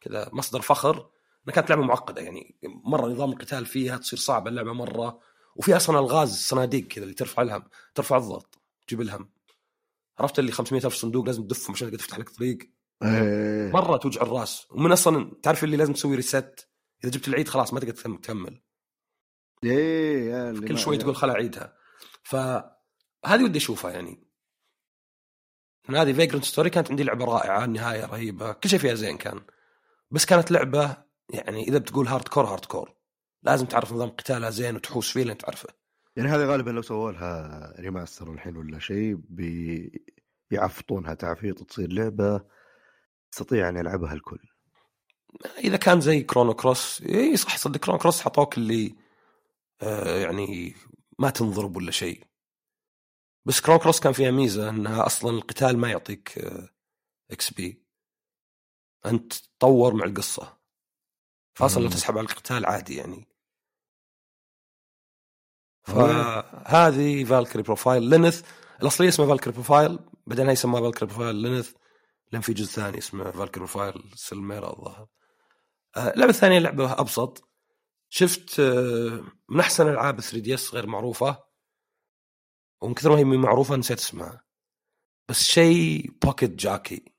كذا 0.00 0.30
مصدر 0.32 0.60
فخر. 0.60 0.96
انها 1.44 1.54
كانت 1.54 1.70
لعبة 1.70 1.82
معقدة 1.82 2.22
يعني 2.22 2.58
مرة 2.84 3.06
نظام 3.06 3.32
القتال 3.32 3.66
فيها 3.66 3.96
تصير 3.96 4.18
صعبه 4.18 4.50
اللعبة 4.50 4.72
مرة 4.72 5.20
وفيها 5.56 5.76
أصلا 5.76 5.98
الغاز 5.98 6.36
صناديق 6.48 6.86
كذا 6.86 7.04
اللي 7.04 7.14
ترفع 7.14 7.42
الهم 7.42 7.62
ترفع 7.94 8.16
الضغط 8.16 8.58
تجيب 8.86 9.00
الهم 9.00 9.30
عرفت 10.18 10.38
اللي 10.38 10.52
500 10.52 10.84
ألف 10.86 10.94
صندوق 10.94 11.26
لازم 11.26 11.42
تدفهم 11.42 11.72
عشان 11.74 11.90
تفتح 11.90 12.18
لك 12.18 12.30
طريق؟ 12.30 12.58
إيه. 13.02 13.70
مرة 13.72 13.96
توجع 13.96 14.22
الرأس. 14.22 14.66
ومن 14.70 14.92
أصلا 14.92 15.32
تعرف 15.42 15.64
اللي 15.64 15.76
لازم 15.76 15.92
تسوي 15.92 16.16
ريست 16.16 16.68
إذا 17.04 17.10
جبت 17.12 17.28
العيد 17.28 17.48
خلاص 17.48 17.72
ما 17.74 17.80
تقدر 17.80 17.92
تكم- 17.92 18.16
تكمل. 18.16 18.62
إيه 19.64 20.52
كل 20.68 20.78
شوي 20.78 20.96
تقول 20.98 21.16
خل 21.16 21.30
أعيدها. 21.30 21.76
فهذه 22.22 23.44
ودي 23.44 23.58
أشوفها 23.58 23.90
يعني. 23.90 24.28
هذه 25.90 26.12
Vagrant 26.12 26.44
Story 26.44 26.70
كانت 26.70 26.90
عندي 26.90 27.02
لعبة 27.02 27.24
رائعة 27.24 27.64
النهايه 27.64 28.04
رهيبة 28.06 28.52
كل 28.52 28.68
شيء 28.68 28.78
فيها 28.78 28.94
زين 28.94 29.16
كان. 29.18 29.40
بس 30.10 30.24
كانت 30.26 30.50
لعبة 30.50 30.96
يعني 31.28 31.62
إذا 31.68 31.78
بتقول 31.78 32.08
hardcore 32.08 32.44
hardcore 32.44 32.94
لازم 33.42 33.66
تعرف 33.66 33.92
نظام 33.92 34.08
قتالها 34.08 34.50
زين 34.50 34.76
وتحوس 34.76 35.12
فيه 35.12 35.22
لين 35.22 35.38
تعرفه. 35.38 35.68
يعني 36.16 36.28
هذه 36.28 36.44
غالبا 36.44 36.70
لو 36.70 36.82
سووا 36.82 37.12
لها 37.12 37.74
remaster 37.80 38.32
الحين 38.32 38.56
ولا 38.56 38.78
شيء 38.78 39.20
بيعفطونها 40.50 41.14
تعفيط 41.14 41.62
تصير 41.62 41.92
لعبة 41.92 42.44
يستطيع 43.32 43.68
أن 43.68 43.76
يلعبها 43.76 44.12
الكل. 44.12 44.38
إذا 45.58 45.76
كان 45.76 46.00
زي 46.00 46.22
Chrono 46.22 46.54
Cross 46.54 47.02
اي 47.02 47.36
صح 47.36 47.56
صدق 47.56 47.80
Chrono 47.80 47.98
Cross 47.98 48.22
حطوك 48.22 48.58
اللي 48.58 48.96
آه 49.82 50.18
يعني 50.18 50.74
ما 51.18 51.30
تنضرب 51.30 51.76
ولا 51.76 51.90
شيء. 51.90 52.24
بس 53.44 53.60
Chrono 53.60 53.78
Cross 53.78 54.00
كان 54.00 54.12
فيها 54.12 54.30
ميزة 54.30 54.68
إنها 54.70 55.06
أصلا 55.06 55.30
القتال 55.30 55.78
ما 55.78 55.90
يعطيك 55.90 56.38
آه 56.38 56.68
XP 57.30 57.82
أنت 59.06 59.32
تطور 59.32 59.94
مع 59.94 60.04
القصة. 60.04 60.58
فاصلا 61.54 61.82
لو. 61.82 61.88
تسحب 61.88 62.18
على 62.18 62.26
القتال 62.26 62.66
عادي 62.66 62.96
يعني. 62.96 63.31
فهذه 65.82 67.24
Valkyrie 67.24 67.62
Profile: 67.62 68.02
Lenneth 68.02 68.42
الأصلية 68.82 69.08
اسمها 69.08 69.28
Valkyrie 69.28 69.52
Profile 69.52 69.98
بعدين 70.26 70.48
هي 70.48 70.56
سماها 70.56 70.80
Valkyrie 70.80 71.06
Profile: 71.06 71.34
Lenneth 71.36 71.72
لأن 72.32 72.42
في 72.42 72.52
جزء 72.52 72.72
ثاني 72.72 72.98
اسمه 72.98 73.30
Valkyrie 73.30 73.58
Profile: 73.60 74.10
Silmeria 74.14 74.70
الظاهر. 74.72 75.08
آه، 75.96 76.12
اللعبة 76.12 76.30
الثانية 76.30 76.58
لعبة 76.58 76.92
أبسط. 76.92 77.48
شفت 78.08 78.60
آه، 78.60 79.24
من 79.48 79.60
أحسن 79.60 79.88
ألعاب 79.88 80.20
3DS 80.20 80.74
غير 80.74 80.86
معروفة. 80.86 81.44
ومن 82.82 82.94
كثر 82.94 83.10
ما 83.10 83.18
هي 83.18 83.24
معروفة 83.24 83.76
نسيت 83.76 83.98
اسمها. 83.98 84.44
بس 85.28 85.44
شيء 85.44 86.10
Pocket 86.22 86.50
Jockey 86.50 87.12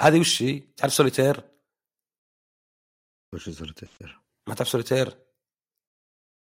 هذه 0.00 0.20
وش 0.20 0.42
هي؟ 0.42 0.60
تعرف 0.60 0.92
سوليتير؟ 0.92 1.50
وش 3.34 3.48
سوليتير؟ 3.48 4.20
ما 4.48 4.54
تعرف 4.54 4.68
سوليتير؟ 4.68 5.18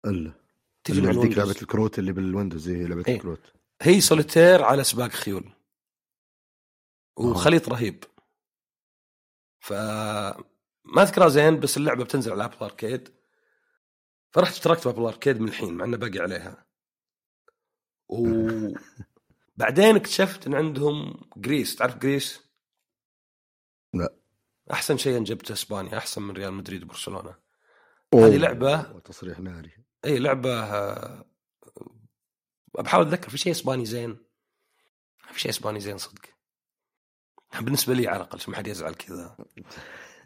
إلا. 0.05 0.46
تجي 0.87 0.99
عندك 0.99 1.11
الـ 1.11 1.14
Windows. 1.14 1.37
لعبة 1.39 1.61
الكروت 1.61 1.99
اللي 1.99 2.11
بالـ 2.11 2.24
Windows 2.24 2.69
هي 2.69 2.83
لعبة 2.87 3.03
إيه. 3.07 3.15
الكروت. 3.15 3.53
هي 3.81 4.01
سوليتير 4.01 4.63
على 4.63 4.83
سباق 4.83 5.09
خيول. 5.09 5.51
وخليط 7.17 7.69
رهيب. 7.69 8.03
ف 9.59 9.73
ما 10.83 11.01
أذكرها 11.01 11.27
زين 11.29 11.59
بس 11.59 11.77
اللعبة 11.77 12.03
بتنزل 12.03 12.31
على 12.31 12.45
Apple 12.45 12.55
Arcade 12.61 13.09
فرحت 14.31 14.53
اشتركت 14.53 14.87
بـ 14.87 14.90
Apple 14.90 15.05
Arcade 15.05 15.41
من 15.41 15.47
الحين 15.47 15.73
مع 15.73 15.85
إنه 15.85 15.97
باقي 15.97 16.19
عليها. 16.19 16.65
وبعدين 18.09 18.75
اكتشفت 19.95 20.47
إن 20.47 20.55
عندهم 20.55 21.21
Gris 21.37 21.75
تعرف 21.75 21.97
Gris؟ 21.97 22.41
لا. 23.93 24.15
أحسن 24.71 24.97
شيء 24.97 25.23
جبته 25.23 25.53
إسبانيا 25.53 25.97
أحسن 25.97 26.21
من 26.21 26.31
ريال 26.35 26.53
مدريد 26.53 26.83
وبرشلونة. 26.83 27.35
هذه 28.15 28.39
لعبة- 28.39 29.01
تصريح 29.01 29.39
ناري. 29.39 29.71
اي 30.05 30.19
لعبة 30.19 30.63
آه، 30.63 31.25
بحاول 32.79 33.07
أتذكر 33.07 33.29
في 33.29 33.37
شيء 33.37 33.51
إسباني 33.51 33.85
زين؟ 33.85 34.17
في 35.31 35.39
شيء 35.39 35.51
إسباني 35.51 35.79
زين 35.79 35.97
صدق؟ 35.97 36.21
بالنسبة 37.61 37.93
لي 37.93 38.07
على 38.07 38.17
الأقل 38.17 38.39
ما 38.47 38.57
حد 38.57 38.67
يزعل 38.67 38.93
كذا. 38.93 39.37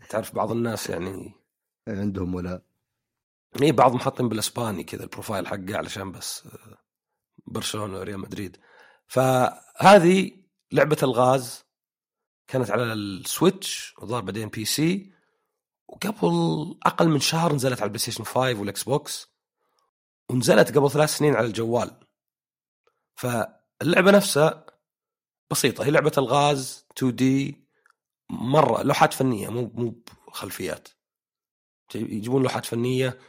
تعرف 0.09 0.36
بعض 0.36 0.51
الناس 0.51 0.89
يعني 0.89 1.34
عندهم 1.88 2.36
ولا؟ 2.36 2.61
اي 3.61 3.72
بعضهم 3.72 3.99
حاطين 3.99 4.30
بالإسباني 4.30 4.84
كذا 4.84 5.03
الـ 5.03 5.09
profile 5.09 5.47
حقه 5.47 5.78
علشان 5.78 6.11
بس 6.11 6.45
آه، 6.45 6.78
برشلونة 7.47 7.99
وريال 7.99 8.19
مدريد. 8.19 8.57
فهذه 9.07 10.32
لعبة 10.72 10.97
الغاز. 11.03 11.63
كانت 12.47 12.72
على 12.72 12.93
الـ 12.93 13.08
Switch 13.08 13.95
وظهر 13.97 14.22
بعدين 14.22 14.49
PC 14.49 15.13
وقبل 15.88 16.30
أقل 16.84 17.09
من 17.09 17.19
شهر 17.19 17.53
نزلت 17.53 17.80
على 17.80 17.84
الـ 17.84 17.99
PlayStation 17.99 18.24
5 18.24 18.59
والـ 18.59 18.84
Xbox. 18.84 19.30
ونزلت 20.32 20.77
قبل 20.77 20.91
ثلاث 20.91 21.09
سنين 21.09 21.36
على 21.36 21.47
الجوال. 21.47 21.99
فاللعبة 23.15 24.11
نفسها 24.11 24.65
بسيطة 25.51 25.86
هي 25.86 25.91
لعبة 25.91 26.11
الغاز 26.17 26.86
2 26.97 27.15
دي 27.15 27.67
مرة 28.29 28.84
لوحات 28.84 29.13
فنية 29.13 29.49
مو 29.49 29.71
مو 29.73 30.03
خلفيات 30.32 30.88
يجيبون 31.95 32.43
لوحات 32.43 32.65
فنية 32.65 33.19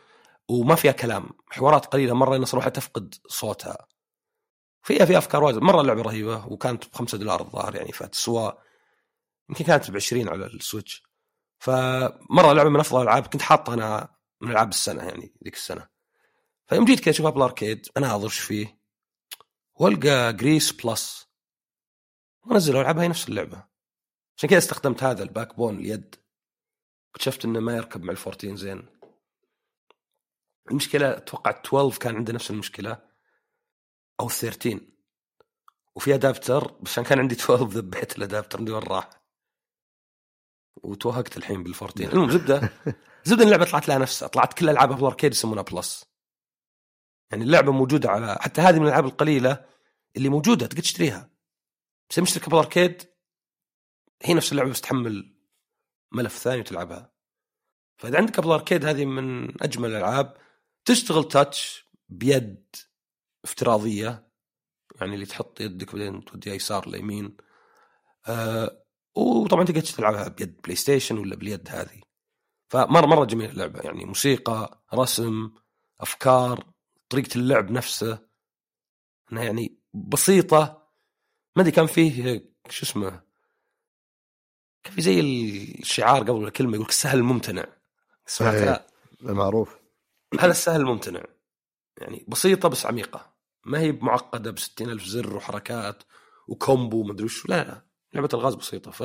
وما 0.49 0.75
فيها 0.75 0.93
كلام 0.93 1.31
حوارات 1.51 1.87
قليلة 1.87 2.15
مرة 2.15 2.35
الناس 2.37 2.55
روحها 2.55 2.69
تفقد 2.69 3.15
صوتها. 3.29 3.87
فيها 4.83 5.05
في 5.05 5.19
أفكار 5.19 5.45
واجد 5.45 5.59
مرة 5.59 5.81
اللعبة 5.81 6.03
رهيبة 6.03 6.47
وكانت 6.47 6.87
ب 6.87 6.95
5 6.95 7.19
دولار 7.19 7.41
الظاهر 7.41 7.77
يعني 7.77 7.93
فتسوى 7.93 8.59
يمكن 9.51 9.65
كانت 9.65 9.91
ب 9.91 9.97
20 9.97 10.29
على 10.29 10.47
السويتش. 10.47 11.03
فمرة 11.59 12.53
لعبه 12.53 12.71
من 12.71 12.81
أفضل 12.81 12.99
الألعاب 13.03 13.27
كنت 13.27 13.43
حاطها 13.43 13.75
أنا 13.75 14.09
من 14.41 14.51
ألعاب 14.51 14.69
السنة 14.69 15.03
يعني 15.03 15.35
ذيك 15.45 15.55
السنة. 15.55 15.89
فيوم 16.73 16.85
جيت 16.85 17.01
كذا 17.01 17.11
اشوفها 17.11 17.31
بالـ 17.31 17.45
Arcade 17.45 17.89
أناظر 17.97 18.25
إيش 18.25 18.39
فيه. 18.39 18.79
وألقى 19.75 20.33
جريس 20.33 20.73
بلس 20.73 21.29
ونزلوا 22.47 22.81
ألعبها 22.81 23.05
هي 23.05 23.09
نفس 23.09 23.29
اللعبة. 23.29 23.65
عشان 24.37 24.49
كذا 24.49 24.59
استخدمت 24.59 25.03
هذا 25.03 25.23
الـ 25.23 25.57
Backbone 25.57 25.79
اليد. 25.79 26.15
اكتشفت 27.15 27.45
إنه 27.45 27.61
ما 27.61 27.77
يركب 27.77 28.03
مع 28.03 28.13
الـ 28.13 28.18
fourteen 28.18 28.57
زين. 28.57 28.87
المشكلة 30.71 31.17
أتوقع 31.17 31.51
12 31.51 31.99
كان 31.99 32.17
عنده 32.17 32.33
نفس 32.33 32.51
المشكلة. 32.51 32.99
أو 34.21 34.29
13 34.29 34.81
وفي 35.95 36.15
adapter 36.15 36.73
بس 36.81 37.01
كان 37.01 37.19
عندي 37.19 37.35
12 37.35 37.65
ذبيت 37.65 38.19
الـ 38.19 38.24
adapter 38.24 38.59
عندي 38.59 38.73
وين 38.73 38.83
راح. 38.83 39.11
وتوهقت 40.77 41.37
الحين 41.37 41.63
بالـ 41.63 41.72
fourteen 41.72 42.09
المهم 42.09 42.31
زبدة. 42.31 42.73
زبدة 43.25 43.45
اللعبة 43.45 43.65
طلعت 43.65 43.89
لها 43.89 43.99
نفسها. 43.99 44.29
طلعت 44.29 44.53
كل 44.53 44.69
العابها 44.69 44.97
بالـ 44.97 45.06
Arcade 45.06 45.33
يسمونها 45.33 45.63
plus 45.63 46.12
يعني 47.33 47.45
اللعبة 47.45 47.73
موجودة 47.73 48.11
على 48.11 48.39
حتى 48.41 48.61
هذه 48.61 48.79
من 48.79 48.83
الألعاب 48.83 49.05
القليلة 49.05 49.65
اللي 50.17 50.29
موجودة 50.29 50.67
تقدر 50.67 50.83
تشتريها. 50.83 51.31
بس 52.11 52.19
مشترك 52.19 52.49
بالـ 52.49 52.62
Arcade 52.62 53.03
هي 54.23 54.35
نفس 54.35 54.53
اللعبة 54.53 54.71
بس 54.71 54.81
تحمل 54.81 55.37
ملف 56.13 56.39
ثاني 56.39 56.61
وتلعبها. 56.61 57.13
فإذا 57.99 58.19
عندك 58.19 58.39
Apple 58.39 58.53
Arcade 58.53 58.85
هذه 58.85 59.05
من 59.05 59.63
أجمل 59.63 59.91
الألعاب 59.91 60.37
تشتغل 60.85 61.29
touch 61.29 61.91
بيد 62.09 62.77
افتراضية 63.45 64.33
يعني 65.01 65.15
اللي 65.15 65.27
تحط 65.27 65.61
يدك 65.61 65.93
بعدين 65.93 66.25
توديها 66.25 66.55
يسار 66.55 66.89
ليمين 66.89 67.37
آه 68.29 68.85
وطبعا 69.17 69.65
تقدر 69.65 69.81
تلعبها 69.81 70.29
بيد 70.29 70.61
PlayStation 70.61 71.19
ولا 71.19 71.37
باليد 71.37 71.69
هذه. 71.69 72.01
فمره 72.69 73.07
مرة 73.07 73.25
جميلة 73.25 73.53
اللعبة 73.53 73.81
يعني 73.81 74.05
موسيقى 74.05 74.85
رسم 74.95 75.51
أفكار. 76.01 76.72
طريقة 77.13 77.37
اللعب 77.37 77.71
نفسه 77.71 78.19
إنها 79.33 79.45
يعني 79.45 79.79
بسيطة. 79.95 80.89
ما 81.57 81.63
أدري 81.63 81.73
كان 81.73 81.87
فيه 81.87 82.45
شو 82.69 82.87
اسمه 82.87 83.23
كان 84.83 84.95
في 84.95 85.03
زي 85.03 85.21
الشعار 85.21 86.23
قبل 86.23 86.45
الكلمة 86.45 86.75
يقول 86.75 86.89
السهل 86.89 87.19
الممتنع. 87.19 87.67
سمعت؟ 88.27 88.55
إيه. 88.55 88.87
معروف. 89.23 89.79
هذا 90.41 90.51
السهل 90.51 90.81
الممتنع. 90.81 91.25
يعني 91.99 92.25
بسيطة 92.29 92.69
بس 92.69 92.87
عميقة. 92.87 93.33
ما 93.65 93.81
هي 93.81 93.93
معقدة 93.93 94.51
ب 94.51 94.59
ألف 94.81 95.05
زر 95.05 95.37
وحركات 95.37 96.03
و 96.49 96.58
combo 96.58 97.05
مدري 97.05 97.25
وش. 97.25 97.47
لا 97.47 97.65
لا. 97.65 97.87
لعبة 98.15 98.29
الغاز 98.35 98.55
بسيطة. 98.55 98.91
ف 98.91 99.03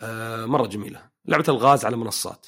آه، 0.00 0.46
مرة 0.46 0.66
جميلة. 0.66 1.10
لعبة 1.24 1.44
الغاز 1.48 1.84
على 1.84 1.96
منصات. 1.96 2.46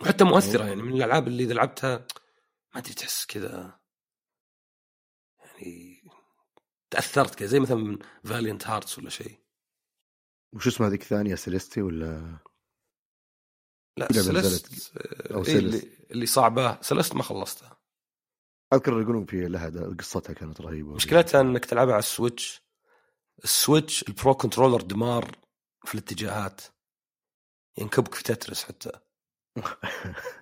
وحتى 0.00 0.24
مؤثرة 0.24 0.64
يعني 0.64 0.82
من 0.82 0.92
الألعاب 0.92 1.28
اللي 1.28 1.44
إذا 1.44 1.54
لعبتها 1.54 2.06
ما 2.74 2.80
أدري 2.80 2.94
تحس 2.94 3.26
كذا 3.26 3.80
يعني 5.38 6.02
تأثرت 6.90 7.34
كذا 7.34 7.48
زي 7.48 7.60
مثلا 7.60 7.76
من 7.76 7.98
Valiant 8.24 8.66
Hearts 8.66 8.98
ولا 8.98 9.10
شيء. 9.10 9.38
وش 10.52 10.66
اسمها 10.66 10.88
ذيك 10.88 11.02
الثانية 11.02 11.34
Celeste 11.34 11.82
ولا؟ 11.82 12.38
لا 13.96 14.12
Celeste 14.12 14.96
أو 15.30 15.44
إيه 15.44 15.58
اللي, 15.58 15.82
اللي 16.10 16.26
صعبة. 16.26 16.82
Celeste 16.82 17.14
ما 17.14 17.22
خلصتها. 17.22 17.80
أذكر 18.72 19.00
يقولون 19.00 19.24
في 19.26 19.48
لها 19.48 19.94
قصتها 19.98 20.32
كانت 20.32 20.60
رهيبة. 20.60 20.94
مشكلتها 20.94 21.40
إنك 21.40 21.64
تلعبها 21.64 21.92
على 21.92 21.98
الـ 22.02 22.10
Switch. 22.10 22.62
الـ 23.44 23.53
Switch 23.53 24.08
الـ 24.08 24.15
Pro 24.15 24.34
Controller 24.34 24.80
دمار 24.80 25.36
في 25.84 25.94
الاتجاهات. 25.94 26.60
ينكبك 27.78 28.14
في 28.14 28.22
تترس 28.22 28.64
حتى. 28.64 28.92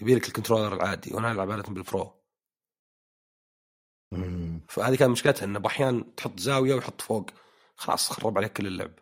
يبي 0.00 0.14
لك 0.14 0.28
الـ 0.28 0.32
controller 0.32 0.74
العادي 0.74 1.14
وأنا 1.14 1.32
العب 1.32 1.50
عادة 1.50 1.62
بالـ 1.62 1.81
Pro. 1.81 2.20
فهذه 4.68 4.96
كانت 4.96 5.10
مشكلتها 5.10 5.44
إنه 5.44 5.58
بأحيان 5.58 6.14
تحط 6.14 6.40
زاوية 6.40 6.74
ويحط 6.74 7.00
فوق. 7.00 7.30
خلاص 7.76 8.12
خرب 8.12 8.38
عليك 8.38 8.52
كل 8.52 8.66
اللعب. 8.66 8.92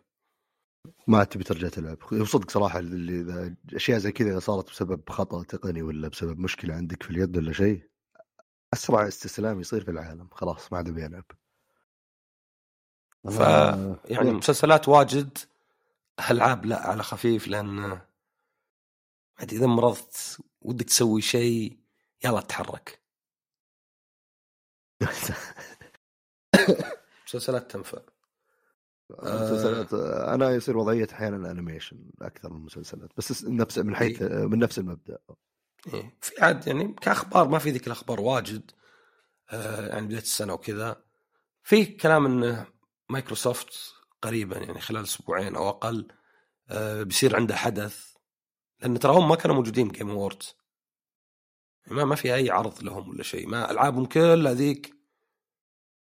ما 1.07 1.23
تبي 1.23 1.43
ترجع 1.43 1.69
تلعب. 1.69 1.97
وصدق 2.11 2.51
صراحة 2.51 2.79
اللي 2.79 3.21
إذا 3.21 3.55
أشياء 3.73 3.97
زي 3.99 4.11
كذا 4.11 4.39
صارت 4.39 4.69
بسبب 4.69 5.09
خطأ 5.09 5.43
تقني 5.43 5.81
ولا 5.81 6.07
بسبب 6.07 6.39
مشكلة 6.39 6.75
عندك 6.75 7.03
في 7.03 7.09
اليد 7.09 7.37
ولا 7.37 7.53
شيء 7.53 7.89
أسرع 8.73 9.07
استسلام 9.07 9.59
يصير 9.59 9.83
في 9.83 9.91
العالم. 9.91 10.27
خلاص 10.31 10.71
ما 10.71 10.77
عاد 10.77 10.87
أبي 10.87 11.05
ألعب. 11.05 11.25
ف 13.23 13.39
يعني 14.11 14.31
مسلسلات 14.31 14.89
واجد 14.89 15.37
ألعاب 16.31 16.65
لا 16.65 16.87
على 16.87 17.03
خفيف 17.03 17.47
لأن 17.47 18.01
إذا 19.43 19.67
مرضت 19.67 20.41
ودك 20.63 20.85
تسوي 20.85 21.21
شيء 21.21 21.79
يلا 22.25 22.41
تحرك 22.41 22.99
مسلسلات 27.27 27.71
تنفع 27.71 27.99
المسلسلات 29.11 29.93
آه 29.93 30.33
أنا 30.33 30.51
يصير 30.51 30.77
وضعية 30.77 31.07
أحيانا 31.13 31.51
animation 31.51 31.97
أكثر 32.21 32.49
من 32.49 32.57
المسلسلات 32.57 33.09
بس 33.17 33.45
نفس 33.45 33.77
من 33.77 33.95
حيث 33.95 34.21
إيه؟ 34.21 34.47
من 34.47 34.59
نفس 34.59 34.79
المبدأ 34.79 35.17
إيه؟ 35.93 36.17
في 36.21 36.41
عاد 36.41 36.67
يعني 36.67 36.95
كأخبار 37.01 37.47
ما 37.47 37.59
في 37.59 37.71
ذيك 37.71 37.87
الأخبار 37.87 38.21
واجد 38.21 38.71
آه 39.49 39.87
يعني 39.87 40.07
بداية 40.07 40.21
السنة 40.21 40.53
وكذا 40.53 41.03
في 41.63 41.85
كلام 41.85 42.25
انه 42.25 42.65
مايكروسوفت 43.09 43.93
قريبا 44.21 44.57
يعني 44.57 44.81
خلال 44.81 45.03
أسبوعين 45.03 45.55
أو 45.55 45.69
أقل 45.69 46.07
آه 46.69 47.03
بيصير 47.03 47.35
عنده 47.35 47.55
حدث 47.55 48.12
لأن 48.83 48.99
ترى 48.99 49.13
هم 49.13 49.29
ما 49.29 49.35
كانوا 49.35 49.55
موجودين 49.55 49.87
ب 49.87 49.91
Game 49.91 50.09
Awards 50.09 50.55
ما 51.87 52.05
ما 52.05 52.15
في 52.15 52.35
أي 52.35 52.49
عرض 52.49 52.83
لهم 52.83 53.09
ولا 53.09 53.23
شيء. 53.23 53.47
ما 53.47 53.71
ألعابهم 53.71 54.05
كلها 54.05 54.53
ذيك 54.53 54.95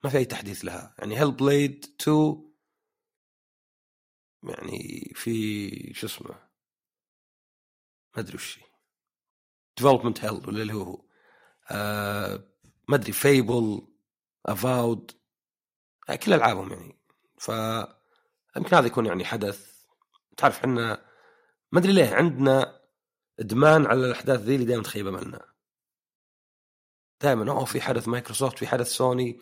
ما 0.05 0.11
في 0.11 0.18
أي 0.18 0.24
تحديث 0.24 0.64
لها. 0.64 0.95
يعني 0.99 1.18
Hellblade 1.18 1.97
2 2.01 2.53
يعني 4.43 5.12
في 5.14 5.95
شو 5.95 6.07
اسمه؟ 6.07 6.29
ما 8.16 8.22
أدري 8.22 8.35
وش 8.35 8.61
development 9.77 10.24
hell 10.24 10.49
ولا 10.49 10.62
اللي 10.62 10.74
هو 10.74 11.05
آه 11.70 12.45
ما 12.89 12.97
أدري. 12.97 13.12
Fable 13.12 13.89
Avowed 14.47 15.12
كل 16.22 16.33
ألعابهم 16.33 16.72
يعني. 16.72 16.99
ف 17.39 17.49
يمكن 18.57 18.77
هذا 18.77 18.87
يكون 18.87 19.07
يعني 19.07 19.24
حدث. 19.24 19.77
تعرف 20.37 20.59
إحنا 20.59 21.06
ما 21.77 21.81
أدري 21.81 21.93
ليه 21.93 22.14
عندنا 22.14 22.81
إدمان 23.41 23.87
على 23.87 24.07
الأحداث 24.07 24.41
ذي 24.41 24.55
اللي 24.55 24.66
دائما 24.66 24.83
تخيب 24.83 25.07
املنا 25.07 25.53
دائما 27.22 27.53
أوه 27.53 27.64
في 27.64 27.81
حدث 27.81 28.09
مايكروسوفت 28.09 28.59
في 28.59 28.66
حدث 28.66 28.87
سوني. 28.89 29.41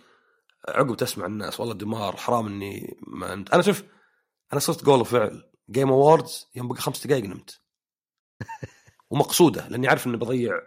عقب 0.68 0.96
تسمع 0.96 1.26
الناس 1.26 1.60
والله 1.60 1.74
دمار 1.74 2.16
حرام 2.16 2.46
إني 2.46 2.98
ما 3.06 3.32
أنا 3.32 3.62
شوف 3.62 3.84
أنا 4.52 4.60
صرت 4.60 4.84
جول 4.84 5.06
فعل 5.06 5.50
Game 5.70 5.88
Awards 5.88 6.50
يوم 6.54 6.68
بقى 6.68 6.80
خمس 6.80 7.06
دقائق 7.06 7.24
نمت. 7.24 7.60
ومقصودة 9.10 9.68
لأني 9.68 9.88
عارف 9.88 10.06
إني 10.06 10.16
بضيع. 10.16 10.60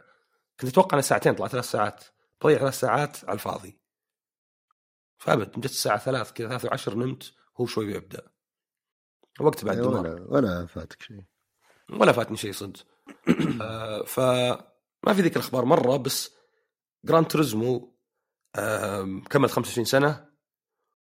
كنت 0.60 0.72
أتوقع 0.72 0.94
انها 0.94 1.02
ساعتين 1.02 1.36
طلعت 1.36 1.52
ثلاث 1.52 1.66
ساعات. 1.66 2.04
بضيع 2.42 2.58
ثلاث 2.58 2.80
ساعات 2.80 3.26
على 3.26 3.34
الفاضي. 3.34 3.80
فأبد 5.18 5.60
جت 5.60 5.66
الساعة 5.66 5.98
ثلاث 5.98 6.32
كذا 6.32 6.48
ثلاث 6.48 6.66
وعشر 6.66 6.96
نمت 6.96 7.34
هو 7.58 7.66
شوي 7.66 7.86
بيبدأ. 7.86 8.32
وقت 9.40 9.66
بعد 9.66 9.78
أيوة 9.78 10.00
ولا, 10.00 10.26
ولا 10.30 10.66
فاتك 10.66 11.02
شيء. 11.02 11.37
ولا 11.90 12.12
فاتني 12.12 12.38
شيء 12.38 12.52
صدق. 12.52 12.86
آه 13.62 14.04
فما 14.04 15.14
في 15.14 15.22
ذيك 15.22 15.36
الأخبار 15.36 15.66
مرة 15.66 15.98
بس 15.98 16.36
Gran 17.06 17.28
Turismo 17.28 17.98
آه 18.56 19.22
كمل 19.30 19.50
25 19.50 19.86
سنة 19.86 20.30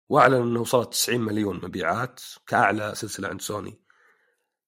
وأعلن 0.10 0.42
إنه 0.42 0.62
وصلت 0.62 0.92
90 0.92 1.20
مليون 1.20 1.56
مبيعات 1.56 2.22
كأعلى 2.48 2.96
سلسلة 2.96 3.28
عند 3.28 3.42
سوني. 3.42 3.82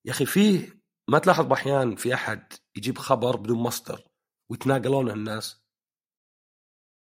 يا 0.06 0.12
أخي 0.12 0.26
فيه 0.26 0.80
ما 1.08 1.20
تلاحظ 1.20 1.46
بأحيان 1.46 1.96
في 1.96 2.14
أحد 2.14 2.54
يجيب 2.76 2.98
خبر 2.98 3.36
بدون 3.36 3.58
مصدر 3.58 4.08
ويتناقلونه 4.50 5.14
الناس؟ 5.14 5.64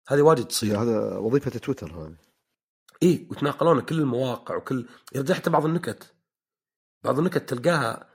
هذه 0.09 0.23
واجد 0.23 0.45
تصير. 0.45 0.83
هذا 0.83 1.19
وظيفة 1.19 1.51
تويتر 1.51 1.93
هذه. 1.93 2.17
اي 3.03 3.27
ويتناقلونه 3.31 3.81
كل 3.81 4.01
المواقع 4.01 4.57
وكل 4.57 4.89
يرجع 5.15 5.35
حتى 5.35 5.51
بعض 5.51 5.65
النكت. 5.65 6.15
بعض 7.05 7.19
النكت 7.19 7.49
تلقاها 7.49 8.10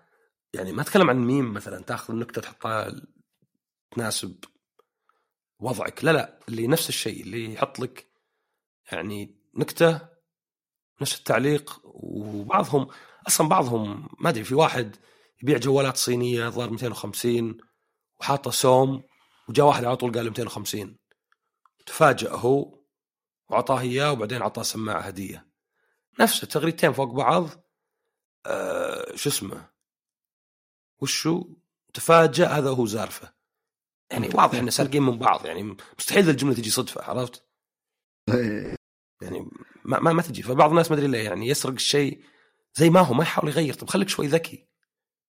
يعني 0.55 0.71
ما 0.71 0.81
أتكلم 0.81 1.09
عن 1.09 1.17
ميم 1.17 1.53
مثلا 1.53 1.83
تأخذ 1.83 2.13
النكته 2.13 2.41
تحطها 2.41 3.01
تناسب 3.91 4.43
وضعك. 5.59 6.03
لا 6.03 6.11
لا 6.11 6.39
اللي 6.49 6.67
نفس 6.67 6.89
الشيء 6.89 7.23
اللي 7.23 7.53
يحط 7.53 7.79
لك 7.79 8.07
يعني 8.91 9.35
نكتة 9.55 9.99
نفس 11.01 11.17
التعليق 11.17 11.81
وبعضهم 11.83 12.87
أصلا 13.27 13.47
بعضهم 13.47 14.09
ما 14.19 14.29
أدري 14.29 14.43
في 14.43 14.55
واحد 14.55 14.95
يبيع 15.43 15.57
جوالات 15.57 15.97
صينية 15.97 16.49
ظهر 16.49 16.69
250 16.69 17.57
وحاطه 18.19 18.51
سوم 18.51 19.03
وجاء 19.49 19.65
واحد 19.65 19.85
على 19.85 19.95
طول 19.95 20.11
قال 20.11 20.23
له 20.23 20.29
250 20.29 20.97
تفاجأ 21.85 22.31
هو 22.31 22.79
وأعطاه 23.49 23.79
إياه 23.79 24.11
وبعدين 24.11 24.41
أعطاه 24.41 24.63
سماعة 24.63 25.01
هدية. 25.01 25.47
نفس 26.19 26.39
تغريدتين 26.41 26.93
فوق 26.93 27.13
بعض 27.13 27.49
آه 28.45 29.15
شو 29.15 29.29
اسمه؟ 29.29 29.69
وشو؟ 31.05 31.55
تفاجأ 31.93 32.47
هذا 32.47 32.69
هو 32.69 32.85
زارفة. 32.85 33.33
يعني 34.11 34.29
واضح 34.33 34.59
إن 34.59 34.69
سارقين 34.69 35.03
من 35.03 35.17
بعض 35.17 35.45
يعني 35.45 35.77
مستحيل 35.99 36.29
الجملة 36.29 36.55
تجي 36.55 36.69
صدفة 36.69 37.03
عرفت؟ 37.03 37.45
يعني 39.21 39.49
ما 39.85 39.99
ما, 39.99 40.13
ما 40.13 40.21
تجي. 40.21 40.43
فبعض 40.43 40.69
الناس 40.69 40.91
ما 40.91 40.97
أدري 40.97 41.07
ليه 41.07 41.23
يعني 41.23 41.47
يسرق 41.47 41.73
الشيء 41.73 42.23
زي 42.75 42.89
ما 42.89 42.99
هو 42.99 43.13
ما 43.13 43.23
يحاول 43.23 43.49
يغير. 43.49 43.73
طب 43.73 43.89
خليك 43.89 44.09
شوي 44.09 44.27
ذكي. 44.27 44.67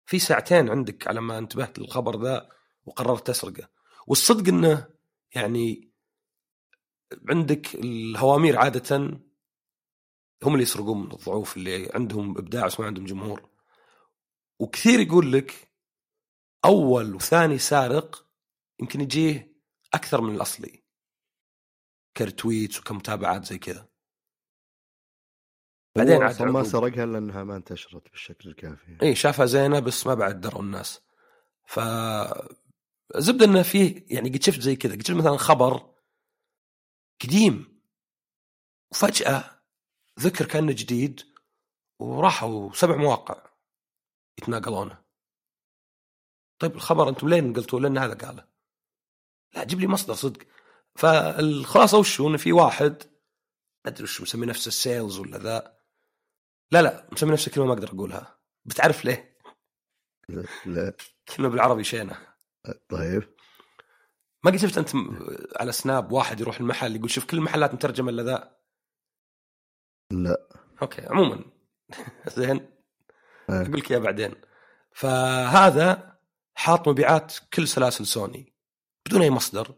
في 0.07 0.19
ساعتين 0.19 0.71
عندك 0.71 1.09
على 1.09 1.21
ما 1.21 1.39
انتبهت 1.39 1.79
للخبر 1.79 2.23
ذا 2.23 2.49
وقررت 2.85 3.27
تسرقه. 3.27 3.69
والصدق 4.07 4.49
إنه 4.49 4.89
يعني 5.35 5.93
عندك 7.29 7.75
الهوامير 7.75 8.59
عادة 8.59 8.97
هم 10.45 10.53
اللي 10.53 10.63
يسرقون 10.63 11.01
من 11.01 11.13
الضعوف 11.13 11.57
اللي 11.57 11.91
عندهم 11.95 12.39
إبداع 12.39 12.67
بس 12.67 12.81
ما 12.81 12.87
عندهم 12.87 13.05
جمهور. 13.05 13.54
وكثير 14.59 15.01
يقول 15.01 15.33
لك 15.33 15.73
أول 16.65 17.15
وثاني 17.15 17.59
سارق 17.59 18.27
يمكن 18.81 19.01
يجيه 19.01 19.55
أكثر 19.95 20.21
من 20.21 20.35
الأصلي. 20.35 20.85
كرتويتس 22.17 22.81
وكمتابعات 22.81 23.45
زي 23.45 23.59
كذا. 23.59 23.89
بعدين 25.97 26.23
عاد 26.23 26.43
ما 26.43 26.63
سرقها 26.63 27.07
لانها 27.07 27.45
ما 27.45 27.57
انتشرت 27.57 28.11
بالشكل 28.11 28.49
الكافي. 28.49 28.99
اي 29.03 29.15
شافها 29.15 29.47
زينة 29.47 29.81
بس 29.81 30.07
ما 30.07 30.15
بعد 30.15 30.41
دروا 30.41 30.63
الناس. 30.63 31.01
ف 31.67 31.81
زبدة 33.17 33.45
إنه 33.45 33.63
فيه 33.63 34.07
يعني 34.09 34.29
قد 34.29 34.43
شفت 34.43 34.61
زي 34.61 34.77
كذا. 34.77 34.95
قد 34.95 35.07
شفت 35.07 35.17
مثلا 35.17 35.37
خبر 35.37 35.95
قديم. 37.23 37.81
وفجأة 38.93 39.63
ذكر 40.21 40.47
كأنه 40.47 40.73
جديد. 40.73 41.21
وراحوا 41.99 42.73
سبع 42.73 42.97
مواقع. 42.97 43.44
يتناقلونه. 44.39 45.05
طيب 46.59 46.75
الخبر 46.75 47.09
أنتم 47.09 47.29
لين 47.29 47.53
قلتوا 47.53 47.81
لأن 47.81 47.99
هذا 47.99 48.15
قاله. 48.15 48.49
لا 49.55 49.65
جيب 49.65 49.81
لي 49.81 49.87
مصدر 49.87 50.15
صدق. 50.15 50.47
فالخلاصة 50.97 51.99
وش 51.99 52.21
انه 52.21 52.37
في 52.37 52.53
واحد 52.53 53.03
أدري 53.87 54.03
وش 54.03 54.21
مسمي 54.21 54.47
نفسه 54.47 54.69
ال 54.69 54.77
sales 54.77 55.19
ولا 55.19 55.39
ذا. 55.39 55.79
لا 56.71 56.83
لا 56.83 57.09
مسمي 57.13 57.33
نفسه 57.33 57.51
كلمة 57.51 57.67
ما 57.67 57.73
أقدر 57.73 57.89
أقولها. 57.89 58.39
بتعرف 58.65 59.05
ليه؟ 59.05 59.39
لا, 60.29 60.45
لا. 60.67 60.97
كلمة 61.37 61.49
بالعربي 61.49 61.85
شينة. 61.85 62.35
طيب. 62.89 63.35
ما 64.45 64.51
قد 64.51 64.57
شفت 64.57 64.79
أنت 64.79 64.91
على 65.61 65.73
Snap 65.73 66.13
واحد 66.13 66.41
يروح 66.41 66.61
المحل 66.61 66.97
يقول 66.97 67.11
شوف 67.11 67.25
كل 67.25 67.37
المحلات 67.37 67.75
مترجمة 67.75 68.11
إلا 68.11 68.23
ذا؟ 68.23 68.61
لا. 70.11 70.49
أوكي 70.83 71.07
عموما. 71.07 71.45
زين. 72.37 72.74
أقول 73.51 73.79
لك 73.79 73.91
إياه 73.91 73.99
بعدين. 73.99 74.35
فهذا 74.93 76.19
حاط 76.55 76.89
مبيعات 76.89 77.35
كل 77.55 77.69
سلاسل 77.69 78.07
سوني 78.07 78.53
بدون 79.07 79.23
أي 79.23 79.31
مصدر 79.31 79.75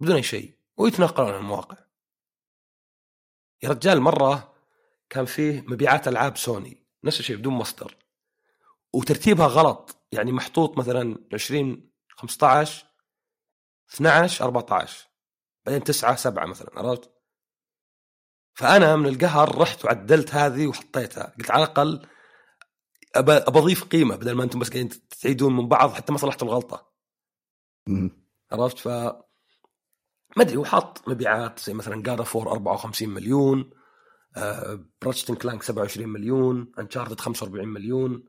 بدون 0.00 0.16
أي 0.16 0.22
شيء 0.22 0.54
ويتنقلون 0.76 1.30
عن 1.30 1.40
المواقع. 1.40 1.76
يا 3.62 3.68
رجال 3.68 4.00
مرة 4.00 4.54
كان 5.10 5.24
فيه 5.24 5.60
مبيعات 5.60 6.08
ألعاب 6.08 6.36
سوني 6.36 6.86
نفس 7.04 7.20
الشيء 7.20 7.36
بدون 7.36 7.54
مصدر 7.54 7.96
وترتيبها 8.92 9.46
غلط. 9.46 9.96
يعني 10.12 10.32
محطوط 10.32 10.78
مثلا 10.78 11.16
20 11.32 11.90
15 12.10 12.86
12 13.94 14.44
14 14.44 15.08
بعدين 15.66 15.84
9 15.84 16.16
7 16.16 16.46
مثلا 16.46 16.70
عرفت؟ 16.76 17.10
فأنا 18.54 18.96
من 18.96 19.06
القهر 19.06 19.58
رحت 19.58 19.84
وعدلت 19.84 20.34
هذه 20.34 20.66
وحطيتها. 20.66 21.34
قلت 21.38 21.50
على 21.50 21.64
الأقل 21.64 22.06
ابى 23.14 23.32
اضيف 23.32 23.84
قيمة 23.84 24.16
بدل 24.16 24.32
ما 24.32 24.44
أنتم 24.44 24.58
بس 24.58 24.70
قاعدين 24.70 24.88
تعيدون 25.20 25.56
من 25.56 25.68
بعض 25.68 25.90
حتى 25.90 26.12
ما 26.12 26.18
صلحتوا 26.18 26.48
الغلطة. 26.48 26.92
عرفت؟ 28.52 28.78
ف 28.78 28.88
ما 30.36 30.42
أدري 30.42 30.56
هو 30.56 30.64
حاط 30.64 31.08
مبيعات 31.08 31.58
زي 31.58 31.74
مثلا 31.74 32.02
God 32.02 32.22
of 32.22 32.34
War 32.34 32.52
54 32.52 33.08
مليون 33.08 33.70
Ratchet 35.02 35.24
and 35.24 35.34
Clank 35.34 35.62
27 35.62 36.08
مليون 36.08 36.72
Uncharted 36.78 37.20
45 37.20 37.68
مليون. 37.68 38.24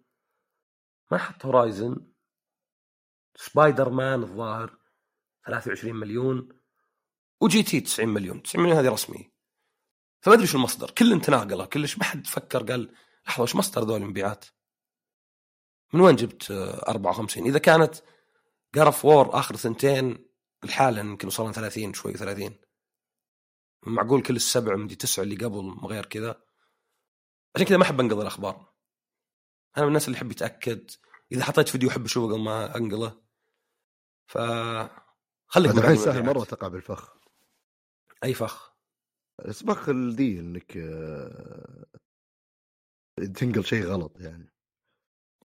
ما 1.12 1.18
حط 1.18 1.46
Horizon 1.46 1.96
Spider-Man 3.36 4.24
الظاهر 4.24 4.78
23 5.48 5.96
مليون. 5.96 6.50
و 7.42 7.64
GT 7.64 7.82
90 7.82 8.10
مليون. 8.10 8.44
90 8.44 8.64
مليون 8.64 8.80
هذه 8.80 8.94
رسمي 8.94 9.32
فما 10.22 10.34
أدري 10.34 10.48
شو 10.48 10.58
المصدر. 10.58 10.92
كل 10.92 11.22
تناقله 11.22 11.66
كلش 11.66 11.98
ما 11.98 12.04
حد 12.04 12.28
فكر 12.28 12.64
قال 12.64 12.96
لحظة 13.28 13.44
وش 13.44 13.56
مصدر 13.56 13.84
ذول 13.84 14.02
المبيعات؟ 14.02 14.46
من 15.94 16.02
وين 16.02 16.16
جبت 16.16 16.52
54 16.52 17.46
إذا 17.46 17.60
كانت 17.60 17.96
جارف 18.76 19.06
وور 19.06 19.40
آخر 19.40 19.56
ثنتين 19.56 20.30
الحالة 20.64 21.00
يمكن 21.00 21.28
وصلنا 21.28 21.52
30 21.52 21.94
شوي 21.94 22.14
30 22.14 22.56
معقول 23.88 24.22
كل 24.22 24.36
السبع 24.36 24.76
مدي 24.76 24.96
تسعة 24.96 25.24
اللي 25.24 25.36
قبل 25.36 25.70
غير 25.86 26.06
كذا؟ 26.06 26.42
عشان 27.56 27.68
كذا 27.68 27.78
ما 27.78 27.84
أحب 27.84 28.00
أنقل 28.00 28.22
الأخبار. 28.22 28.74
أنا 29.78 29.86
من 29.86 29.88
الناس 29.88 30.08
اللي 30.08 30.18
يحب 30.18 30.32
يتأكد. 30.32 30.92
إذا 31.32 31.44
حطيت 31.44 31.70
فيديو 31.70 31.90
احب 31.90 32.06
اشوفه 32.06 32.34
قبل 32.34 32.44
ما 32.44 32.78
أنقله. 32.78 33.22
ف 34.28 34.38
خليك 35.48 35.72
الحين 35.72 35.96
سهل 35.96 36.26
مرة 36.26 36.44
تقع 36.44 36.68
بالفخ 36.68 37.18
أي 38.24 38.34
فخ؟ 38.34 38.74
الفخ 39.46 39.90
الذي 39.90 40.40
إنك 40.40 40.78
آه، 40.78 41.86
تنقل 43.36 43.66
شيء 43.66 43.86
غلط 43.86 44.20
يعني. 44.20 44.54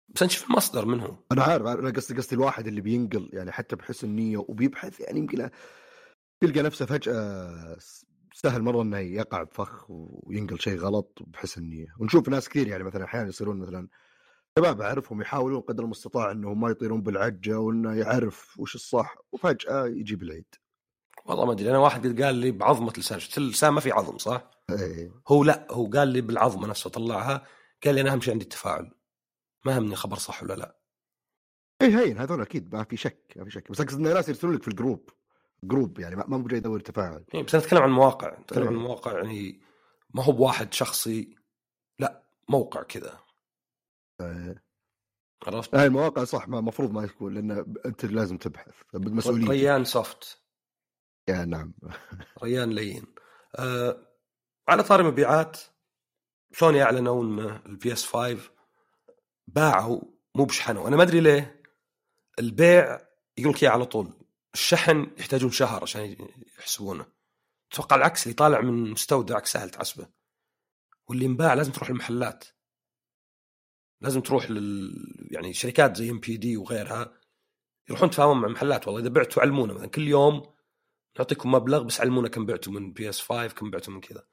بس 0.09 0.23
نشوف 0.23 0.49
المصدر 0.49 0.85
من 0.85 0.99
هو 0.99 1.15
أنا 1.31 1.43
عارف 1.43 1.65
أنا 1.65 1.89
قصدي 1.89 2.17
قصدي 2.17 2.35
الواحد 2.35 2.67
اللي 2.67 2.81
بينقل 2.81 3.29
يعني 3.33 3.51
حتى 3.51 3.75
بحسن 3.75 4.09
نيه 4.09 4.37
وبيبحث 4.37 4.99
يعني 4.99 5.19
يمكن 5.19 5.49
تلقى 6.41 6.61
نفسه 6.61 6.85
فجأة 6.85 7.77
سهل 8.33 8.61
مرة 8.61 8.81
إنه 8.81 8.97
يقع 8.97 9.43
بفخ 9.43 9.85
وينقل 9.89 10.59
شيء 10.59 10.77
غلط 10.79 11.19
بحسن 11.27 11.63
نيه 11.63 11.87
ونشوف 11.99 12.29
ناس 12.29 12.49
كثير 12.49 12.67
يعني 12.67 12.83
مثلا 12.83 13.03
أحيانا 13.03 13.29
يصيرون 13.29 13.59
مثلا 13.59 13.87
شباب 14.59 14.81
أعرفهم 14.81 15.21
يحاولون 15.21 15.61
قدر 15.61 15.83
المستطاع 15.83 16.31
إنهم 16.31 16.61
ما 16.61 16.69
يطيرون 16.69 17.01
بالعجة 17.01 17.59
وإنه 17.59 17.93
يعرف 17.93 18.59
وش 18.59 18.75
الصح 18.75 19.15
وفجأة 19.31 19.85
يجيب 19.85 20.23
العيد. 20.23 20.55
والله 21.25 21.45
ما 21.45 21.51
أدري 21.51 21.69
أنا 21.69 21.77
واحد 21.77 22.07
قد 22.07 22.21
قال 22.21 22.35
لي 22.35 22.51
بعظمة 22.51 22.93
لسان 22.97 23.19
اللسان 23.37 23.69
ما 23.69 23.79
في 23.79 23.91
عظم 23.91 24.17
صح؟ 24.17 24.51
إيه. 24.69 25.11
هو 25.27 25.43
لا 25.43 25.67
هو 25.71 25.85
قال 25.85 26.07
لي 26.07 26.21
بالعظمة 26.21 26.67
نفسها 26.67 26.89
طلعها 26.89 27.45
قال 27.85 27.95
لي 27.95 28.01
أنا 28.01 28.13
أهم 28.13 28.21
شيء 28.21 28.33
عندي 28.33 28.43
التفاعل. 28.43 28.91
ما 29.65 29.77
همني 29.77 29.95
خبر 29.95 30.17
صح 30.17 30.43
ولا 30.43 30.53
لا. 30.53 30.77
اي 31.81 31.95
هين 31.95 32.17
هذول 32.17 32.41
أكيد 32.41 32.75
ما 32.75 32.83
في 32.83 32.97
شك 32.97 33.33
ما 33.35 33.43
في 33.45 33.51
شك. 33.51 33.71
بس 33.71 33.81
أقصد 33.81 33.99
إن 33.99 34.07
الناس 34.07 34.29
يرسلون 34.29 34.53
لك 34.55 34.61
في 34.61 34.67
ال 34.67 34.73
group. 34.73 35.09
group 35.63 35.99
يعني 35.99 36.15
ما 36.15 36.37
مو 36.37 36.47
جاي 36.47 36.57
يدور 36.57 36.79
تفاعل. 36.79 37.25
إيه 37.33 37.43
بس 37.43 37.55
أنا 37.55 37.63
أتكلم 37.63 37.81
عن 37.81 37.89
مواقع. 37.89 38.33
أتكلم 38.39 38.67
عن 38.67 38.75
مواقع 38.75 39.17
يعني 39.17 39.61
ما 40.13 40.23
هو 40.23 40.31
بواحد 40.31 40.73
شخصي. 40.73 41.35
لا 41.99 42.23
موقع 42.49 42.83
كذا. 42.83 43.19
إيه. 44.21 44.63
عرفت؟ 45.47 45.75
هاي 45.75 45.85
المواقع 45.85 46.23
صح 46.23 46.47
ما 46.47 46.59
المفروض 46.59 46.91
ما 46.91 47.03
يكون 47.03 47.33
لأن 47.33 47.75
أنت 47.85 48.05
لازم 48.05 48.37
تبحث. 48.37 48.73
مسؤوليتك. 48.93 49.49
ريان 49.49 49.85
سوفت. 49.85 50.39
يا 51.27 51.45
نعم. 51.45 51.73
ريان 52.43 52.69
لين. 52.69 53.05
آه 53.55 54.07
على 54.67 54.83
طاري 54.83 55.03
مبيعات 55.03 55.59
سوني 56.51 56.83
أعلنوا 56.83 57.23
ان 57.23 57.39
ال 57.65 57.93
PS 57.93 58.05
5 58.05 58.37
باعوا 59.47 60.01
مو 60.35 60.45
بشحنوا 60.45 60.87
أنا 60.87 60.95
ما 60.95 61.03
أدري 61.03 61.19
ليه 61.19 61.63
البيع 62.39 62.99
يقول 63.37 63.53
لك 63.53 63.63
على 63.63 63.85
طول. 63.85 64.13
الشحن 64.53 65.11
يحتاجون 65.17 65.51
شهر 65.51 65.81
عشان 65.81 66.15
يحسبونه. 66.59 67.05
أتوقع 67.71 67.95
العكس 67.95 68.23
اللي 68.23 68.33
طالع 68.35 68.61
من 68.61 68.91
مستودع 68.91 69.43
سهل 69.43 69.69
تحسبه 69.69 70.07
واللي 71.07 71.25
انباع 71.25 71.53
لازم 71.53 71.71
تروح 71.71 71.89
المحلات 71.89 72.45
لازم 74.01 74.21
تروح 74.21 74.51
لل 74.51 75.27
يعني 75.31 75.53
شركات 75.53 75.97
زي 75.97 76.09
NPD 76.09 76.57
وغيرها 76.57 77.19
يروحون 77.89 78.07
يتفاهمون 78.07 78.41
مع 78.41 78.47
محلات 78.47 78.87
والله 78.87 79.01
إذا 79.01 79.09
بعتوا 79.09 79.41
علمونا 79.41 79.73
مثلا 79.73 79.87
كل 79.87 80.07
يوم 80.07 80.53
نعطيكم 81.19 81.51
مبلغ 81.51 81.83
بس 81.83 82.01
علمونا 82.01 82.29
كم 82.29 82.45
بعتوا 82.45 82.73
من 82.73 82.93
PS 82.93 83.21
5 83.21 83.47
كم 83.47 83.71
بعتوا 83.71 83.93
من 83.93 84.01
كذا. 84.01 84.23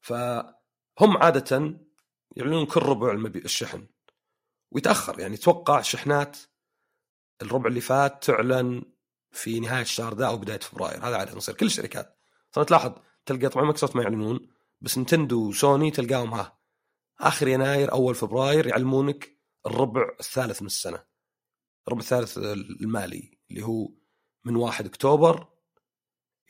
فهم 0.00 1.16
عادة 1.16 1.78
يعلنون 2.36 2.66
كل 2.66 2.80
ربع 2.80 3.12
الشحن. 3.36 3.86
ويتأخر. 4.70 5.20
يعني 5.20 5.36
توقع 5.36 5.80
شحنات 5.80 6.36
الربع 7.42 7.68
اللي 7.68 7.80
فات 7.80 8.24
تعلن 8.24 8.82
في 9.32 9.60
نهاية 9.60 9.82
الشهر 9.82 10.14
ذا 10.14 10.26
أو 10.26 10.38
بداية 10.38 10.58
فبراير. 10.58 11.08
هذا 11.08 11.16
عاده 11.16 11.36
يصير 11.36 11.54
كل 11.54 11.66
الشركات. 11.66 12.18
صار 12.54 12.64
تلاحظ 12.64 12.92
تلقى 13.26 13.48
طبعا 13.48 13.64
مايكروسوفت 13.64 13.96
ما 13.96 14.02
يعلنون 14.02 14.48
بس 14.80 14.98
Nintendo 14.98 15.48
و 15.48 15.56
Sony 15.56 15.90
تلقاهم 15.90 16.34
ها. 16.34 16.58
آخر 17.20 17.48
يناير 17.48 17.92
أول 17.92 18.14
فبراير 18.14 18.66
يعلمونك 18.66 19.38
الربع 19.66 20.08
الثالث 20.20 20.62
من 20.62 20.66
السنة. 20.66 21.04
الربع 21.88 22.00
الثالث 22.00 22.38
المالي 22.80 23.38
اللي 23.50 23.62
هو 23.62 23.88
من 24.44 24.56
1 24.56 24.86
أكتوبر 24.86 25.48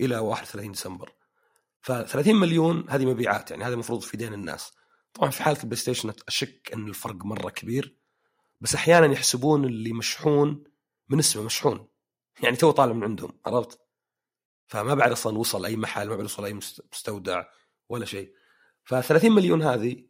إلى 0.00 0.18
31 0.18 0.72
ديسمبر. 0.72 1.12
ف 1.80 1.92
30 1.92 2.36
مليون 2.36 2.90
هذه 2.90 3.06
مبيعات. 3.06 3.50
يعني 3.50 3.64
هذا 3.64 3.74
المفروض 3.74 4.02
في 4.02 4.16
دين 4.16 4.34
الناس. 4.34 4.72
طبعا 5.14 5.30
في 5.30 5.42
حالة 5.42 5.58
ال 5.62 5.76
PlayStation 5.76 6.12
أشك 6.28 6.70
إن 6.74 6.88
الفرق 6.88 7.24
مرة 7.24 7.50
كبير. 7.50 7.98
بس 8.60 8.74
أحيانا 8.74 9.12
يحسبون 9.12 9.64
اللي 9.64 9.92
مشحون 9.92 10.64
من 11.08 11.18
اسمه 11.18 11.42
مشحون. 11.42 11.88
يعني 12.42 12.56
تو 12.56 12.70
طالع 12.70 12.92
من 12.92 13.04
عندهم 13.04 13.40
عرفت؟ 13.46 13.80
فما 14.66 14.94
بعد 14.94 15.12
أصلا 15.12 15.38
وصل 15.38 15.64
أي 15.64 15.76
محل 15.76 16.08
ما 16.08 16.16
بعد 16.16 16.24
وصل 16.24 16.44
أي 16.44 16.54
مستودع 16.54 17.44
ولا 17.88 18.04
شيء. 18.04 18.34
ف 18.84 18.94
30 18.94 19.32
مليون 19.32 19.62
هذه 19.62 20.08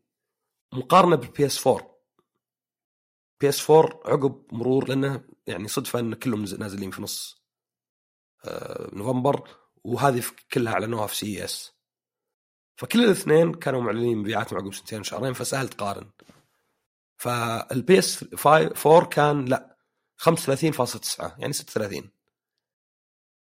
مقارنة 0.72 1.16
بال 1.16 1.46
PS 1.46 1.66
4 1.66 1.98
PS 3.40 3.70
4 3.70 4.00
عقب 4.04 4.44
مرور 4.52 4.88
لأنه 4.88 5.24
يعني 5.46 5.68
صدفة 5.68 5.98
إن 5.98 6.14
كلهم 6.14 6.40
نازلين 6.40 6.90
في 6.90 7.02
نص 7.02 7.42
آه، 8.44 8.90
نوفمبر 8.92 9.48
وهذه 9.84 10.24
كلها 10.52 10.72
أعلنوها 10.72 11.06
في 11.06 11.16
CES. 11.16 11.72
فكل 12.76 13.04
الاثنين 13.04 13.54
كانوا 13.54 13.80
معلنين 13.80 14.18
مبيعاتهم 14.18 14.58
عقب 14.58 14.74
سنتين 14.74 15.00
وشهرين 15.00 15.32
فسهل 15.32 15.68
تقارن. 15.68 16.10
فال 17.18 17.98
PS 17.98 18.24
4 18.86 19.04
كان 19.04 19.44
لا 19.44 19.78
35.9 20.16 21.38
يعني 21.38 21.52
36 21.52 22.10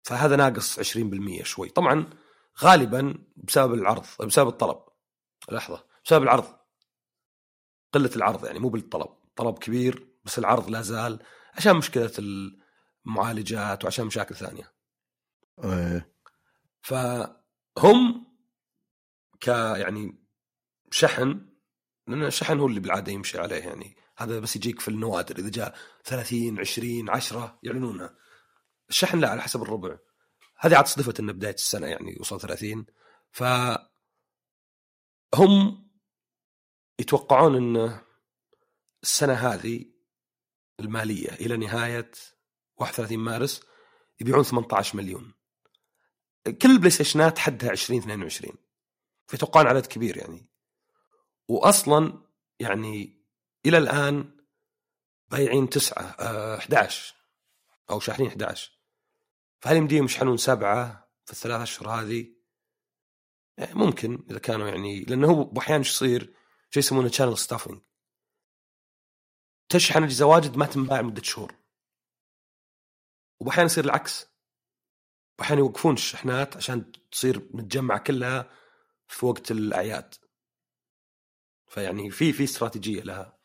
فهذا 0.03 0.37
ناقص 0.37 0.81
20% 0.81 1.43
شوي. 1.43 1.69
طبعا 1.69 2.11
غالبا 2.65 3.25
بسبب 3.37 3.75
العرض 3.75 4.07
بسبب 4.21 4.49
الطلب. 4.49 4.85
لحظة 5.51 5.87
بسبب 6.05 6.23
العرض. 6.23 6.59
قلة 7.93 8.11
العرض 8.17 8.45
يعني 8.45 8.59
مو 8.59 8.69
بالطلب. 8.69 9.09
طلب 9.37 9.59
كبير 9.59 10.09
بس 10.25 10.39
العرض 10.39 10.71
لا 10.71 10.83
زال 10.83 11.23
عشان 11.55 11.77
مشكلة 11.77 12.13
المعالجات 13.07 13.85
وعشان 13.85 14.07
مشاكل 14.07 14.35
ثانية. 14.35 14.73
إيه 15.65 16.15
فهم 16.83 18.27
ك 19.41 19.49
يعني 19.49 20.25
شحن 20.91 21.54
لأن 22.07 22.25
الشحن 22.25 22.59
هو 22.61 22.67
اللي 22.67 22.81
بالعادة 22.81 23.13
يمشي 23.13 23.39
عليه 23.39 23.57
يعني. 23.57 23.97
هذا 24.17 24.41
بس 24.41 24.57
يجيك 24.57 24.81
في 24.81 24.89
النوادر 24.89 25.39
إذا 25.39 25.51
جاء 25.51 25.75
30 26.05 26.61
20 26.61 27.11
10 27.11 27.59
يعلنونها. 27.63 28.15
الشحن 28.89 29.21
لا 29.21 29.31
على 29.31 29.43
حسب 29.43 29.63
الربع. 29.63 29.99
هذه 30.59 30.77
عاد 30.77 30.87
صدفت 30.87 31.21
إن 31.21 31.33
بداية 31.33 31.55
السنة 31.55 31.87
يعني 31.87 32.17
وصل 32.21 32.41
30 32.41 32.87
ف 33.31 33.43
هم 35.35 35.85
يتوقعون 36.99 37.57
إن 37.57 38.01
السنة 39.03 39.33
هذه 39.33 39.85
المالية 40.81 41.31
إلى 41.31 41.57
نهاية 41.57 42.11
31 42.77 43.19
مارس 43.19 43.63
يبيعون 44.21 44.43
18 44.43 44.97
مليون. 44.97 45.35
كل 46.63 46.71
ال 46.71 46.91
PlayStation 46.91 47.35
ات 47.35 47.39
حدها 47.39 47.71
20 47.71 47.99
22 48.01 48.53
فيتوقعون 49.27 49.67
عدد 49.67 49.87
كبير 49.87 50.17
يعني. 50.17 50.54
واصلا 51.49 52.23
يعني 52.61 53.25
إلى 53.67 53.79
الآن 53.79 54.37
بايعين 55.29 55.69
تسعة 55.69 56.03
آه 56.03 56.59
11 56.59 57.15
أو 57.91 58.01
شاحنين 58.01 58.29
11 58.29 58.73
فهل 59.61 59.77
يمديهم 59.77 60.05
يشحنون 60.05 60.37
سبعة 60.37 61.11
في 61.25 61.33
الثلاث 61.33 61.61
أشهر 61.61 61.89
هذه؟ 61.89 62.35
يعني 63.59 63.75
ممكن 63.75 64.27
إذا 64.31 64.39
كانوا 64.39 64.69
يعني 64.69 65.01
لأنه 65.01 65.31
هو 65.31 65.59
أحيانا 65.59 65.79
إيش 65.79 65.91
يصير؟ 65.91 66.35
شيء 66.71 66.83
يسمونه؟ 66.83 67.09
شانل 67.09 67.39
ستافنج 67.39 67.81
تشحن 69.69 70.03
اجهزه 70.03 70.27
واجد 70.27 70.57
ما 70.57 70.67
تنباع 70.67 71.03
مدة 71.03 71.23
شهور. 71.23 71.55
واحيانا 73.41 73.67
يصير 73.67 73.85
العكس. 73.85 74.27
واحيانا 75.39 75.61
يوقفون 75.61 75.95
الشحنات 75.95 76.57
عشان 76.57 76.93
تصير 77.11 77.49
متجمعة 77.51 77.99
كلها 77.99 78.51
في 79.09 79.27
وقت 79.27 79.51
الأعياد. 79.51 80.15
فيعني 81.75 82.11
في 82.11 82.33
في 82.33 82.45
استراتيجية 82.45 83.03
لها. 83.03 83.39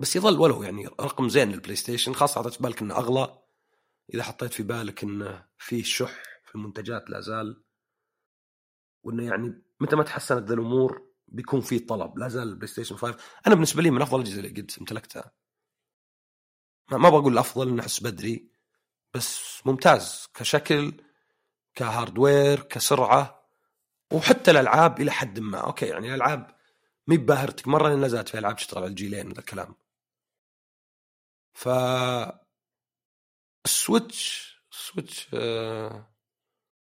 بس 0.00 0.16
يظل 0.16 0.40
ولو 0.40 0.62
يعني 0.62 0.86
رقم 0.86 1.28
زين 1.28 1.52
لل 1.52 1.76
PlayStation 1.76 2.12
خاصة 2.12 2.40
حطيت 2.40 2.54
في 2.54 2.62
بالك 2.62 2.82
إنه 2.82 2.96
أغلى. 2.96 3.38
إذا 4.14 4.22
حطيت 4.22 4.52
في 4.52 4.62
بالك 4.62 5.02
انه 5.02 5.46
في 5.58 5.82
شح 5.82 6.22
في 6.44 6.54
المنتجات 6.54 7.10
لا 7.10 7.20
زال. 7.20 7.62
وإنه 9.02 9.24
يعني 9.24 9.62
متى 9.80 9.96
ما 9.96 10.02
تحسنت 10.02 10.50
الأمور 10.50 11.06
بيكون 11.28 11.60
في 11.60 11.78
طلب. 11.78 12.18
لا 12.18 12.28
زال 12.28 12.48
ال 12.48 12.66
PlayStation 12.66 12.96
5 12.96 13.18
أنا 13.46 13.54
بالنسبة 13.54 13.82
لي 13.82 13.90
من 13.90 14.02
أفضل 14.02 14.20
الأجهزة 14.20 14.38
اللي 14.38 14.48
قد 14.48 14.70
امتلكتها. 14.80 15.32
ما 16.92 17.08
بقول 17.08 17.32
الافضل 17.32 17.68
إنه 17.68 17.82
أحس 17.82 18.02
بدري. 18.02 18.50
بس 19.14 19.60
ممتاز 19.66 20.28
كشكل 20.34 20.92
ك 21.74 21.84
hardware 21.84 22.60
كسرعة. 22.60 23.50
وحتى 24.12 24.50
الألعاب 24.50 25.00
إلى 25.00 25.10
حد 25.10 25.40
ما. 25.40 25.58
okay 25.58 25.86
يعني 25.86 26.08
الألعاب 26.08 26.55
مي 27.08 27.16
باهرتك 27.16 27.68
مرة 27.68 27.94
نزلت 27.94 28.28
في 28.28 28.38
ألعاب 28.38 28.56
تشتغل 28.56 28.82
على 28.82 28.90
الجيلين 28.90 29.30
هذا 29.30 29.40
الكلام. 29.40 29.74
ف 31.54 31.68
ال 33.64 33.77
Switch 33.77 34.56
ال 34.72 34.81
Switch 34.81 35.34
آه 35.34 36.14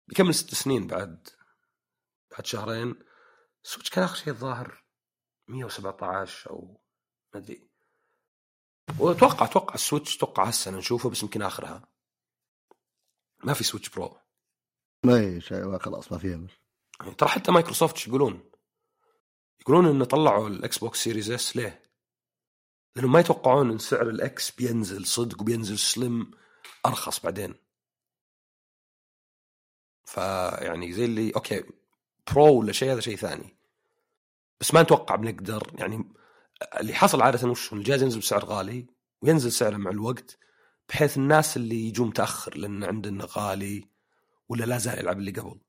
بيكمل 0.09 0.35
ست 0.35 0.55
سنين 0.55 0.87
بعد 0.87 1.29
بعد 2.31 2.47
شهرين. 2.47 2.95
ال 3.65 3.69
Switch 3.69 3.91
كان 3.91 4.05
آخر 4.05 4.17
شيء 4.17 4.29
الظاهر 4.33 4.85
117 5.49 6.51
أو 6.51 6.81
ما 7.35 7.41
أدري. 7.41 7.69
وأتوقع 8.99 9.47
أتوقع 9.47 9.75
ال 9.75 9.81
Switch 9.81 10.17
أتوقع 10.17 10.47
هالسنه 10.49 10.79
نشوفه 10.79 11.11
بس 11.11 11.23
يمكن 11.23 11.43
آخرها. 11.43 11.89
ما 13.45 13.55
في 13.55 13.65
Switch 13.65 13.89
Pro. 13.89 14.21
ما 15.07 15.41
شيء 15.41 15.79
خلاص 15.79 16.13
ما 16.13 16.19
في 16.19 16.35
أمل. 16.35 16.53
يعني 17.01 17.15
ترى 17.15 17.29
حتى 17.29 17.53
مايكروسوفت 17.53 18.09
يقولون؟ 18.09 18.51
يقولون 19.61 19.87
انه 19.87 20.05
طلعوا 20.05 20.49
ال 20.49 20.79
Xbox 20.79 21.05
Series 21.05 21.31
S 21.31 21.57
ليه؟ 21.57 21.83
لأنهم 22.97 23.13
ما 23.13 23.21
يتوقعون 23.21 23.71
إن 23.71 23.79
سعر 23.79 24.09
ال 24.09 24.30
X 24.30 24.51
بينزل 24.51 25.07
صدق 25.07 25.41
وبينزل 25.41 25.79
سلم 25.79 26.31
أرخص 26.87 27.21
بعدين. 27.21 27.55
فيعني 30.05 30.93
زي 30.93 31.05
اللي 31.05 31.33
okay 31.37 31.65
Pro 32.31 32.59
ولا 32.61 32.73
شيء 32.73 32.93
هذا 32.93 33.01
شيء 33.01 33.17
ثاني. 33.17 33.57
بس 34.61 34.75
ما 34.75 34.83
نتوقع 34.83 35.17
بنقدر 35.17 35.73
يعني 35.79 36.13
اللي 36.81 36.95
حصل 36.95 37.23
عادة 37.23 37.49
وش 37.49 37.73
الجهاز 37.73 38.03
ينزل 38.03 38.21
بسعر 38.21 38.45
غالي 38.45 38.87
وينزل 39.23 39.53
سعره 39.53 39.77
مع 39.77 39.91
الوقت 39.91 40.39
بحيث 40.89 41.17
الناس 41.17 41.57
اللي 41.57 41.89
يجون 41.89 42.09
متأخر 42.09 42.59
لأن 42.59 42.85
عندنا 42.85 43.27
غالي 43.31 43.89
ولا 44.49 44.65
لا 44.65 44.79
زال 44.79 44.99
يلعب 44.99 45.19
اللي 45.19 45.31
قبل. 45.31 45.61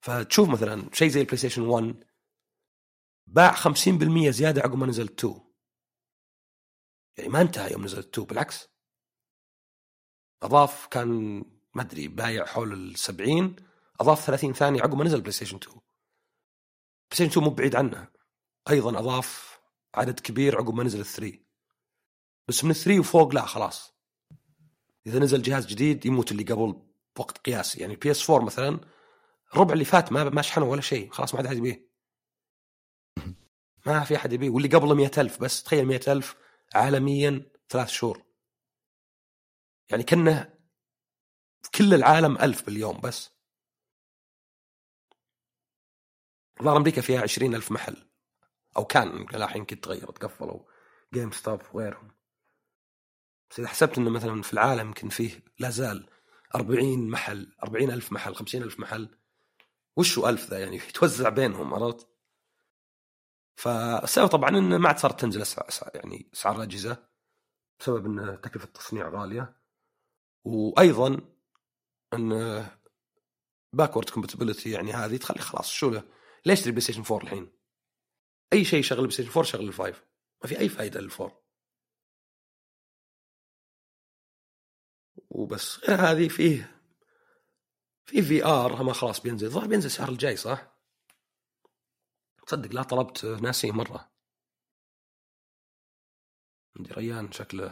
فتشوف 0.00 0.48
مثلا 0.48 0.90
شيء 0.92 1.08
زي 1.08 1.20
ال 1.20 1.36
PlayStation 1.36 1.62
1 1.62 2.04
باع 3.30 3.54
50% 3.54 4.30
زيادة 4.30 4.62
عقب 4.62 4.74
ما 4.74 4.86
نزل 4.86 5.04
2 5.04 5.40
يعني 7.18 7.30
ما 7.30 7.40
انتهى 7.40 7.72
يوم 7.72 7.84
نزل 7.84 7.98
2 7.98 8.26
بالعكس. 8.26 8.68
أضاف 10.42 10.86
كان 10.86 11.38
ما 11.74 11.82
أدري 11.82 12.08
بايع 12.08 12.46
حول 12.46 12.72
ال 12.72 12.98
70 12.98 13.56
أضاف 14.00 14.26
30 14.26 14.52
ثانية 14.52 14.82
عقب 14.82 14.94
ما 14.94 15.04
نزل 15.04 15.20
PlayStation 15.20 15.56
2 15.56 15.72
PlayStation 15.72 17.30
2 17.30 17.44
مو 17.44 17.50
بعيد 17.50 17.76
عنه 17.76 18.08
أيضا 18.70 18.98
أضاف 18.98 19.60
عدد 19.94 20.20
كبير 20.20 20.56
عقب 20.56 20.74
ما 20.74 20.84
نزل 20.84 21.04
3 21.04 21.38
بس 22.48 22.64
من 22.64 22.72
3 22.72 23.00
وفوق 23.00 23.34
لا 23.34 23.46
خلاص. 23.46 23.94
إذا 25.06 25.18
نزل 25.18 25.42
جهاز 25.42 25.66
جديد 25.66 26.06
يموت 26.06 26.32
اللي 26.32 26.42
قبل 26.42 26.82
بوقت 27.16 27.38
قياسي. 27.38 27.80
يعني 27.80 27.96
بي 27.96 28.10
اس 28.10 28.30
4 28.30 28.46
مثلا 28.46 28.80
الربع 29.52 29.72
اللي 29.72 29.84
فات 29.84 30.12
ما 30.12 30.24
ما 30.24 30.42
شحنوا 30.42 30.68
ولا 30.72 30.80
شيء. 30.80 31.10
خلاص 31.10 31.34
ما 31.34 31.48
حد 31.48 31.56
يبيه 31.56 31.87
ما 33.88 34.04
في 34.04 34.16
أحد 34.16 34.32
يبيه. 34.32 34.50
واللي 34.50 34.68
قبله 34.68 34.94
مئة 34.94 35.20
ألف 35.20 35.40
بس 35.40 35.62
تخيل 35.62 35.86
مئة 35.86 36.12
ألف 36.12 36.36
عالميا 36.74 37.50
ثلاث 37.68 37.88
شهور. 37.88 38.22
يعني 39.90 40.02
كنه 40.02 40.54
في 41.62 41.70
كل 41.70 41.94
العالم 41.94 42.38
ألف 42.38 42.66
باليوم 42.66 43.00
بس. 43.00 43.30
ظهر 46.62 46.76
أمريكا 46.76 47.00
فيها 47.00 47.22
عشرين 47.22 47.54
ألف 47.54 47.72
محل. 47.72 48.08
أو 48.76 48.84
كان 48.84 49.26
الحين 49.34 49.56
يمكن 49.60 49.80
تغيرت 49.80 50.24
قفلوا 50.24 50.60
GameStop 51.14 51.60
وغيرهم. 51.72 52.10
بس 53.50 53.58
إذا 53.58 53.68
حسبت 53.68 53.98
أنه 53.98 54.10
مثلا 54.10 54.42
في 54.42 54.52
العالم 54.52 54.86
يمكن 54.86 55.08
فيه 55.08 55.44
لا 55.58 55.70
زال 55.70 56.08
40 56.54 57.10
محل 57.10 57.52
40 57.62 57.90
ألف 57.90 58.12
محل 58.12 58.34
50 58.34 58.62
ألف 58.62 58.80
محل 58.80 59.18
وشو 59.96 60.28
ألف 60.28 60.50
ذا 60.50 60.58
يعني؟ 60.58 60.76
يتوزع 60.76 61.28
بينهم 61.28 61.74
عرفت؟ 61.74 62.17
فالسبب 63.58 64.26
طبعا 64.26 64.48
انه 64.48 64.78
ما 64.78 64.88
عاد 64.88 64.98
صارت 64.98 65.20
تنزل 65.20 65.42
أسعار 65.42 65.96
يعني 65.96 66.30
أسعار 66.34 66.56
الأجهزة 66.56 67.08
بسبب 67.80 68.06
إن 68.06 68.40
تكلفة 68.40 68.64
التصنيع 68.64 69.08
غالية. 69.08 69.56
وأيضا 70.44 71.20
إن 72.14 72.66
backward 73.72 74.10
compatibility 74.10 74.70
يعني 74.70 74.92
هذه 74.92 75.16
تخلي 75.16 75.38
خلاص 75.38 75.70
شو 75.70 75.90
له؟ 75.90 76.02
ليش 76.46 76.58
تشتري 76.58 76.72
PlayStation 76.72 77.02
4 77.02 77.18
الحين؟ 77.18 77.52
أي 78.52 78.64
شيء 78.64 78.82
شغل 78.82 78.98
PlayStation 78.98 79.30
4 79.30 79.42
شغل 79.42 79.68
ال 79.68 79.75
five 79.75 80.04
ما 80.42 80.48
في 80.48 80.58
أي 80.58 80.68
فائده 80.68 81.00
لل 81.00 81.11
four 81.11 81.32
وبس. 85.30 85.80
غير 85.84 86.00
هذه 86.00 86.28
فيه 86.28 86.82
في 88.06 88.22
VR 88.22 88.82
ما 88.82 88.92
خلاص 88.92 89.20
بينزل. 89.20 89.46
الظاهر 89.46 89.66
بينزل 89.66 89.86
الشهر 89.86 90.08
الجاي 90.08 90.36
صح؟ 90.36 90.77
تصدق 92.48 92.74
لا 92.74 92.82
طلبت 92.82 93.24
ناسي 93.24 93.70
مرة. 93.70 94.10
عندي 96.76 96.92
ريان 96.92 97.32
شكله 97.32 97.70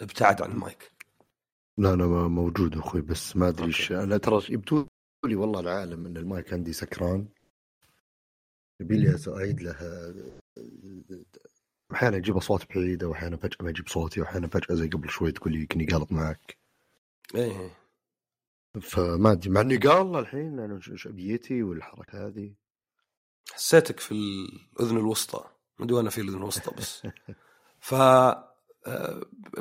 ابتعد 0.00 0.42
عن 0.42 0.50
المايك. 0.50 0.92
لا 1.78 1.94
أنا 1.94 2.06
موجود 2.28 2.76
أخوي 2.76 3.02
بس 3.02 3.36
ما 3.36 3.48
أدري 3.48 3.66
إيش. 3.66 3.92
أنا 3.92 4.16
ترى 4.16 4.42
يبدو 4.48 4.86
لي 5.26 5.36
والله 5.36 5.60
العالم 5.60 6.06
إن 6.06 6.16
المايك 6.16 6.52
عندي 6.52 6.72
سكران. 6.72 7.28
يبي 8.80 8.96
لي 8.96 9.18
أعيد 9.28 9.60
له 9.62 9.76
أحيانا 11.92 12.16
يجيب 12.16 12.36
أصوات 12.36 12.72
بعيدة 12.74 13.08
وأحيانا 13.08 13.36
فجأة 13.36 13.64
ما 13.64 13.70
يجيب 13.70 13.88
صوتي 13.88 14.20
وأحيانا 14.20 14.48
فجأة 14.48 14.74
زي 14.74 14.88
قبل 14.88 15.10
شوي 15.10 15.32
تقول 15.32 15.52
لي 15.52 15.60
يمكن 15.60 15.80
يقلط 15.80 16.12
معك 16.12 16.58
إيه. 17.34 17.70
فما 18.82 19.32
أدري 19.32 19.50
مع 19.50 19.60
إني 19.60 19.76
قال 19.76 20.16
الحين 20.16 20.58
أنا 20.58 20.74
إيش 20.74 21.06
أبيتي 21.06 21.62
والحركة 21.62 22.26
هذه. 22.26 22.54
حسيتك 23.52 24.00
في 24.00 24.12
الأذن 24.12 24.96
الوسطى. 24.96 25.44
ما 25.78 25.84
أدري 25.84 26.10
في 26.10 26.20
الأذن 26.20 26.36
الوسطى 26.36 26.70
بس. 26.76 27.06
ف 27.80 27.94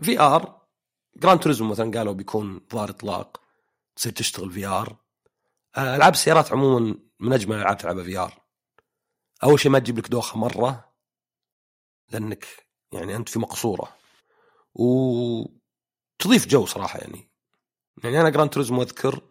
VR 0.03 0.61
Gran 1.17 1.39
Turismo 1.39 1.71
مثلا 1.71 1.91
قالوا 1.97 2.13
بيكون 2.13 2.61
ظاهر 2.73 2.89
إطلاق. 2.89 3.41
تصير 3.95 4.11
تشتغل 4.11 4.51
VR 4.51 4.97
ألعاب 5.77 6.13
السيارات 6.13 6.51
عموما 6.51 6.99
من 7.19 7.33
أجمل 7.33 7.55
الالعاب 7.55 7.77
تلعبها 7.77 8.03
VR 8.03 8.41
أول 9.43 9.59
شيء 9.59 9.71
ما 9.71 9.79
تجيب 9.79 9.97
لك 9.97 10.07
دوخة 10.07 10.37
مرة 10.37 10.93
لأنك 12.09 12.47
يعني 12.91 13.15
أنت 13.15 13.29
في 13.29 13.39
مقصورة. 13.39 13.97
وتضيف 14.73 16.47
جو 16.47 16.65
صراحة 16.65 16.99
يعني. 16.99 17.31
يعني 18.03 18.21
أنا 18.21 18.29
Gran 18.29 18.49
Turismo 18.49 18.81
أذكر 18.81 19.21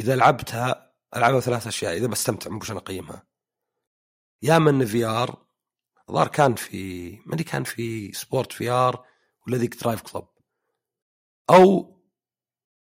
إذا 0.00 0.16
لعبتها 0.16 0.92
ألعبها 1.16 1.40
ثلاث 1.40 1.66
أشياء. 1.66 1.96
إذا 1.96 2.06
بستمتع 2.06 2.50
مو 2.50 2.58
عشان 2.62 2.76
أقيمها. 2.76 3.26
يا 4.42 4.58
من 4.58 4.86
VR 4.86 5.46
الظاهر 6.08 6.28
كان 6.28 6.54
في 6.54 7.10
ما 7.26 7.34
أدري 7.34 7.44
كان 7.44 7.64
في 7.64 8.12
Sport 8.12 8.52
VR 8.52 9.06
ولا 9.46 9.56
ذيك 9.56 9.74
DriveClub 9.76 10.28
أو 11.50 11.96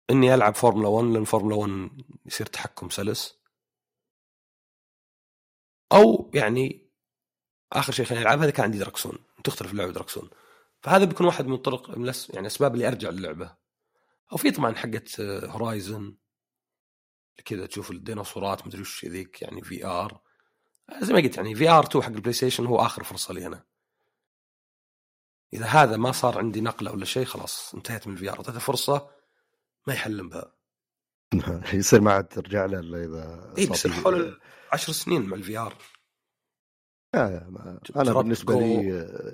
إني 0.10 0.34
ألعب 0.34 0.56
فورمولا 0.56 0.88
1 0.88 1.08
لأن 1.08 1.24
فورمولا 1.24 1.56
1 1.56 1.90
يصير 2.26 2.48
تحكم 2.48 2.90
سلس. 2.90 3.40
أو 5.92 6.32
يعني 6.34 6.90
آخر 7.74 7.94
شيء 7.94 8.06
خليني 8.06 8.24
ألعب 8.24 8.40
هذا 8.40 8.52
كان 8.52 8.64
عندي 8.64 8.78
دراكسون 8.78 9.18
تختلف 9.44 9.72
اللعبه 9.72 9.92
دراكسون 9.92 10.30
فهذا 10.82 11.06
بيكون 11.06 11.26
واحد 11.28 11.46
من 11.46 11.54
الطرق 11.54 11.98
من 11.98 12.14
يعني 12.30 12.48
أسباب 12.48 12.74
اللي 12.74 12.88
أرجع 12.88 13.10
للعبة. 13.10 13.56
أو 14.32 14.38
في 14.38 14.52
طبعا 14.52 14.76
حقت 14.76 15.22
Horizon 15.22 16.18
كذا 17.46 17.66
تشوف 17.66 17.92
الديناصورات 17.92 18.68
مدري 18.68 18.82
وش 18.82 19.06
ذيك 19.06 19.42
يعني 19.42 19.62
VR 19.62 20.22
زي 21.02 21.14
ما 21.14 21.20
قلت 21.20 21.38
يعني 21.38 21.56
VR 21.56 21.86
2 21.86 22.04
حق 22.04 22.12
ال 22.12 22.34
PlayStation 22.34 22.66
هو 22.66 22.82
آخر 22.82 23.04
فرصة 23.04 23.34
لي 23.34 23.48
أنا. 23.48 23.64
إذا 25.54 25.66
هذا 25.66 25.98
ما 25.98 26.12
صار 26.12 26.38
عندي 26.38 26.62
نقلة 26.62 26.92
ولا 26.92 27.06
شيء 27.06 27.26
خلاص 27.26 27.76
انتهيت 27.76 28.08
من 28.08 28.14
ال 28.14 28.30
VR 28.30 28.38
اعطيته 28.38 28.60
فرصة 28.60 29.10
ما 29.88 29.94
يحلم 29.94 30.30
بها. 30.30 30.56
يصير 31.74 32.02
ما 32.02 32.12
عاد 32.12 32.28
ترجع 32.28 32.66
له 32.66 32.80
إلا 32.80 33.04
إذا 33.04 33.54
اي 33.58 33.66
بس 33.66 33.88
حول 33.88 34.40
عشر 34.74 34.94
سنين 34.94 35.22
مع 35.22 35.38
ال 35.38 35.58
VR 35.58 35.74
أنا 37.96 38.14
بالنسبة 38.14 38.60
لي 38.60 38.92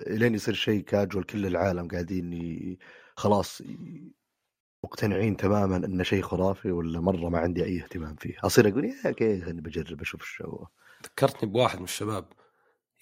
إلين 0.07 0.35
يصير 0.35 0.53
شيء 0.53 0.81
كاجوال 0.81 1.25
كل 1.25 1.45
العالم 1.45 1.87
قاعدين 1.87 2.77
خلاص 3.15 3.61
مقتنعين 4.83 5.37
تماما 5.37 5.77
إنه 5.77 6.03
شيء 6.03 6.21
خرافي 6.21 6.71
ولا 6.71 6.99
مرة 6.99 7.29
ما 7.29 7.39
عندي 7.39 7.65
أي 7.65 7.81
اهتمام 7.81 8.15
فيه. 8.15 8.35
أصير 8.43 8.69
أقول 8.69 8.85
يا 8.85 8.95
okay 9.05 9.41
خليني 9.41 9.61
بجرب 9.61 10.01
أشوف 10.01 10.41
هو. 10.41 10.67
ذكرتني 11.05 11.49
بواحد 11.49 11.77
من 11.77 11.83
الشباب 11.83 12.33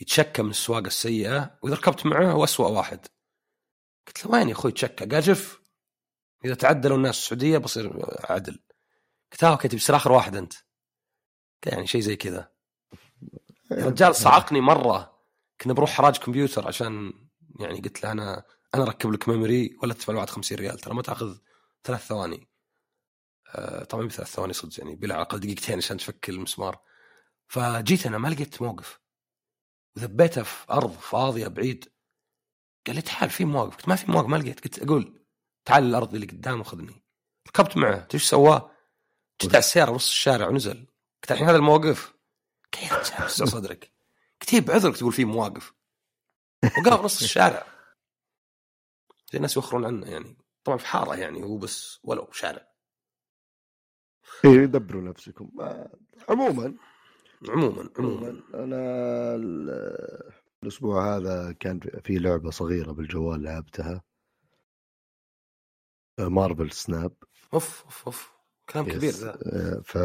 يتشكى 0.01 0.41
من 0.41 0.49
السواقة 0.49 0.87
السيئة 0.87 1.59
وإذا 1.63 1.75
ركبت 1.75 2.05
معه 2.05 2.31
هو 2.31 2.43
اسوء 2.43 2.71
واحد. 2.71 3.07
قلت 4.07 4.25
له 4.25 4.31
وين 4.31 4.47
يا 4.47 4.53
أخوي 4.53 4.71
تشكى؟ 4.71 5.05
قال 5.05 5.23
شوف 5.23 5.61
إذا 6.45 6.55
تعدلوا 6.55 6.97
الناس 6.97 7.17
السعودية 7.17 7.57
بصير 7.57 8.05
عدل. 8.29 8.59
قلت 9.31 9.43
له 9.43 9.49
okay 9.49 9.67
تبي 9.67 9.79
تصير 9.79 9.95
آخر 9.95 10.11
واحد 10.11 10.35
أنت. 10.35 10.53
يعني 11.65 11.87
شيء 11.87 12.01
زي 12.01 12.15
كذا. 12.15 12.51
الرجال 13.71 14.15
صعقني 14.15 14.61
مرة 14.61 15.19
كنا 15.61 15.73
بروح 15.73 15.91
حراج 15.91 16.17
كمبيوتر 16.17 16.67
عشان 16.67 17.13
يعني 17.59 17.79
قلت 17.79 18.03
له 18.03 18.11
أنا 18.11 18.43
أنا 18.75 18.83
أركب 18.83 19.11
لك 19.11 19.29
ميموري 19.29 19.77
ولا 19.83 19.93
تدفع 19.93 20.13
الواحد 20.13 20.29
50 20.29 20.57
ريال 20.57 20.79
ترى 20.79 20.93
ما 20.93 21.01
تأخذ 21.01 21.37
ثلاث 21.83 22.07
ثواني. 22.07 22.49
آه 23.55 23.83
طبعا 23.83 24.07
بثلاث 24.07 24.27
ثواني 24.27 24.53
صدق 24.53 24.79
يعني 24.79 24.95
بلا 24.95 25.15
الأقل 25.15 25.39
دقيقتين 25.39 25.77
عشان 25.77 25.97
تفك 25.97 26.29
المسمار. 26.29 26.79
فجيت 27.49 28.05
أنا 28.05 28.17
ما 28.17 28.27
لقيت 28.27 28.61
موقف. 28.61 28.99
وذبيتها 29.97 30.43
في 30.43 30.65
أرض 30.71 30.91
فاضية 30.91 31.47
بعيد. 31.47 31.91
قال 32.87 32.95
لي 32.95 33.01
تعال 33.01 33.29
في 33.29 33.45
مواقف 33.45 33.75
قلت 33.75 33.87
ما 33.87 33.95
في 33.95 34.11
مواقف 34.11 34.27
ما 34.27 34.37
لقيت. 34.37 34.63
قلت 34.63 34.79
أقول 34.79 35.25
تعال 35.65 35.83
الأرض 35.83 36.13
اللي 36.13 36.27
قدام 36.27 36.59
وخذني. 36.59 37.03
ركبت 37.47 37.77
معه. 37.77 38.07
إيش 38.13 38.23
سواه؟ 38.23 38.71
جت 39.41 39.49
على 39.49 39.57
السيارة 39.57 39.91
نص 39.91 40.07
الشارع 40.07 40.47
ونزل. 40.47 40.87
قلت 41.23 41.31
الحين 41.31 41.47
هذا 41.47 41.57
الموقف؟ 41.57 42.13
كيف 42.71 42.93
صدرك. 43.53 43.91
قلت 44.41 44.53
إيه، 44.53 44.61
بعذرك 44.61 44.97
تقول 44.97 45.13
في 45.13 45.25
مواقف. 45.25 45.73
وقف 46.63 47.01
نص 47.01 47.21
الشارع. 47.21 47.67
زي 49.31 49.37
الناس 49.37 49.55
يوخرون 49.55 49.85
عنه 49.85 50.07
يعني. 50.07 50.37
طبعا 50.63 50.77
في 50.77 50.87
حارة 50.87 51.15
يعني 51.15 51.43
هو 51.43 51.57
بس 51.57 51.99
ولو 52.03 52.31
شارع 52.31 52.69
إيه 54.45 54.65
دبروا 54.65 55.01
نفسكم. 55.01 55.51
عموما 56.29 56.75
عموما 57.49 57.89
عموما. 57.99 58.41
أنا 58.53 59.35
الأسبوع 60.63 61.17
هذا 61.17 61.51
كان 61.51 61.79
في 61.79 62.17
لعبة 62.17 62.49
صغيرة 62.49 62.91
بالجوال 62.91 63.43
لعبتها. 63.43 64.03
مارفل 66.19 66.71
سناب 66.71 67.11
أوف 67.53 67.83
أوف 67.83 68.05
أوف. 68.05 68.33
كلام 68.69 68.85
كبير 68.85 69.11
ذا. 69.11 69.31
ف 69.85 69.97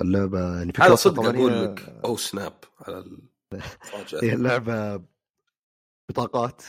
اللعبة 0.00 0.56
يعني 0.58 0.72
في 0.72 0.82
هذا 0.82 0.94
صدق 0.94 1.24
أقول 1.24 1.64
لك 1.64 1.80
أو 2.04 2.16
Snap 2.16 2.52
على 2.80 3.18
هي 4.22 4.34
اللعبة 4.34 5.04
بطاقات 6.08 6.62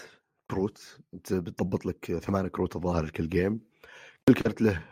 كروت. 0.51 0.99
أنت 1.13 1.33
بتضبط 1.33 1.85
لك 1.85 2.17
ثمان 2.17 2.47
كروت 2.47 2.75
الظاهر 2.75 3.05
لكل 3.05 3.29
game 3.30 3.59
كل 4.27 4.33
كرت 4.33 4.61
له 4.61 4.85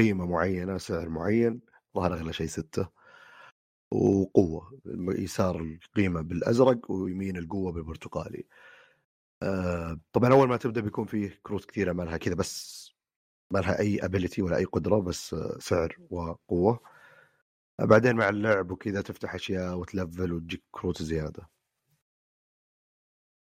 قيمة 0.00 0.26
معينة 0.26 0.78
سعر 0.78 1.08
معين. 1.08 1.60
ظهر 1.96 2.14
اغلى 2.14 2.32
شيء 2.32 2.46
ستة 2.46 2.88
وقوة 3.92 4.80
يسار 5.08 5.60
القيمة 5.60 6.20
بالأزرق 6.20 6.90
ويمين 6.90 7.36
القوة 7.36 7.72
بالبرتقالي. 7.72 8.46
آه 9.42 10.00
طبعا 10.12 10.32
أول 10.32 10.48
ما 10.48 10.56
تبدأ 10.56 10.80
بيكون 10.80 11.06
فيه 11.06 11.40
كروت 11.42 11.64
كثيرة 11.64 11.92
ما 11.92 12.02
لها 12.02 12.16
كذا 12.16 12.34
بس 12.34 12.84
ما 13.52 13.58
لها 13.58 13.78
أي 13.80 13.98
ability 14.04 14.42
ولا 14.42 14.56
أي 14.56 14.64
قدرة 14.64 15.00
بس 15.00 15.36
سعر 15.58 15.96
وقوة. 16.10 16.80
بعدين 17.80 18.16
مع 18.16 18.28
اللعب 18.28 18.70
وكذا 18.70 19.02
تفتح 19.02 19.34
أشياء 19.34 19.76
وتلفل 19.78 20.32
وتجيك 20.32 20.64
كروت 20.70 21.02
زيادة. 21.02 21.50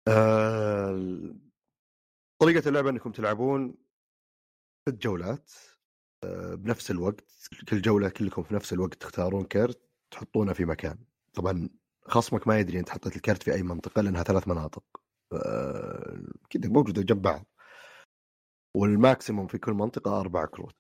آه 0.08 1.36
طريقة 2.42 2.70
اللعبه 2.70 2.90
إنكم 2.90 3.12
تلعبون 3.12 3.76
ست 4.90 4.96
جولات 4.96 5.52
بنفس 6.56 6.92
الوقت 6.92 7.24
كل 7.70 7.82
جولة 7.82 8.10
كلكم 8.10 8.44
في 8.44 8.54
نفس 8.54 8.74
الوقت 8.74 8.94
تختارون 8.94 9.44
كرت 9.46 9.82
تحطونه 10.12 10.54
في 10.54 10.66
مكان. 10.66 10.98
طبعا 11.34 11.70
خصمك 12.08 12.48
ما 12.48 12.60
يدري 12.60 12.80
إنت 12.80 12.90
حطيت 12.90 13.16
الكرت 13.16 13.44
في 13.44 13.54
أي 13.54 13.64
منطقة 13.64 14.02
لأنها 14.02 14.24
ثلاث 14.24 14.48
مناطق. 14.48 14.84
كذا 16.50 16.70
موجودة 16.70 17.02
جنب 17.02 17.22
بعض. 17.22 17.46
وال 18.76 18.92
maximum 18.92 19.48
في 19.48 19.58
كل 19.58 19.72
منطقة 19.72 20.20
أربع 20.20 20.46
كروت. 20.46 20.76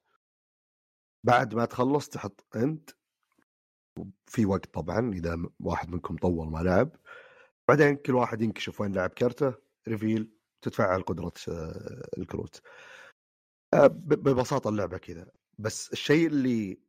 بعد 1.24 1.56
ما 1.56 1.66
تخلص 1.66 2.10
تحط 2.10 2.46
أنت 2.56 2.90
في 4.26 4.46
وقت 4.46 4.74
طبعا 4.74 5.14
إذا 5.14 5.38
واحد 5.60 5.90
منكم 5.90 6.16
طول 6.16 6.52
ما 6.52 6.60
لعب. 6.60 6.96
بعدين 7.68 7.96
كل 7.96 8.16
واحد 8.16 8.42
ينكشف 8.42 8.82
وين 8.82 8.92
لعب 8.92 9.10
كرته 9.10 9.54
reveal 9.88 10.32
تتفعل 10.62 11.02
قدرة 11.02 11.34
آه، 11.50 12.10
الكروت. 12.18 12.62
ببساطة 13.74 14.70
اللعبة 14.70 14.98
كذا 14.98 15.32
بس 15.60 15.92
الشيء 15.94 16.28
اللي 16.28 16.80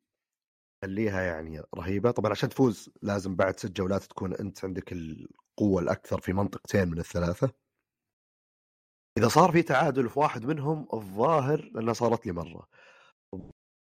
يخليها 0.85 1.23
يعني 1.23 1.63
رهيبة 1.75 2.11
طبعا 2.11 2.31
عشان 2.31 2.49
تفوز 2.49 2.91
لازم 3.03 3.37
بعد 3.37 3.59
ست 3.59 3.77
جولات 3.77 4.03
تكون 4.03 4.35
أنت 4.35 4.65
عندك 4.65 4.93
القوة 4.93 5.83
الأكثر 5.83 6.21
في 6.21 6.33
منطقتين 6.33 6.89
من 6.89 6.99
الثلاثة. 6.99 7.51
إذا 9.19 9.29
صار 9.29 9.53
في 9.53 9.63
تعادل 9.63 10.09
في 10.09 10.19
واحد 10.19 10.45
منهم 10.45 10.89
الظاهر 10.93 11.71
لأنها 11.75 11.93
صارت 11.93 12.27
لي 12.27 12.33
مرة. 12.33 12.69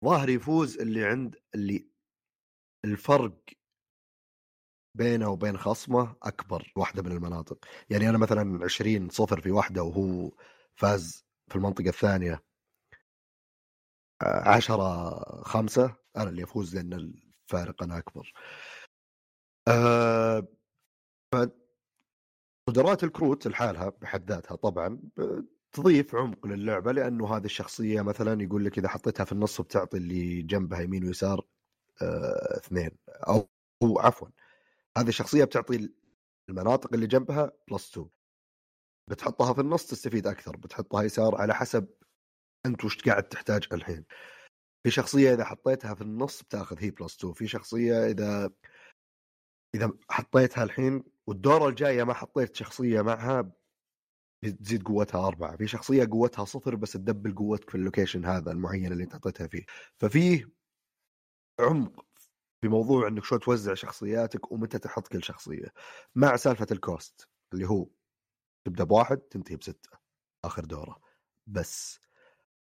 ظاهر 0.06 0.30
يفوز 0.30 0.78
اللي 0.78 1.06
عند 1.06 1.36
اللي 1.56 1.90
الفرق 2.86 3.40
بينه 4.98 5.30
وبين 5.30 5.58
خصمه 5.58 6.16
أكبر 6.24 6.74
واحدة 6.76 7.04
من 7.04 7.12
المناطق. 7.12 7.66
يعني 7.90 8.10
أنا 8.10 8.18
مثلا 8.18 8.64
20 8.66 9.10
صفر 9.10 9.42
في 9.42 9.52
واحدة 9.52 9.84
وهو 9.84 10.32
فاز 10.76 11.26
في 11.50 11.56
المنطقة 11.56 11.90
الثانية. 11.90 12.44
10 14.22 15.44
5 15.44 15.96
أنا 16.18 16.30
اللي 16.30 16.44
أفوز 16.44 16.76
لأن 16.76 16.94
الفارق 16.94 17.84
أنا 17.84 17.98
أكبر. 17.98 18.34
أه 19.68 20.48
قدرات 22.70 23.04
الكروت 23.04 23.48
لحالها 23.48 23.90
بحد 23.90 24.32
ذاتها 24.32 24.56
طبعا 24.56 25.00
تضيف 25.72 26.16
عمق 26.16 26.48
للعبة 26.48 26.92
لأنه 26.92 27.38
هذه 27.38 27.46
الشخصية 27.46 28.02
مثلا 28.02 28.44
يقول 28.44 28.66
لك 28.66 28.78
إذا 28.78 28.88
حطيتها 28.88 29.24
في 29.24 29.32
النص 29.32 29.62
بتعطي 29.62 29.98
اللي 29.98 30.42
جنبها 30.42 30.82
يمين 30.82 31.06
ويسار 31.06 31.46
آه 32.02 32.58
اثنين. 32.58 32.92
أو 33.10 33.50
أو 33.84 34.00
عفوا 34.00 34.28
هذه 34.98 35.08
الشخصية 35.08 35.44
بتعطي 35.44 35.90
المناطق 36.50 36.94
اللي 36.94 37.08
جنبها 37.08 37.52
plus 37.72 37.92
2 37.92 38.10
بتحطها 39.10 39.54
في 39.54 39.62
النص 39.62 39.88
تستفيد 39.88 40.28
أكثر 40.28 40.58
بتحطها 40.58 41.04
يسار 41.04 41.36
على 41.42 41.56
حسب 41.56 41.88
أنت 42.66 42.86
وش 42.86 42.98
قاعد 42.98 43.24
تحتاج 43.24 43.68
الحين؟ 43.74 44.06
في 44.84 44.92
شخصية 44.92 45.34
إذا 45.34 45.46
حطيتها 45.46 45.94
في 45.94 46.02
النص 46.02 46.44
بتاخذ 46.44 46.80
هي 46.80 46.92
plus 46.92 47.18
2 47.18 47.34
في 47.34 47.48
شخصية 47.48 48.06
إذا 48.06 48.52
إذا 49.76 49.92
حطيتها 50.10 50.64
الحين 50.64 51.04
والدوره 51.28 51.70
الجاية 51.70 52.04
ما 52.04 52.14
حطيت 52.14 52.56
شخصية 52.56 53.02
معها 53.02 53.52
تزيد 54.60 54.84
قوتها 54.84 55.28
أربعة 55.28 55.58
في 55.58 55.68
شخصية 55.68 56.08
قوتها 56.12 56.46
صفر 56.46 56.76
بس 56.76 56.94
تدبل 56.94 57.36
قوتك 57.36 57.70
في 57.70 57.76
ال 57.76 57.81
location 57.81 58.26
هذا 58.26 58.52
المعين 58.52 58.92
اللي 58.92 59.04
أنت 59.04 59.14
حطيتها 59.14 59.48
فيه. 59.48 59.66
ففيه 59.98 60.50
عمق 61.60 62.06
في 62.62 62.68
موضوع 62.68 63.08
إنك 63.08 63.24
شو 63.24 63.38
توزع 63.38 63.74
شخصياتك 63.74 64.52
ومتى 64.52 64.80
تحط 64.80 65.08
كل 65.08 65.24
شخصية. 65.24 65.74
مع 66.16 66.36
سالفة 66.36 66.68
ال 66.72 66.83
cost 66.83 67.30
اللي 67.54 67.70
هو 67.70 67.88
تبدأ 68.66 68.84
بواحد 68.84 69.18
تنتهي 69.18 69.56
بستة 69.56 69.90
آخر 70.46 70.66
دورة. 70.66 71.02
بس 71.48 72.00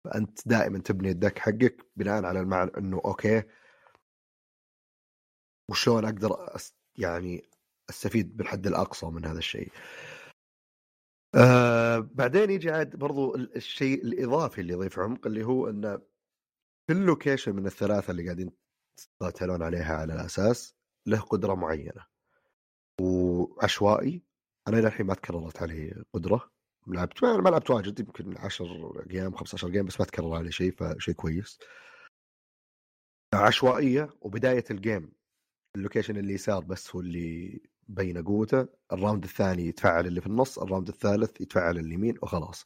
فأنت 0.06 0.48
دائما 0.48 0.80
تبني 0.80 1.10
ال 1.12 1.17
deck 1.17 1.40
حقك 1.40 1.88
بناء 1.96 2.26
على 2.26 2.40
المعنى 2.40 2.72
إنه 2.78 3.02
okay. 3.06 3.44
وشلون 5.70 6.06
أقدر 6.06 6.58
يعني 6.98 7.50
أستفيد 7.90 8.38
بالحد 8.38 8.68
الأقصى 8.68 9.06
من 9.06 9.26
هذا 9.26 9.38
الشيء. 9.38 9.72
آه 11.36 12.00
بعدين 12.00 12.50
يجي 12.50 12.72
عاد 12.72 12.96
برضو 12.96 13.36
الشيء 13.36 14.04
الإضافي 14.04 14.62
اللي 14.62 14.74
يضيف 14.74 15.00
عمق 15.00 15.28
اللي 15.28 15.44
هو 15.44 15.70
انه 15.70 16.02
كل 16.90 17.06
location 17.06 17.56
من 17.56 17.66
الثلاثة 17.66 18.12
اللي 18.12 18.24
قاعدين 18.26 18.52
تقاتلون 19.20 19.64
عليها 19.64 19.98
على 19.98 20.14
الأساس 20.14 20.76
له 21.08 21.20
قدرة 21.20 21.54
معينة. 21.56 22.06
وعشوائي 23.02 24.24
أنا 24.68 24.80
الحين 24.80 25.06
ما 25.06 25.14
تكررت 25.14 25.62
علي 25.62 26.04
قدرة. 26.14 26.52
لعبت 26.88 27.24
ما 27.24 27.50
لعبت 27.50 27.70
واجد 27.70 28.00
يمكن 28.00 28.38
10 28.38 29.04
game 29.08 29.36
15 29.36 29.70
game 29.70 29.86
بس 29.86 30.00
ما 30.00 30.06
تكرر 30.06 30.36
علي 30.36 30.52
شيء 30.52 30.72
فشيء 30.72 31.14
كويس. 31.14 31.60
عشوائية 33.34 34.10
وبداية 34.22 34.64
ال 34.72 34.80
game 34.80 35.12
ال 35.76 35.80
location 35.80 36.18
اللي 36.18 36.34
يسار 36.34 36.64
بس 36.64 36.96
هو 36.96 37.02
اللي 37.02 37.62
بين 37.88 38.24
قوته. 38.24 38.68
ال 38.94 38.99
round 38.99 39.24
الثاني 39.24 39.68
يتفعل 39.68 40.08
اللي 40.08 40.22
في 40.22 40.28
النص 40.28 40.60
ال 40.60 40.64
round 40.64 40.88
الثالث 40.88 41.42
يتفعل 41.42 41.78
اليمين 41.78 42.18
وخلاص. 42.22 42.66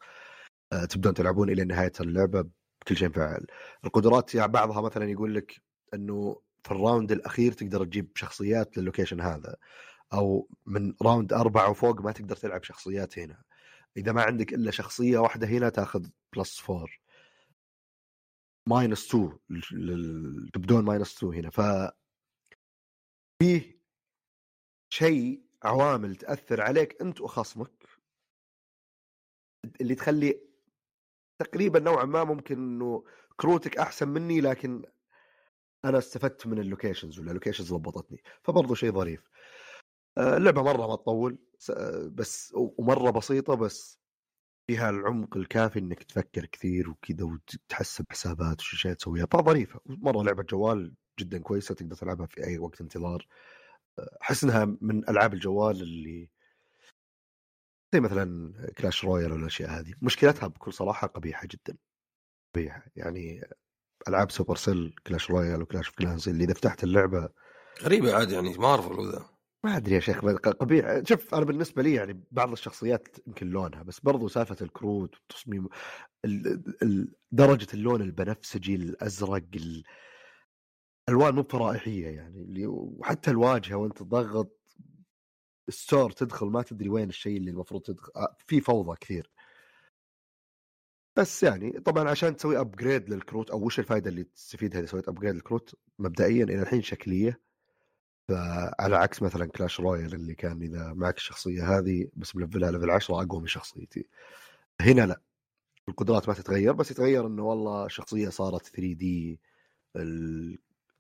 أه 0.74 0.86
تبدون 0.86 1.13
تلعبون 1.13 1.49
إلى 1.49 1.63
نهاية 1.63 1.91
اللعبة 2.01 2.41
بكل 2.82 2.97
شيء 2.97 3.09
مفعل. 3.09 3.45
القدرات 3.86 4.36
يعني 4.36 4.51
بعضها 4.51 4.82
مثلا 4.82 5.05
يقول 5.11 5.36
لك 5.36 5.61
إنه 5.93 6.41
في 6.63 6.72
ال 6.72 6.78
round 6.78 7.12
الأخير 7.11 7.51
تقدر 7.51 7.86
تجيب 7.86 8.11
شخصيات 8.16 8.78
للوكيشن 8.78 9.22
هذا 9.22 9.55
أو 10.13 10.49
من 10.66 10.93
round 11.02 11.34
أربعة 11.34 11.70
وفوق 11.70 12.01
ما 12.01 12.11
تقدر 12.11 12.36
تلعب 12.36 12.63
شخصيات 12.63 13.20
هنا. 13.20 13.41
إذا 13.98 14.12
ما 14.12 14.22
عندك 14.24 14.54
إلا 14.54 14.72
شخصية 14.72 15.18
واحدة 15.18 15.48
هنا 15.48 15.70
تأخذ 15.70 16.08
plus 16.36 16.60
four 16.60 17.00
minus 18.68 19.16
2 19.16 19.39
تبدون 20.54 20.86
minus 20.86 21.18
2 21.18 21.34
هنا. 21.34 21.50
ف 21.50 21.62
فيه 23.41 23.82
شيء 24.89 25.46
عوامل 25.64 26.16
تأثر 26.16 26.62
عليك 26.62 27.02
أنت 27.02 27.22
وخصمك. 27.22 27.86
اللي 29.82 29.96
تخلي 29.96 30.41
تقريبا 31.39 31.80
نوعا 31.80 32.06
ما 32.06 32.24
ممكن 32.24 32.56
إنه 32.56 33.04
كروتك 33.36 33.78
أحسن 33.78 34.08
مني 34.08 34.41
لكن 34.41 34.84
أنا 35.86 35.98
استفدت 35.98 36.48
من 36.48 36.60
ال 36.60 36.66
locations 36.66 37.20
ولا 37.20 37.30
ال 37.30 37.34
locations 37.34 37.74
ضبطتني. 37.74 38.24
فبرضه 38.43 38.76
شيء 38.76 38.91
ظريف. 38.91 39.30
اللعبه 40.18 40.63
مرة 40.63 40.88
ما 40.88 40.95
تطول 40.95 41.38
بس 42.11 42.53
ومرة 42.55 43.11
بسيطة 43.11 43.55
بس 43.55 43.99
فيها 44.68 44.89
العمق 44.89 45.38
الكافي 45.38 45.80
إنك 45.80 46.03
تفكر 46.03 46.45
كثير 46.45 46.89
وكذا 46.89 47.24
وتحسب 47.24 48.05
حسابات 48.09 48.59
وش 48.61 48.74
اشياء 48.74 48.93
تسويها. 48.93 49.26
فظريفه 49.26 49.80
مرة 49.86 50.24
لعبة 50.24 50.43
جوال 50.43 50.93
جدا 51.20 51.39
كويسة 51.39 51.76
تقدر 51.76 51.95
تلعبها 51.95 52.26
في 52.26 52.43
أي 52.43 52.57
وقت 52.57 52.82
انتظار. 52.82 53.28
أحس 54.22 54.43
إنها 54.43 54.78
من 54.82 55.09
ألعاب 55.09 55.34
الجوال 55.34 55.82
اللي 55.82 56.30
زي 57.93 57.99
مثلا 57.99 58.53
Clash 58.78 59.06
Royale 59.06 59.32
والاشياء 59.32 59.70
هذه. 59.70 59.93
مشكلتها 60.01 60.47
بكل 60.47 60.74
صراحة 60.74 61.07
قبيحة 61.07 61.47
جدا 61.51 61.78
قبيحة. 62.55 62.86
يعني 62.95 63.41
ألعاب 64.07 64.32
Supercell 64.32 64.56
Clash 64.56 64.96
Royale 65.08 65.32
و 65.32 65.62
Clash 65.62 65.88
of 65.88 65.96
Clans 65.96 66.30
اللي 66.30 66.43
إذا 66.43 66.53
فتحت 66.53 66.84
اللعبة 66.84 67.30
غريبة 67.82 68.16
عادي 68.16 68.34
يعني 68.34 68.57
ما 68.57 68.68
اعرف 68.68 68.99
ذا 68.99 69.35
ما 69.66 69.78
أدري 69.78 69.95
يا 69.95 69.99
شيخ 69.99 70.26
قبيح. 70.26 71.01
شوف 71.03 71.36
أنا 71.36 71.45
بالنسبة 71.45 71.84
لي 71.84 71.93
يعني 71.93 72.24
بعض 72.32 72.51
الشخصيات 72.51 73.07
يمكن 73.28 73.49
لونها 73.49 73.84
بس 73.84 73.99
برضو 73.99 74.28
سالفة 74.28 74.57
الكروت 74.61 75.16
والتصميم 75.16 75.68
درجة 77.32 77.68
اللون 77.74 78.01
البنفسجي 78.01 78.76
الأزرق 78.76 79.43
الالوان 81.09 81.36
مو 81.36 81.43
فرائحيه 81.43 82.07
يعني 82.07 82.68
وحتى 82.68 83.32
الواجهة 83.32 83.76
وأنت 83.76 83.97
تضغط 83.97 84.61
store 85.70 86.12
تدخل 86.11 86.47
ما 86.47 86.61
تدري 86.61 86.89
وين 86.89 87.09
الشيء 87.09 87.38
اللي 87.38 87.51
المفروض 87.51 87.82
تدخل 87.82 88.11
آه، 88.16 88.36
في 88.47 88.61
فوضى 88.61 88.97
كثير. 89.01 89.32
بس 91.18 91.43
يعني 91.43 91.72
طبعا 91.72 92.09
عشان 92.09 92.36
تسوي 92.36 92.59
upgrade 92.60 93.10
للكروت 93.09 93.51
أو 93.51 93.66
وش 93.66 93.80
الفائده 93.80 94.09
اللي 94.09 94.24
تستفيدها 94.24 94.80
اذا 94.80 94.88
سويت 94.88 95.07
upgrade 95.08 95.36
للكروت؟ 95.36 95.76
مبدئيا 95.99 96.43
إلى 96.43 96.61
الحين 96.61 96.82
شكلية. 96.82 97.45
فعلى 98.30 98.96
عكس 98.96 99.22
مثلا 99.22 99.46
Clash 99.46 99.80
Royale 99.80 100.14
اللي 100.14 100.36
كان 100.36 100.62
إذا 100.62 100.94
معك 100.94 101.18
الشخصية 101.18 101.78
هذه 101.78 102.08
بس 102.16 102.36
ملفلها 102.36 102.72
level 102.72 102.89
10 102.92 103.22
أقوى 103.24 103.42
من 103.42 103.48
شخصيتي. 103.48 104.08
هنا 104.82 105.02
لا. 105.06 105.22
القدرات 105.90 106.28
ما 106.30 106.34
تتغير 106.34 106.74
بس 106.74 106.92
يتغير 106.92 107.28
إنه 107.28 107.44
والله 107.44 107.86
الشخصيه 107.86 108.30
صارت 108.30 108.66
3 108.68 108.94
D 108.93 109.39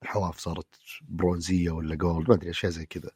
الحواف 0.03 0.37
صارت 0.39 0.67
برونزية 1.01 1.71
ولا 1.71 1.95
gold 1.95 2.29
ما 2.29 2.35
أدري 2.35 2.49
أشياء 2.49 2.71
زي 2.71 2.85
كذا. 2.85 3.11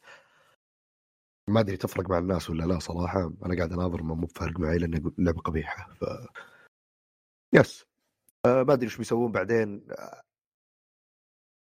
ما 1.50 1.60
أدري 1.60 1.78
تفرق 1.78 2.10
مع 2.10 2.18
الناس 2.18 2.50
ولا 2.50 2.64
لا 2.64 2.80
صراحة. 2.80 3.34
أنا 3.46 3.56
قاعد 3.56 3.74
أناظر 3.74 4.04
ما 4.04 4.16
مو 4.16 4.26
بفارق 4.28 4.60
معي 4.60 4.78
لأن 4.78 5.12
اللعبه 5.20 5.42
قبيحة 5.42 5.94
ف 5.94 6.04
yes 7.54 7.86
أه 8.46 8.64
ما 8.64 8.74
أدري 8.74 8.86
إيش 8.86 8.98
بيسوون 8.98 9.32
بعدين. 9.32 9.88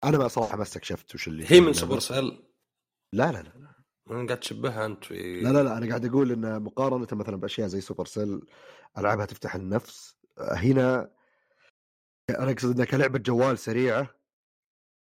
أنا 0.03 0.17
ما 0.17 0.27
صراحة 0.27 0.57
ما 0.57 0.63
استكشفت 0.63 1.15
وش 1.15 1.27
اللي 1.27 1.51
هي 1.51 1.59
من 1.59 1.73
Supercell 1.73 2.43
لا 3.13 3.31
لا 3.31 3.41
لا. 3.41 3.53
لا 3.59 3.75
أنا 4.11 4.25
قاعد 4.25 4.39
تشبهها 4.39 4.85
أنت 4.85 5.03
في 5.03 5.41
لا 5.41 5.49
لا 5.49 5.63
لا 5.63 5.77
أنا 5.77 5.87
قاعد 5.87 6.05
أقول 6.05 6.31
إن 6.31 6.61
مقارنة 6.63 7.07
مثلا 7.11 7.35
بأشياء 7.35 7.67
زي 7.67 7.81
Supercell 7.81 8.41
ألعابها 8.97 9.25
تفتح 9.25 9.55
النفس. 9.55 10.17
هنا 10.37 11.11
أنا 12.29 12.51
أقصد 12.51 12.71
إنها 12.73 12.85
كلعبة 12.85 13.19
جوال 13.19 13.57
سريعة. 13.57 14.15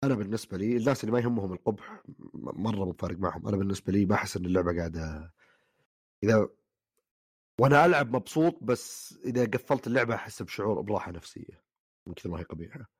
أنا 0.03 0.15
بالنسبة 0.15 0.57
لي 0.57 0.77
الناس 0.77 1.03
اللي 1.03 1.11
ما 1.11 1.19
يهمهم 1.19 1.53
القبح 1.53 2.03
مرة 2.33 2.85
مو 2.85 2.93
فارق 2.93 3.17
معهم. 3.17 3.47
أنا 3.47 3.57
بالنسبة 3.57 3.93
لي 3.93 4.05
ما 4.05 4.15
احس 4.15 4.37
إن 4.37 4.45
اللعبة 4.45 4.77
قاعدة 4.77 5.33
إذا 6.23 6.49
وأنا 7.59 7.85
ألعب 7.85 8.15
مبسوط 8.15 8.57
بس 8.61 9.13
إذا 9.25 9.45
قفلت 9.45 9.87
اللعبة 9.87 10.15
أحس 10.15 10.41
بشعور 10.41 10.81
براحة 10.81 11.11
نفسية 11.11 11.63
من 12.07 12.13
كثر 12.13 12.29
ما 12.29 12.39
هي 12.39 12.43
قبيحة. 12.43 12.98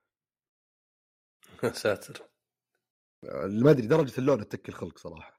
ساتر. 1.72 2.30
ما 3.48 3.72
أدري 3.72 3.88
درجة 3.88 4.18
اللون 4.18 4.48
تك 4.50 4.70
الخلق 4.70 4.98
صراحة. 4.98 5.38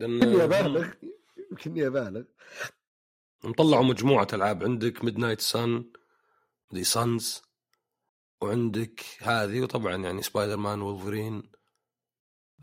كني 0.00 0.44
أبالغ 0.44 0.92
كني 1.64 1.86
أبالغ. 1.86 2.24
مطلعوا 3.44 3.84
مجموعة 3.84 4.26
ألعاب 4.32 4.64
عندك 4.64 5.04
Midnight 5.04 5.40
Sun 5.40 5.92
the 6.70 6.84
Suns 6.84 7.42
وعندك 8.42 9.04
هذه 9.20 9.60
وطبعا 9.60 9.96
يعني 9.96 10.22
Spider-Man 10.22 10.56
و 10.56 10.80
Wolverine 10.80 11.52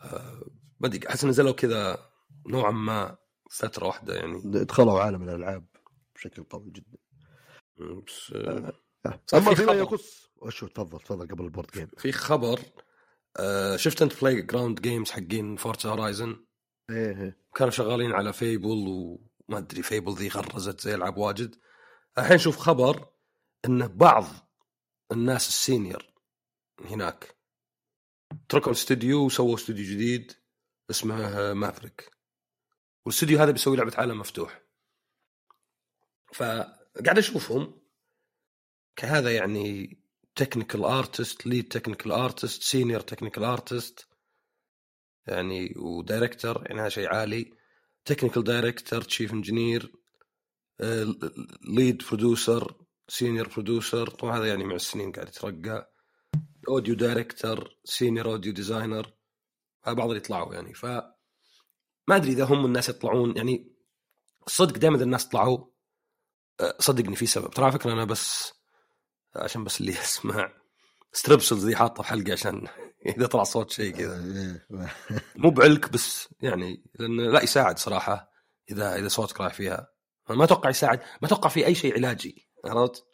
آه 0.02 0.46
ما 0.80 0.88
أدري 0.88 1.10
أحس 1.10 1.26
نزلوا 1.26 1.52
كذا 1.52 2.12
نوعا 2.48 2.72
ما 2.72 3.18
فترة 3.52 3.88
واحدة 3.88 4.16
يعني. 4.16 4.42
دخلوا 4.46 5.02
عالم 5.02 5.24
الألعاب 5.24 5.66
بشكل 6.16 6.44
قوي 6.44 6.72
جدا. 6.72 6.98
بس 8.08 8.34
آه. 8.34 8.74
صار 9.28 9.40
أما 9.42 9.50
في 9.50 9.56
فيما. 9.56 9.74
يخص 9.74 10.31
وشو 10.42 10.68
تفضل 10.68 11.00
تفضل 11.00 11.28
قبل 11.28 11.46
ال 11.46 11.50
board 11.50 11.72
game 11.72 11.88
في 11.98 12.12
خبر 12.12 12.60
آه 13.38 13.76
شفت 13.76 14.02
أنت 14.02 14.22
Playground 14.22 14.82
Games 14.82 15.12
حقين 15.12 15.56
Forza 15.56 15.86
Horizon 15.86 16.46
إيه 16.90 17.42
كانوا 17.56 17.72
شغالين 17.72 18.12
على 18.12 18.34
Fable 18.34 18.88
وما 18.88 19.58
أدري 19.58 19.84
Fable 19.84 20.14
ذي 20.14 20.28
غرزت 20.28 20.82
زي 20.82 20.96
العاب 20.96 21.18
واجد. 21.18 21.56
الحين 22.18 22.38
شوف 22.38 22.58
خبر 22.58 23.10
إن 23.66 23.88
بعض 23.88 24.26
الناس 25.12 25.48
ال 25.48 25.57
senior 25.57 26.14
هناك 26.86 27.36
تركوا 28.50 28.72
الاستوديو 28.72 29.26
وسووا 29.26 29.56
استوديو 29.56 29.86
جديد 29.86 30.34
اسمه 30.90 31.54
Maverick 31.54 32.12
والاستوديو 33.06 33.40
هذا 33.40 33.52
بيسوي 33.52 33.78
لعبة 33.78 33.94
عالم 33.98 34.20
مفتوح. 34.20 34.62
فقاعد 36.34 37.18
أشوفهم. 37.18 37.82
كهذا 38.96 39.36
يعني 39.36 40.01
technical 40.36 40.84
artist 40.84 41.48
lead 41.48 41.68
technical 41.68 42.12
artist 42.12 42.64
senior 42.64 43.00
technical 43.00 43.44
artist 43.44 44.08
يعني 45.28 45.74
و 45.78 45.88
director 45.88 46.64
يعني 46.66 46.82
هذا 46.82 46.90
شيء 46.90 47.08
عالي. 47.08 47.54
technical 48.06 48.44
director 48.44 49.02
chief 49.02 49.34
engineer 49.34 49.92
lead 51.70 52.04
producer 52.08 52.76
senior 53.08 53.48
producer 53.48 54.10
طبعا 54.10 54.38
هذا 54.38 54.48
يعني 54.48 54.64
مع 54.64 54.76
السنين 54.76 55.12
قاعد 55.12 55.28
يترقى. 55.28 55.94
audio 56.70 56.96
director 56.96 57.70
senior 57.84 58.26
audio 58.32 58.54
designer 58.54 59.14
بعض 59.88 60.08
اللي 60.08 60.18
يطلعوا 60.18 60.54
يعني. 60.54 60.74
ف 60.74 60.86
ما 62.08 62.16
أدري 62.16 62.32
إذا 62.32 62.44
هم 62.44 62.66
الناس 62.66 62.90
يطلعون. 62.90 63.38
يعني 63.38 63.76
صدق 64.48 64.78
دائما 64.78 65.04
الناس 65.04 65.28
طلعوا. 65.28 65.66
أه، 66.60 66.76
صدقني 66.80 67.16
في 67.16 67.26
سبب. 67.26 67.50
ترى 67.50 67.72
فكرة 67.72 67.94
أنا 67.94 68.06
بس 68.06 68.54
عشان 69.36 69.64
بس 69.64 69.82
اللي 69.82 69.92
يسمع. 70.02 70.54
ستريبسلز 71.14 71.66
ذي 71.66 71.76
حاطة 71.76 72.04
في 72.04 72.10
حلقة 72.10 72.32
عشان 72.32 72.68
إذا 73.18 73.26
طلع 73.28 73.44
صوت 73.44 73.72
شيء 73.72 73.96
كذا. 73.96 74.16
إيه. 74.16 74.68
مو 75.36 75.50
بعلك 75.50 75.90
بس 75.92 76.30
يعني 76.42 76.84
لأن 77.00 77.32
لا 77.32 77.44
يساعد 77.44 77.80
صراحة 77.80 78.32
إذا 78.72 78.96
إذا 78.96 79.08
صوتك 79.08 79.42
رايح 79.42 79.54
فيها. 79.54 79.88
ما 80.30 80.44
أتوقع 80.44 80.70
يساعد 80.70 81.00
ما 81.00 81.28
أتوقع 81.28 81.50
في 81.50 81.66
أي 81.66 81.76
شيء 81.76 81.94
علاجي 81.94 82.50
عرفت؟ 82.66 83.06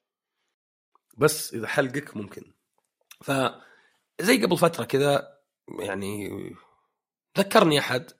بس 1.17 1.53
إذا 1.53 1.67
حلقك 1.67 2.17
ممكن. 2.17 2.53
ف 3.21 3.31
زي 4.21 4.43
قبل 4.43 4.57
فترة 4.57 4.83
كذا 4.85 5.37
يعني 5.79 6.29
ذكرني 7.37 7.79
أحد 7.79 8.11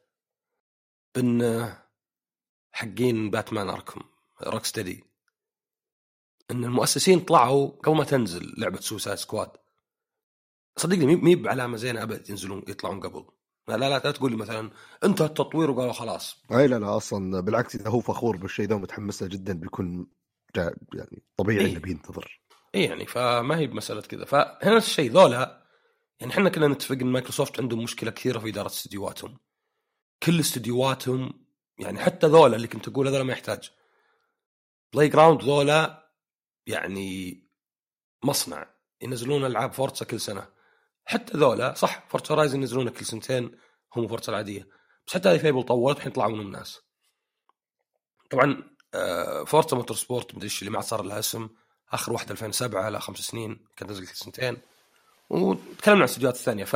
بأن 1.15 1.73
حقين 2.71 3.29
باتمان 3.29 3.69
أركم 3.69 4.01
روك 4.43 4.65
ستدي 4.65 5.03
إن 6.51 6.63
المؤسسين 6.63 7.19
طلعوا 7.19 7.67
قبل 7.67 7.95
ما 7.97 8.03
تنزل 8.03 8.53
لعبة 8.57 8.79
Suicide 8.79 9.17
Squad 9.17 9.49
صدقني 10.77 11.15
مي- 11.15 11.35
بعلامة 11.35 11.77
زينة 11.77 12.03
أبد 12.03 12.29
ينزلون 12.29 12.63
يطلعون 12.67 12.99
قبل. 12.99 13.25
لا 13.67 13.77
لا 13.77 13.89
لا 13.89 14.11
تقول 14.11 14.31
لي 14.31 14.37
مثلا 14.37 14.71
انتهى 15.03 15.25
التطوير 15.25 15.71
وقالوا 15.71 15.93
خلاص. 15.93 16.43
أي 16.51 16.67
لا 16.67 16.79
لا 16.79 16.97
أصلا 16.97 17.39
بالعكس 17.41 17.75
إذا 17.75 17.89
هو 17.89 17.99
فخور 17.99 18.37
بالشيء 18.37 18.65
ذا 18.67 18.75
ومتحمس 18.75 19.23
له 19.23 19.29
جدا 19.29 19.53
بيكون 19.53 20.07
يعني 20.55 21.23
طبيعي 21.37 21.65
إيه. 21.65 21.71
إنه 21.71 21.79
بينتظر. 21.79 22.41
اي 22.75 22.83
يعني 22.83 23.05
فما 23.05 23.57
هي 23.57 23.67
بمسألة 23.67 24.01
كذا. 24.01 24.25
فهنا 24.25 24.75
نفس 24.75 24.87
الشيء 24.87 25.11
ذولا 25.11 25.67
يعني 26.19 26.31
إحنا 26.33 26.49
كنا 26.49 26.67
نتفق 26.67 26.95
إن 26.95 27.07
مايكروسوفت 27.07 27.59
عندهم 27.59 27.83
مشكلة 27.83 28.11
كثيرة 28.11 28.39
في 28.39 28.49
إدارة 28.49 28.67
استديوهاتهم. 28.67 29.37
كل 30.23 30.39
استديوهاتهم 30.39 31.45
يعني 31.79 31.99
حتى 31.99 32.27
ذولا 32.27 32.55
اللي 32.55 32.67
كنت 32.67 32.87
أقول 32.87 33.07
هذول 33.07 33.21
ما 33.21 33.33
يحتاج. 33.33 33.71
Playground 34.93 35.43
ذولا 35.43 36.06
يعني 36.67 37.43
مصنع 38.23 38.73
ينزلون 39.01 39.45
ألعاب 39.45 39.73
Forza 39.73 40.05
كل 40.05 40.19
سنة. 40.19 40.47
حتى 41.05 41.37
ذولا 41.37 41.73
صح 41.73 42.07
Forza 42.09 42.35
Horizon 42.35 42.59
ينزلونها 42.59 42.93
كل 42.93 43.05
سنتين 43.05 43.57
هم 43.95 44.07
Forza 44.07 44.31
العادية. 44.31 44.67
بس 45.07 45.13
حتى 45.13 45.29
هذه 45.29 45.37
Fable 45.37 45.63
طولت 45.63 45.97
الحين 45.97 46.11
طلعوا 46.11 46.31
منهم 46.31 46.51
ناس. 46.51 46.81
طبعا 48.29 48.63
آه، 48.93 49.43
Forza 49.43 49.75
Motorsport 49.75 50.35
مدري 50.35 50.45
إيش 50.45 50.59
اللي 50.61 50.71
ما 50.71 50.81
صار 50.81 51.01
لها 51.01 51.19
اسم. 51.19 51.49
آخر 51.91 52.13
واحدة 52.13 52.31
2007 52.31 52.89
لا 52.89 52.99
خمس 52.99 53.17
سنين 53.17 53.65
كانت 53.77 53.91
نزلت 53.91 54.09
كل 54.09 54.15
سنتين. 54.15 54.57
وتكلمنا 55.29 55.71
عن 55.87 55.97
الاستديوهات 55.97 56.35
الثانية. 56.35 56.63
ف 56.63 56.75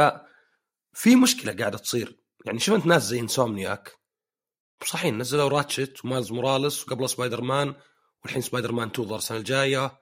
في 0.94 1.16
مشكلة 1.16 1.54
قاعدة 1.54 1.78
تصير. 1.78 2.16
يعني 2.46 2.60
شفت 2.60 2.86
ناس 2.86 3.04
زي 3.04 3.20
Insomniac. 3.20 3.92
صحيح 4.86 5.14
نزلوا 5.14 5.50
Ratchet 5.50 6.06
و 6.06 6.10
Miles 6.10 6.32
Morales 6.32 6.84
وقبل 6.84 7.10
سبايدر 7.10 7.42
مان. 7.42 7.76
والحين 8.24 8.42
سبايدر 8.42 8.72
مان 8.72 8.88
2 8.88 9.08
ظهر 9.08 9.18
السنة 9.18 9.38
الجاية 9.38 10.00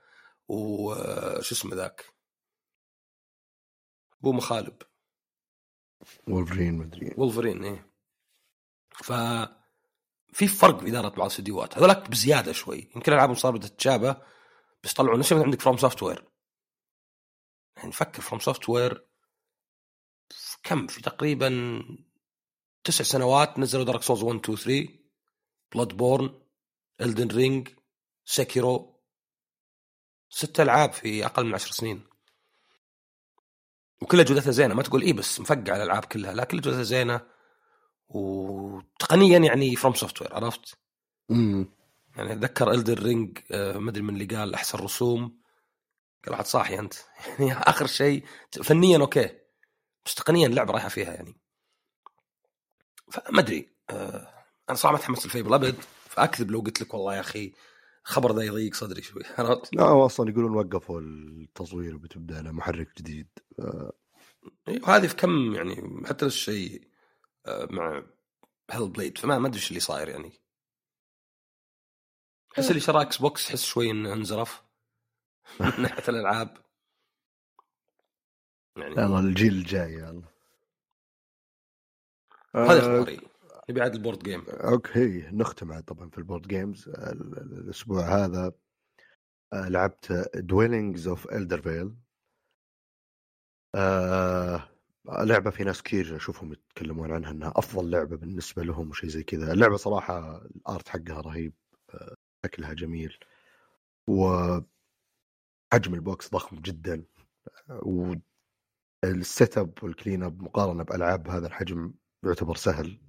وش 0.47 1.51
اسمه 1.51 1.75
ذاك؟ 1.75 2.05
ابو 4.19 4.31
مخالب. 4.31 4.77
وولفرين 6.27 6.73
مدري 6.73 7.13
وولفرين 7.17 7.63
إيه. 7.63 7.91
ف 8.91 9.11
في 10.33 10.47
فرق 10.47 10.79
في 10.79 10.89
إدارة 10.89 11.09
بعض 11.09 11.21
الاستديوهات 11.21 11.77
هذولاك 11.77 12.09
بزيادة 12.09 12.51
شوي. 12.51 12.89
يمكن 12.95 13.13
ألعابهم 13.13 13.35
صار 13.35 13.51
بدها 13.51 13.69
تتشابه 13.69 14.21
بس 14.83 14.93
طلعوا 14.93 15.17
نفس 15.17 15.33
عندك 15.33 15.61
FromSoftware 15.61 16.29
يعني 17.77 17.91
فكر 17.91 18.21
FromSoftware 18.21 19.07
كم؟ 20.63 20.87
في 20.87 21.01
تقريبا 21.01 21.81
تسع 22.83 23.03
سنوات 23.03 23.59
نزلوا 23.59 23.83
Dark 23.83 24.01
Souls 24.01 24.23
1 24.23 24.39
2 24.39 24.57
3 24.57 24.87
Bloodborne 25.73 26.41
Elden 27.01 27.27
Ring 27.27 27.69
Sekiro 28.29 28.99
ست 30.29 30.59
ألعاب 30.59 30.93
في 30.93 31.25
أقل 31.25 31.45
من 31.45 31.53
عشر 31.53 31.71
سنين. 31.71 32.03
وكلها 34.01 34.23
جودتها 34.23 34.51
زينة 34.51 34.73
ما 34.73 34.83
تقول 34.83 35.01
إيه 35.01 35.13
بس 35.13 35.39
مفقع 35.39 35.75
الألعاب 35.75 36.05
كلها 36.05 36.33
لا 36.33 36.43
كلها 36.43 36.61
جودتها 36.61 36.83
زينة. 36.83 37.21
وتقنيا 38.09 39.39
يعني 39.39 39.75
FromSoftware 39.75 40.35
عرفت؟ 40.35 40.77
امم 41.31 41.69
يعني 42.15 42.33
أتذكر 42.33 42.71
Elden 42.71 43.03
Ring 43.03 43.39
ما 43.51 43.89
أدري 43.89 44.01
من 44.01 44.21
اللي 44.21 44.35
قال 44.35 44.53
أحسن 44.53 44.77
رسوم. 44.77 45.39
قال 46.25 46.31
واحد 46.31 46.45
صاحي 46.45 46.79
أنت. 46.79 46.93
يعني 47.39 47.53
آخر 47.53 47.87
شيء 47.87 48.25
فنيا 48.51 48.97
okay 48.97 49.39
بس 50.05 50.15
تقنيا 50.15 50.47
اللعبه 50.47 50.73
رايحة 50.73 50.89
فيها 50.89 51.13
يعني. 51.13 51.35
فما 53.11 53.39
أدري 53.39 53.69
آه، 53.89 54.33
أنا 54.69 54.77
صراحة 54.77 54.91
ما 54.91 54.99
تحمست 54.99 55.25
ال 55.25 55.30
Fable 55.30 55.53
ابد 55.53 55.75
فأكذب 56.09 56.51
لو 56.51 56.59
قلت 56.59 56.81
لك 56.81 56.93
والله 56.93 57.15
يا 57.15 57.19
أخي. 57.19 57.53
الخبر 58.05 58.35
ذا 58.35 58.41
يضيق 58.41 58.73
صدري 58.73 59.01
شوي. 59.01 59.23
عرفت؟ 59.37 59.75
لا 59.75 59.83
هو 59.83 60.05
أصلا 60.05 60.29
يقولون 60.29 60.55
وقفوا 60.55 61.01
التطوير 61.01 61.95
وبتبدأ 61.95 62.41
له 62.41 62.51
محرك 62.51 62.97
جديد. 62.97 63.27
إيه، 64.67 64.81
وهذه 64.83 65.07
في 65.07 65.15
كم 65.15 65.55
يعني 65.55 66.03
حتى 66.07 66.25
نفس 66.25 66.35
الشيء 66.35 66.87
آه، 67.45 67.67
مع 67.71 68.03
Hellblade 68.71 69.17
فما 69.17 69.39
ما 69.39 69.47
أدري 69.47 69.59
إيش 69.59 69.69
اللي 69.69 69.79
صاير 69.79 70.09
يعني. 70.09 70.31
أحس 72.53 72.69
اللي 72.69 72.79
شرى 72.79 73.01
Xbox 73.01 73.49
احس 73.49 73.63
شوي 73.63 73.91
إنه 73.91 74.13
انزرف 74.13 74.63
من 75.59 75.71
ناحية 75.81 76.03
الألعاب. 76.09 76.57
يعني 78.77 78.91
يلا 78.91 79.19
الجيل 79.19 79.53
الجاي 79.53 79.93
يلا. 79.93 80.23
هذا 82.55 82.73
آه، 82.73 82.79
اخباري 82.79 83.28
نبي 83.69 83.81
عاد 83.81 83.95
ال 83.95 84.00
board 84.00 84.23
game. 84.23 84.43
okay 84.49 85.29
نختم 85.31 85.71
عاد 85.71 85.83
طبعا 85.83 86.09
في 86.09 86.17
ال 86.17 86.22
board 86.22 86.47
games. 86.47 86.89
ال- 86.89 87.37
ال- 87.37 87.53
الأسبوع 87.57 88.01
هذا 88.25 88.51
آه، 89.53 89.67
لعبت 89.69 90.29
Dwellings 90.35 91.07
of 91.07 91.31
Eldervale 91.31 91.95
لعبة 95.27 95.49
في 95.49 95.63
ناس 95.63 95.83
كثير 95.83 96.15
أشوفهم 96.15 96.53
يتكلمون 96.53 97.11
عنها 97.11 97.31
إنها 97.31 97.53
أفضل 97.55 97.89
لعبة 97.91 98.17
بالنسبة 98.17 98.63
لهم 98.63 98.89
وشيء 98.89 99.09
زي 99.09 99.23
كذا. 99.23 99.53
اللعبة 99.53 99.77
صراحة 99.77 100.37
ال 100.45 100.56
art 100.56 100.89
حقها 100.89 101.21
رهيب 101.21 101.53
آه، 101.93 102.15
شكلها 102.45 102.73
جميل. 102.73 103.17
وحجم 104.09 104.63
ال 105.93 106.03
box 106.03 106.31
ضخم 106.31 106.59
جدا. 106.59 107.03
وال 109.03 109.57
setup 109.57 109.73
وال 109.83 110.23
cleanup 110.23 110.41
مقارنة 110.43 110.83
بألعاب 110.83 111.23
بهذا 111.23 111.47
الحجم 111.47 111.93
يعتبر 112.25 112.55
سهل. 112.55 113.08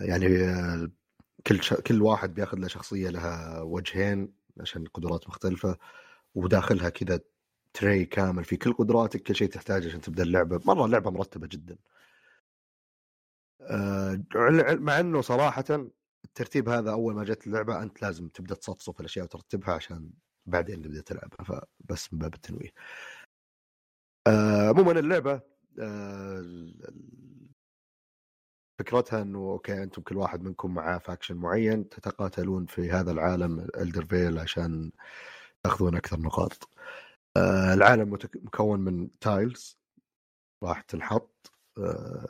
يعني 0.00 0.44
آه، 0.44 0.90
كل 1.46 1.62
ش... 1.62 1.74
كل 1.74 2.02
واحد 2.02 2.34
بياخذ 2.34 2.58
له 2.58 2.68
شخصية 2.68 3.08
لها 3.10 3.60
وجهين 3.62 4.34
عشان 4.60 4.82
القدرات 4.82 5.28
مختلفة 5.28 5.78
وداخلها 6.34 6.88
كذا 6.90 7.20
tree 7.74 8.04
كامل 8.04 8.44
في 8.44 8.56
كل 8.56 8.72
قدراتك 8.72 9.22
كل 9.22 9.34
شيء 9.36 9.48
تحتاجه 9.48 9.88
عشان 9.88 10.00
تبدأ 10.00 10.22
اللعبة. 10.22 10.60
مرة 10.64 10.84
اللعبة 10.86 11.10
مرتبة 11.10 11.46
جدا. 11.46 11.76
آه، 13.60 14.24
مع 14.74 15.00
إنه 15.00 15.20
صراحة 15.20 15.64
الترتيب 16.24 16.68
هذا 16.68 16.90
أول 16.92 17.14
ما 17.14 17.24
جت 17.24 17.46
اللعبة 17.46 17.82
أنت 17.82 18.02
لازم 18.02 18.28
تبدأ 18.28 18.54
تصفصف 18.54 19.00
الأشياء 19.00 19.24
وترتبها 19.24 19.74
عشان 19.74 20.10
بعدين 20.46 20.82
تبدا 20.82 21.00
تلعبها 21.00 21.44
فبس 21.44 22.12
من 22.12 22.18
باب 22.18 22.34
التنويه. 22.34 22.70
آه، 24.26 24.68
عموما 24.68 24.92
اللعبة 24.92 25.32
آه، 25.80 26.38
ال- 26.40 26.88
ال- 26.88 27.33
فكرتها 28.78 29.22
إنه 29.22 29.38
okay 29.38 29.82
أنتم 29.82 30.02
كل 30.02 30.16
واحد 30.16 30.42
منكم 30.42 30.74
معاه 30.74 30.98
faction 30.98 31.36
معين 31.36 31.88
تتقاتلون 31.88 32.66
في 32.66 32.90
هذا 32.90 33.10
العالم 33.12 33.68
Eldervale 33.76 34.38
عشان 34.38 34.92
تأخذون 35.64 35.96
أكثر 35.96 36.20
نقاط. 36.20 36.68
آه 37.36 37.74
العالم 37.74 38.18
مكون 38.34 38.80
من 38.80 39.18
tiles 39.18 39.78
راح 40.62 40.80
تنحط 40.80 41.52
آه 41.78 42.26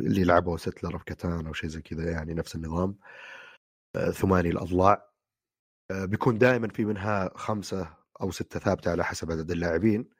اللي 0.00 0.24
لعبوا 0.24 0.56
Settlers 0.56 0.94
of 0.94 1.02
Catan 1.02 1.46
أو 1.46 1.52
شيء 1.52 1.70
زي 1.70 1.82
كذا 1.82 2.10
يعني 2.10 2.34
نفس 2.34 2.54
النظام. 2.56 2.98
آه 3.96 4.10
ثماني 4.10 4.50
الأضلاع. 4.50 5.10
آه 5.90 6.04
بيكون 6.04 6.38
دائما 6.38 6.68
في 6.68 6.84
منها 6.84 7.30
خمسة 7.36 7.96
أو 8.22 8.30
ستة 8.30 8.60
ثابتة 8.60 8.90
على 8.90 9.04
حسب 9.04 9.32
عدد 9.32 9.50
اللاعبين 9.50 10.10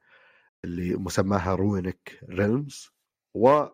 اللي 0.64 0.96
مسماها 0.96 1.54
ruin 1.54 2.20
realms 2.30 2.90
و 3.34 3.66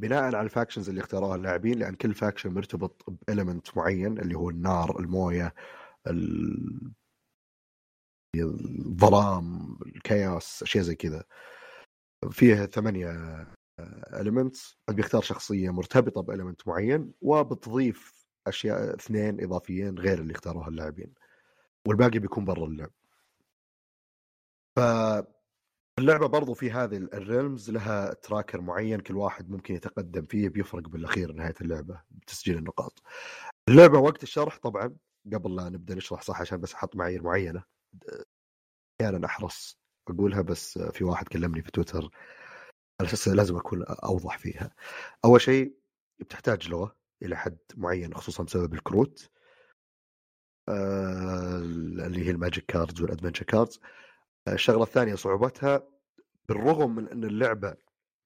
بناء 0.00 0.22
على 0.22 0.40
ال 0.40 0.45
factions 0.45 0.88
اللي 0.88 1.00
اختاروها 1.00 1.36
اللاعبين 1.36 1.78
لأن 1.78 1.94
كل 1.94 2.14
faction 2.14 2.54
مرتبط 2.54 3.04
ب 3.10 3.18
element 3.18 3.76
معين 3.76 4.18
اللي 4.18 4.34
هو 4.34 4.50
النار 4.50 5.00
الموية 5.00 5.54
الظلام 8.36 9.78
ال 9.86 9.99
chaos 9.99 10.62
أشياء 10.62 10.84
زي 10.84 10.94
كذا. 10.94 11.24
فيها 12.30 12.66
ثمانية 12.66 13.08
elements 14.12 14.78
بيختار 14.90 15.22
شخصية 15.22 15.70
مرتبطة 15.70 16.20
ب 16.22 16.28
element 16.28 16.68
معين 16.68 17.12
وبتضيف 17.20 18.26
أشياء 18.46 18.94
اثنين 18.94 19.44
إضافيين 19.44 19.98
غير 19.98 20.18
اللي 20.20 20.32
اختاروها 20.32 20.68
اللاعبين 20.68 21.14
والباقي 21.88 22.18
بيكون 22.18 22.44
برا 22.44 22.66
اللعب. 22.66 22.90
ف 24.76 24.80
اللعبة 25.98 26.26
برضو 26.26 26.54
في 26.54 26.70
هذه 26.70 26.96
ال 26.96 27.07
realms 27.07 27.70
لها 27.70 28.14
tracker 28.14 28.60
معين 28.60 29.00
كل 29.00 29.16
واحد 29.16 29.50
ممكن 29.50 29.74
يتقدم 29.74 30.26
فيه 30.26 30.48
بيفرق 30.48 30.88
بالأخير 30.88 31.32
نهاية 31.32 31.54
اللعبة 31.60 32.02
بتسجيل 32.10 32.58
النقاط. 32.58 33.02
اللعبة 33.68 33.98
وقت 33.98 34.22
الشرح 34.22 34.58
طبعا 34.58 34.96
قبل 35.34 35.56
لا 35.56 35.68
نبدأ 35.68 35.94
نشرح 35.94 36.22
صح 36.22 36.40
عشان 36.40 36.60
بس 36.60 36.74
أحط 36.74 36.96
معايير 36.96 37.22
معينة 37.22 37.62
أحيانا 39.00 39.26
أحرص 39.26 39.78
أقولها 40.10 40.42
بس 40.42 40.78
في 40.78 41.04
واحد 41.04 41.28
كلمني 41.28 41.62
في 41.62 41.70
تويتر 41.70 42.10
على 43.00 43.08
أساس 43.08 43.28
لازم 43.28 43.56
أكون 43.56 43.84
أوضح 43.88 44.38
فيها. 44.38 44.74
أول 45.24 45.40
شيء 45.40 45.74
بتحتاج 46.20 46.68
لغة 46.68 46.96
إلى 47.22 47.36
حد 47.36 47.58
معين 47.76 48.14
خصوصا 48.14 48.42
بسبب 48.42 48.74
الكروت 48.74 49.30
آه 50.68 51.58
اللي 51.58 52.26
هي 52.26 52.30
ال 52.30 52.36
magic 52.36 52.66
cards 52.66 53.00
وال 53.02 53.10
adventure 53.10 53.44
cards 53.44 53.80
الشغلة 54.48 54.82
الثانية 54.82 55.14
صعوبتها 55.14 55.88
بالرغم 56.48 56.94
من 56.94 57.08
أن 57.08 57.24
اللعبة 57.24 57.76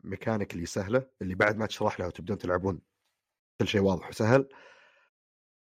mechanically 0.04 0.66
سهلة 0.66 1.06
اللي 1.22 1.34
بعد 1.34 1.56
ما 1.56 1.66
تشرح 1.66 2.00
لها 2.00 2.08
وتبدون 2.08 2.38
تلعبون 2.38 2.80
كل 3.60 3.68
شيء 3.68 3.80
واضح 3.80 4.08
وسهل 4.08 4.48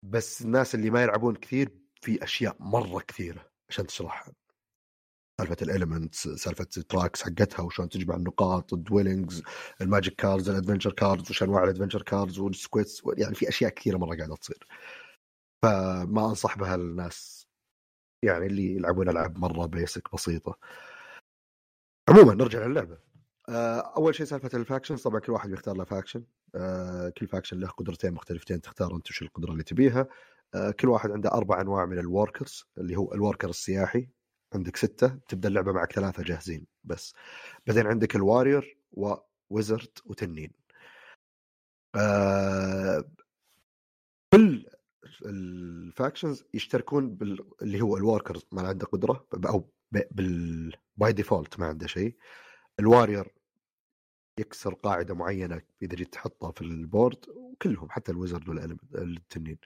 بس 0.04 0.42
الناس 0.42 0.76
اللي 0.76 0.90
ما 0.90 1.04
يلعبون 1.04 1.36
كثير 1.36 1.78
في 2.02 2.24
أشياء 2.24 2.56
مرة 2.60 3.00
كثيرة 3.00 3.52
عشان 3.70 3.88
تشرحها. 3.88 4.34
سالفة 5.42 5.58
ال 5.62 5.69
elements 5.69 6.28
سالفة 6.28 6.68
ال 6.78 6.84
tracks 6.84 7.24
حقتها 7.24 7.64
وشلون 7.64 7.90
تجمع 7.90 8.16
النقاط 8.16 8.74
ال 8.74 8.81
dwellings 8.81 9.44
ال 9.82 9.88
magic 9.88 10.16
cards 10.16 10.50
ال 10.50 10.54
adventure 10.54 10.92
cards 10.94 11.30
وش 11.32 11.44
أنواع 11.44 11.64
ال 11.64 11.68
adventure 11.68 12.02
cards 12.02 12.40
وال 12.40 12.55
quests 12.55 13.02
يعني 13.18 13.36
في 13.36 13.50
أشياء 13.50 13.72
كثيرة 13.72 13.98
مرة 13.98 14.16
قاعدة 14.18 14.36
تصير. 14.36 14.68
فما 15.64 16.26
أنصح 16.30 16.58
بها 16.58 16.76
الناس. 16.76 17.45
يعني 18.26 18.46
اللي 18.46 18.76
يلعبون 18.76 19.10
ألعاب 19.10 19.38
مرة 19.40 19.66
basic 19.66 20.14
بسيطة. 20.14 20.58
عموما 22.10 22.34
نرجع 22.34 22.66
للعبة. 22.66 22.98
آه، 23.50 23.80
أول 23.98 24.16
شيء 24.16 24.26
سالفة 24.26 24.50
ال 24.58 24.62
factions. 24.62 25.02
طبعا 25.04 25.20
كل 25.20 25.32
واحد 25.32 25.50
بيختار 25.50 25.78
له 25.78 25.84
faction 25.84 26.24
آه، 26.56 27.10
كل 27.10 27.28
faction 27.28 27.60
له 27.60 27.68
قدرتين 27.68 28.14
مختلفتين 28.14 28.62
تختار 28.62 28.96
أنت 28.96 29.10
وش 29.10 29.22
القدرة 29.22 29.52
اللي 29.52 29.64
تبيها. 29.64 30.08
آه، 30.56 30.72
كل 30.72 30.88
واحد 30.90 31.12
عنده 31.12 31.32
أربع 31.32 31.62
أنواع 31.62 31.86
من 31.86 32.00
ال 32.00 32.08
workers 32.08 32.66
اللي 32.78 32.96
هو 32.98 33.14
ال 33.14 33.19
worker 33.19 33.50
السياحي. 33.50 34.10
عندك 34.54 34.76
ستة 34.78 35.08
تبدأ 35.28 35.50
اللعبة 35.50 35.72
معك 35.72 35.92
ثلاثة 35.94 36.24
جاهزين 36.24 36.68
بس. 36.84 37.14
بعدين 37.68 37.88
عندك 37.88 38.16
ال 38.16 38.23
warrior 38.24 38.78
و 38.92 39.06
wizard 39.06 39.90
وتنين. 40.06 40.52
ال 45.22 45.35
factions 45.35 46.44
يشتركون 46.54 47.16
بال... 47.16 47.50
اللي 47.62 47.82
هو 47.82 47.98
ال 47.98 48.04
workers 48.04 48.46
ما 48.52 48.68
عنده 48.68 48.86
قدرة 48.86 49.28
أو 49.46 49.70
بال 49.92 50.76
by 50.98 51.14
default 51.14 51.60
ما 51.60 51.66
عنده 51.66 51.88
شيء. 51.88 52.18
ال 52.80 52.86
warrior 52.87 53.34
يكسر 54.40 54.74
قاعدة 54.74 55.14
معينة 55.14 55.62
إذا 55.82 55.96
جيت 55.96 56.14
تحطها 56.14 56.52
في 56.52 56.62
ال 56.62 56.73
board 56.73 57.30
وكلهم 57.30 57.90
حتى 57.90 58.12
ال 58.12 58.17
wizard 58.17 58.50
والتنين 58.50 59.58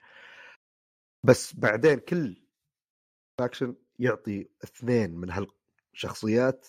بس 1.24 1.54
بعدين 1.54 1.98
كل 1.98 2.42
faction 3.38 3.76
يعطي 3.98 4.48
اثنين 4.64 5.16
من 5.16 5.30
هالشخصيات 5.30 6.68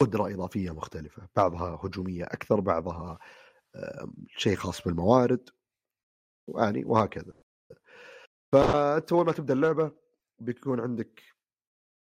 قدرة 0.00 0.34
إضافية 0.34 0.70
مختلفة. 0.70 1.28
بعضها 1.36 1.80
هجومية 1.82 2.24
أكثر 2.24 2.60
بعضها 2.60 3.18
شيء 4.36 4.56
خاص 4.56 4.82
بالموارد 4.82 5.50
يعني 6.48 6.84
وهكذا. 6.84 7.43
فأنت 8.54 9.12
أول 9.12 9.26
ما 9.26 9.32
تبدأ 9.32 9.54
اللعبة 9.54 9.92
بيكون 10.38 10.80
عندك 10.80 11.22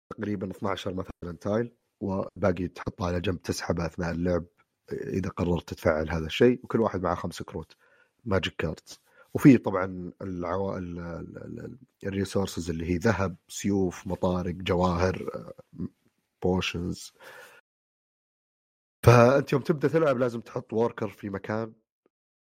تقريبا 0.09 0.51
12 0.51 0.93
مثلا 0.93 1.37
tile 1.41 1.75
وباقي 2.01 2.67
تحطها 2.67 3.07
على 3.07 3.21
جنب 3.21 3.41
تسحبها 3.41 3.85
أثناء 3.85 4.11
اللعب 4.11 4.45
إذا 4.91 5.29
قررت 5.29 5.69
تتفعل 5.69 6.09
هذا 6.09 6.25
الشيء 6.25 6.59
وكل 6.63 6.81
واحد 6.81 7.01
معه 7.01 7.15
خمس 7.15 7.43
كروت 7.43 7.75
magic 8.25 8.55
cards 8.55 8.99
وفي 9.33 9.57
طبعا 9.57 10.11
العوائل 10.21 10.99
ال 12.03 12.10
resources 12.10 12.69
اللي 12.69 12.85
هي 12.85 12.97
ذهب 12.97 13.35
سيوف 13.47 14.07
مطارق 14.07 14.55
جواهر 14.55 15.29
potions 16.43 17.13
فأنت 19.05 19.53
يوم 19.53 19.61
تبدأ 19.61 19.87
تلعب 19.87 20.17
لازم 20.17 20.41
تحط 20.41 20.73
worker 20.73 21.09
في 21.09 21.29
مكان 21.29 21.73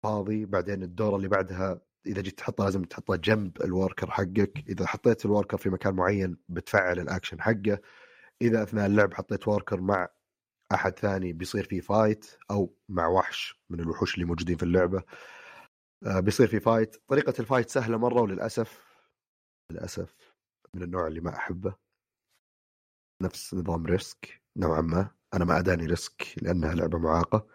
فاضي 0.02 0.46
بعدين 0.46 0.82
الدورة 0.82 1.16
اللي 1.16 1.28
بعدها 1.28 1.80
إذا 2.06 2.22
جيت 2.22 2.38
تحطه 2.38 2.64
لازم 2.64 2.82
تحطه 2.84 3.16
جنب 3.16 3.62
ال 3.62 3.69
worker 3.69 4.10
حقك. 4.10 4.64
إذا 4.68 4.86
حطيت 4.86 5.24
ال 5.24 5.29
worker 5.29 5.56
في 5.56 5.70
مكان 5.70 5.94
معين 5.94 6.36
بتفعل 6.48 7.00
الأكشن 7.00 7.40
حقه. 7.42 7.78
إذا 8.42 8.62
أثناء 8.62 8.86
اللعب 8.86 9.14
حطيت 9.14 9.48
worker 9.48 9.80
مع 9.80 10.08
أحد 10.72 10.98
ثاني 10.98 11.32
بيصير 11.32 11.64
في 11.64 11.80
fight 11.80 12.26
أو 12.50 12.76
مع 12.88 13.06
وحش 13.06 13.60
من 13.70 13.80
الوحوش 13.80 14.14
اللي 14.14 14.24
موجودين 14.26 14.56
في 14.56 14.62
اللعبة. 14.62 15.02
آه، 16.06 16.20
بيصير 16.20 16.46
في 16.46 16.60
fight 16.60 16.96
طريقة 17.08 17.34
ال 17.40 17.45
fight 17.45 17.70
سهلة 17.70 17.96
مرة 17.96 18.22
وللأسف 18.22 18.84
للأسف 19.72 20.34
من 20.74 20.82
النوع 20.82 21.06
اللي 21.06 21.20
ما 21.20 21.36
أحبه. 21.36 21.74
نفس 23.22 23.54
نظام 23.54 23.86
Risk 23.86 24.42
نوعا 24.56 24.80
ما. 24.80 25.10
أنا 25.34 25.44
ما 25.44 25.58
أداني 25.58 25.86
Risk 25.86 26.26
لأنها 26.42 26.74
لعبة 26.74 26.98
معاقة. 26.98 27.46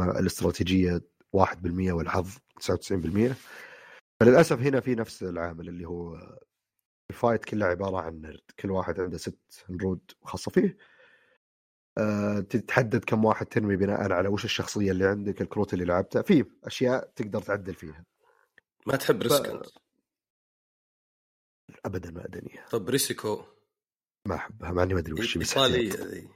الاستراتيجية 0.00 1.02
1% 1.32 1.92
والحظ 1.92 2.38
99% 2.60 3.34
فللأسف 4.24 4.60
هنا 4.60 4.80
في 4.80 4.94
نفس 4.94 5.22
العامل 5.22 5.68
اللي 5.68 5.88
هو 5.88 6.18
ال 7.10 7.16
fight 7.16 7.44
كله 7.44 7.66
عبارة 7.66 8.00
عن 8.00 8.20
نرد. 8.20 8.50
كل 8.60 8.70
واحد 8.70 9.00
عنده 9.00 9.18
ست 9.18 9.64
نرود 9.70 10.10
خاصة 10.22 10.50
فيه. 10.50 10.76
أه 11.98 12.40
تتحدد 12.40 13.04
كم 13.04 13.24
واحد 13.24 13.46
ترمي 13.46 13.76
بناء 13.76 14.12
على 14.12 14.28
وش 14.28 14.44
الشخصية 14.44 14.90
اللي 14.90 15.06
عندك 15.06 15.42
الكروت 15.42 15.74
اللي 15.74 15.84
لعبتها 15.84 16.22
في 16.22 16.44
أشياء 16.64 17.12
تقدر 17.16 17.42
تعدل 17.42 17.74
فيها. 17.74 18.04
ما 18.86 18.96
تحب 18.96 19.22
Risk 19.22 19.46
أنت؟ 19.46 19.66
ابدا 21.84 22.10
ما 22.10 22.24
أدانيها 22.24 22.66
طب 22.70 22.88
Risiko 22.88 23.44
ما 24.28 24.34
أحبها 24.34 24.72
مع 24.72 24.82
إني 24.82 24.94
ما 24.94 25.00
أدري 25.00 25.12
وش 25.12 25.36
ايطاليه 25.36 25.92
ذي 25.92 26.28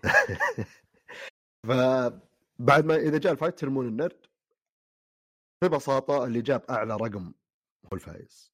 فبعد 1.67 2.85
ما 2.85 2.97
إذا 2.97 3.19
جاء 3.19 3.33
ال 3.33 3.37
fight 3.37 3.59
ترمون 3.59 3.89
النرد 3.89 4.27
ببساطة 5.65 6.25
اللي 6.25 6.43
جاب 6.43 6.63
أعلى 6.71 6.97
رقم 6.97 7.33
هو 7.87 7.97
الفايز 7.97 8.53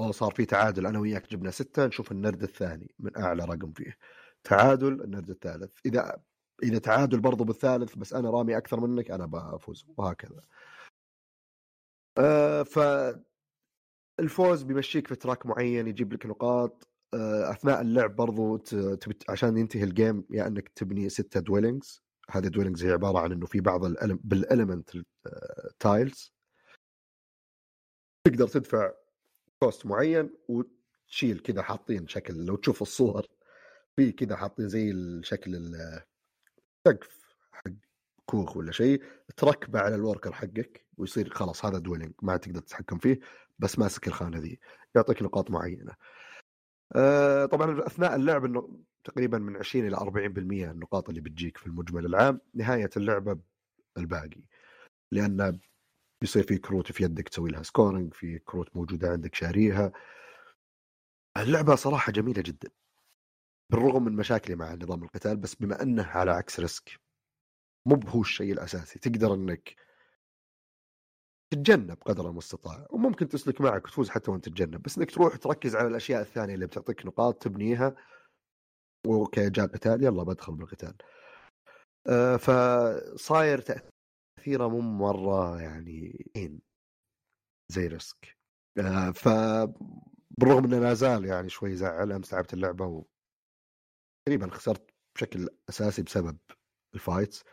وصار 0.00 0.30
في 0.34 0.44
تعادل 0.44 0.86
أنا 0.86 0.98
وياك 0.98 1.30
جبنا 1.30 1.50
ستة 1.50 1.86
نشوف 1.86 2.12
النرد 2.12 2.42
الثاني 2.42 2.94
من 2.98 3.16
أعلى 3.16 3.44
رقم 3.44 3.72
فيه. 3.72 3.96
تعادل 4.44 5.02
النرد 5.02 5.30
الثالث. 5.30 5.78
إذا 5.86 6.22
إذا 6.62 6.78
تعادل 6.78 7.20
برضو 7.20 7.44
بالثالث 7.44 7.96
بس 7.96 8.12
أنا 8.14 8.30
رامي 8.30 8.56
أكثر 8.56 8.80
منك 8.80 9.10
أنا 9.10 9.26
بفوز 9.26 9.86
وهكذا. 9.96 10.40
آه 12.18 12.62
ف 12.62 12.78
الفوز 14.20 14.62
بيمشيك 14.62 15.08
في 15.08 15.14
track 15.14 15.46
معين 15.46 15.86
يجيب 15.88 16.12
لك 16.12 16.26
نقاط. 16.26 16.88
آه 17.14 17.50
أثناء 17.50 17.80
اللعب 17.80 18.16
برضو 18.16 18.56
تبت 18.56 19.30
عشان 19.30 19.56
ينتهي 19.56 19.84
ال 19.84 19.92
game 19.92 20.24
يا 20.30 20.46
إنك 20.46 20.68
تبني 20.68 21.08
ستة 21.08 21.40
dwellings 21.40 22.02
هذه 22.30 22.48
dwellings 22.48 22.84
هي 22.84 22.92
عبارة 22.92 23.18
عن 23.18 23.32
إنه 23.32 23.46
في 23.46 23.60
بعض 23.60 23.80
بال 24.24 24.39
element 24.39 24.90
tiles. 25.78 26.34
تقدر 28.24 28.48
تدفع 28.48 28.92
cost 29.58 29.86
معين 29.86 30.30
وتشيل 30.48 31.38
كذا 31.38 31.62
حاطين 31.62 32.08
شكل 32.08 32.34
لو 32.46 32.56
تشوف 32.56 32.82
الصور 32.82 33.26
في 33.96 34.12
كذا 34.12 34.36
حاطين 34.36 34.68
زي 34.68 34.90
الشكل 34.90 35.56
السقف 36.86 37.34
حق 37.52 37.72
كوخ 38.26 38.56
ولا 38.56 38.72
شيء 38.72 39.02
تركبه 39.36 39.80
على 39.80 39.94
ال 39.94 39.99
worker 39.99 40.32
حقك 40.32 40.86
ويصير 40.96 41.30
خلاص 41.34 41.64
هذا 41.64 41.78
dwelling 41.78 42.12
ما 42.22 42.36
تقدر 42.36 42.60
تتحكم 42.60 42.98
فيه 42.98 43.20
بس 43.58 43.78
ماسك 43.78 44.08
الخانة 44.08 44.38
ذي 44.38 44.58
يعطيك 44.94 45.22
نقاط 45.22 45.50
معينة. 45.50 45.92
آه 46.96 47.46
طبعا 47.46 47.86
أثناء 47.86 48.16
اللعب 48.16 48.44
إنه 48.44 48.80
تقريبا 49.04 49.38
من 49.38 49.56
20 49.56 49.86
إلى 49.86 49.96
40% 49.96 50.70
النقاط 50.70 51.08
اللي 51.08 51.20
بتجيك 51.20 51.56
في 51.58 51.66
المجمل 51.66 52.06
العام 52.06 52.40
نهاية 52.54 52.90
اللعبة 52.96 53.38
الباقي. 53.98 54.42
لأن 55.12 55.58
بيصير 56.20 56.42
في 56.42 56.58
كروت 56.58 56.92
في 56.92 57.04
يدك 57.04 57.28
تسوي 57.28 57.50
لها 57.50 57.62
scoring 57.62 58.14
في 58.14 58.38
كروت 58.38 58.76
موجودة 58.76 59.08
عندك 59.08 59.34
شاريها. 59.34 59.92
اللعبة 61.36 61.74
صراحة 61.74 62.12
جميلة 62.12 62.42
جدا. 62.42 62.70
بالرغم 63.72 64.04
من 64.04 64.16
مشاكلي 64.16 64.56
مع 64.56 64.74
نظام 64.74 65.04
القتال 65.04 65.36
بس 65.36 65.54
بما 65.54 65.82
إنه 65.82 66.04
على 66.04 66.30
عكس 66.30 66.60
Risk 66.60 67.00
مو 67.86 68.00
هو 68.06 68.20
الشيء 68.20 68.52
الأساسي. 68.52 68.98
تقدر 68.98 69.34
إنك 69.34 69.76
تتجنب 71.52 71.98
قدر 72.02 72.28
المستطاع. 72.28 72.86
وممكن 72.90 73.28
تسلك 73.28 73.60
معك 73.60 73.84
وتفوز 73.84 74.10
حتى 74.10 74.30
وأنت 74.30 74.44
تتجنب. 74.44 74.82
بس 74.82 74.98
إنك 74.98 75.10
تروح 75.10 75.36
تركز 75.36 75.76
على 75.76 75.88
الأشياء 75.88 76.20
الثانية 76.20 76.54
اللي 76.54 76.66
بتعطيك 76.66 77.06
نقاط 77.06 77.42
تبنيها. 77.42 77.96
okay 79.06 79.50
جاء 79.50 79.66
قتال 79.66 80.04
يلا 80.04 80.22
بدخل 80.22 80.54
بالقتال. 80.54 80.94
آه 82.06 82.36
فصاير 82.36 83.60
تاثيره 84.40 84.68
مو 84.68 84.80
مرة 84.80 85.60
يعني 85.60 86.24
زي 87.68 87.86
Risk. 87.86 88.36
آه 88.78 89.10
ف 89.10 89.28
بالرغم 90.38 90.64
انه 90.64 90.78
لا 90.78 90.94
زال 90.94 91.24
يعني 91.24 91.48
شوي 91.48 91.76
زعل 91.76 92.12
أمس 92.12 92.34
لعبت 92.34 92.54
اللعبة 92.54 92.86
و 92.86 93.04
تقريبا 94.26 94.50
خسرت 94.50 94.90
بشكل 95.14 95.48
أساسي 95.68 96.02
بسبب 96.02 96.38
ال 96.94 97.01
fights 97.01 97.44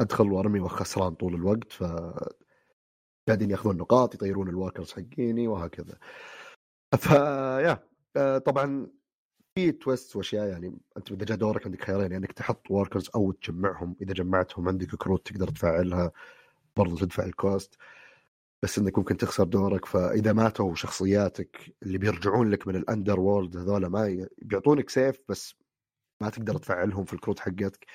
أدخل 0.00 0.32
وأرمي 0.32 0.60
وخسران 0.60 1.14
طول 1.14 1.34
الوقت 1.34 1.72
ف 1.72 1.82
قاعدين 3.28 3.50
يأخذون 3.50 3.76
نقاط 3.76 4.14
يطيرون 4.14 4.48
ال 4.48 4.53
workers 4.53 4.92
حقيني 4.92 5.48
وهكذا. 5.48 5.98
فيا 6.98 7.88
آه، 8.16 8.38
طبعا 8.38 8.90
في 9.54 9.72
twist 9.72 10.16
وأشياء 10.16 10.46
يعني 10.48 10.78
أنت 10.96 11.12
إذا 11.12 11.24
جاء 11.24 11.36
دورك 11.36 11.66
عندك 11.66 11.84
خيارين 11.84 12.02
يعني 12.12 12.16
إنك 12.16 12.32
تحط 12.32 12.70
workers 12.70 13.10
أو 13.14 13.32
تجمعهم. 13.32 13.96
إذا 14.02 14.12
جمعتهم 14.14 14.68
عندك 14.68 14.94
كروت 14.96 15.26
تقدر 15.26 15.48
تفعلها 15.48 16.12
برضو 16.76 16.96
تدفع 16.96 17.24
ال 17.24 17.34
cost 17.34 17.76
بس 18.62 18.78
إنك 18.78 18.98
ممكن 18.98 19.16
تخسر 19.16 19.44
دورك. 19.44 19.84
فإذا 19.86 20.32
ماتوا 20.32 20.74
شخصياتك 20.74 21.76
اللي 21.82 21.98
بيرجعون 21.98 22.50
لك 22.50 22.66
من 22.68 22.76
ال 22.76 23.20
underworld 23.20 23.56
هذول 23.56 23.86
ما 23.86 24.28
بيعطونك 24.42 24.90
سيف 24.90 25.20
بس 25.28 25.54
ما 26.22 26.30
تقدر 26.30 26.56
تفعلهم 26.58 27.04
في 27.04 27.12
الكروت 27.14 27.40
حقتك. 27.40 27.86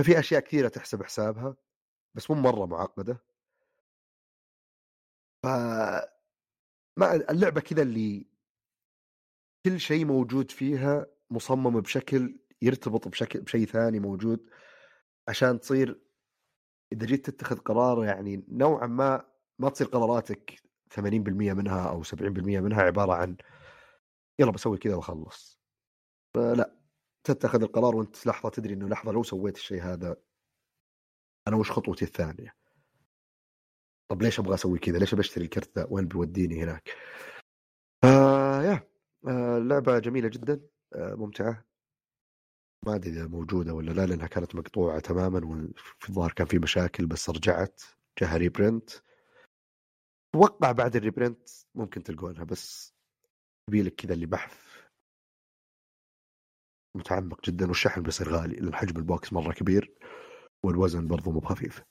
ففي 0.00 0.18
أشياء 0.18 0.40
كثيرة 0.40 0.68
تحسب 0.68 1.02
حسابها 1.02 1.56
بس 2.14 2.30
مو 2.30 2.36
مرة 2.36 2.66
معقدة. 2.66 3.22
ف 5.42 5.46
ما 6.96 7.30
اللعبة 7.30 7.60
كذا 7.60 7.82
اللي 7.82 8.31
كل 9.66 9.80
شيء 9.80 10.04
موجود 10.04 10.50
فيها 10.50 11.06
مصمم 11.30 11.80
بشكل 11.80 12.38
يرتبط 12.62 13.08
بشكل 13.08 13.40
بشيء 13.40 13.66
ثاني 13.66 14.00
موجود 14.00 14.50
عشان 15.28 15.60
تصير 15.60 16.00
إذا 16.92 17.06
جيت 17.06 17.30
تتخذ 17.30 17.58
قرار 17.58 18.04
يعني 18.04 18.44
نوعا 18.48 18.86
ما 18.86 19.26
ما 19.58 19.68
تصير 19.70 19.86
قراراتك 19.86 20.62
80% 20.94 21.00
منها 21.08 21.88
أو 21.88 22.04
70% 22.04 22.14
منها 22.22 22.82
عبارة 22.82 23.12
عن 23.12 23.36
يلا 24.38 24.50
بسوي 24.50 24.78
كذا 24.78 24.94
واخلص 24.94 25.60
فلا 26.34 26.76
تتخذ 27.24 27.62
القرار 27.62 27.96
وأنت 27.96 28.26
لحظة 28.26 28.48
تدري 28.48 28.74
إنه 28.74 28.88
لحظة 28.88 29.12
لو 29.12 29.22
سويت 29.22 29.56
الشيء 29.56 29.82
هذا 29.82 30.16
أنا 31.48 31.56
وش 31.56 31.70
خطوتي 31.70 32.04
الثانية؟ 32.04 32.54
طب 34.08 34.22
ليش 34.22 34.40
أبغى 34.40 34.54
أسوي 34.54 34.78
كذا؟ 34.78 34.98
ليش 34.98 35.14
بشتري 35.14 35.44
الكرت 35.44 35.78
ذا؟ 35.78 35.86
وين 35.90 36.08
بيوديني 36.08 36.62
هناك؟ 36.62 36.88
آه 38.04 38.62
يا. 38.62 38.91
آه 39.28 39.58
لعبة 39.58 39.98
جميلة 39.98 40.28
جدا 40.28 40.60
آه 40.94 41.14
ممتعة. 41.14 41.64
ما 42.86 42.94
أدري 42.94 43.10
إذا 43.10 43.26
موجودة 43.26 43.74
ولا 43.74 43.90
لا 43.92 44.06
لأنها 44.06 44.26
كانت 44.26 44.54
مقطوعة 44.54 45.00
تماما 45.00 45.46
وفي 45.46 46.08
الظاهر 46.08 46.32
كان 46.32 46.46
في 46.46 46.58
مشاكل 46.58 47.06
بس 47.06 47.30
رجعت 47.30 47.82
جاها 48.20 48.36
reprint 48.36 48.90
أتوقع 50.34 50.72
بعد 50.72 50.96
ال 50.96 51.03
reprint 51.03 51.48
ممكن 51.74 52.02
تلقونها 52.02 52.44
بس 52.44 52.94
يبيلك 53.68 53.94
كذا 53.94 54.14
اللي 54.14 54.26
بحث 54.26 54.72
متعمق 56.96 57.44
جدا 57.50 57.68
والشحن 57.68 58.02
بيصير 58.02 58.28
غالي 58.28 58.56
لأن 58.56 58.74
حجم 58.74 58.96
ال 58.96 59.05
box 59.05 59.32
مرة 59.32 59.52
كبير 59.52 59.94
والوزن 60.64 61.08
برضو 61.08 61.30
مو 61.30 61.38
بخفيف. 61.40 61.82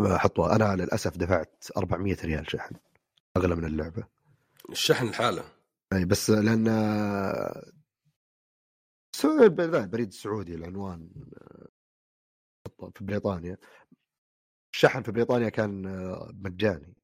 حطوا 0.00 0.56
أنا 0.56 0.76
للأسف 0.82 1.16
دفعت 1.16 1.64
400 1.76 2.16
ريال 2.24 2.50
شحن 2.50 2.74
أغلى 3.36 3.54
من 3.56 3.64
اللعبة. 3.64 4.06
الشحن 4.70 5.08
الحالة. 5.08 5.57
إي 5.92 6.04
بس 6.04 6.30
لأن 6.30 6.68
البريد 9.24 10.06
السعودي 10.08 10.54
العنوان 10.54 11.10
في 12.94 13.04
بريطانيا. 13.04 13.56
الشحن 14.74 15.02
في 15.02 15.12
بريطانيا 15.12 15.48
كان 15.48 15.82
مجاني. 16.34 16.94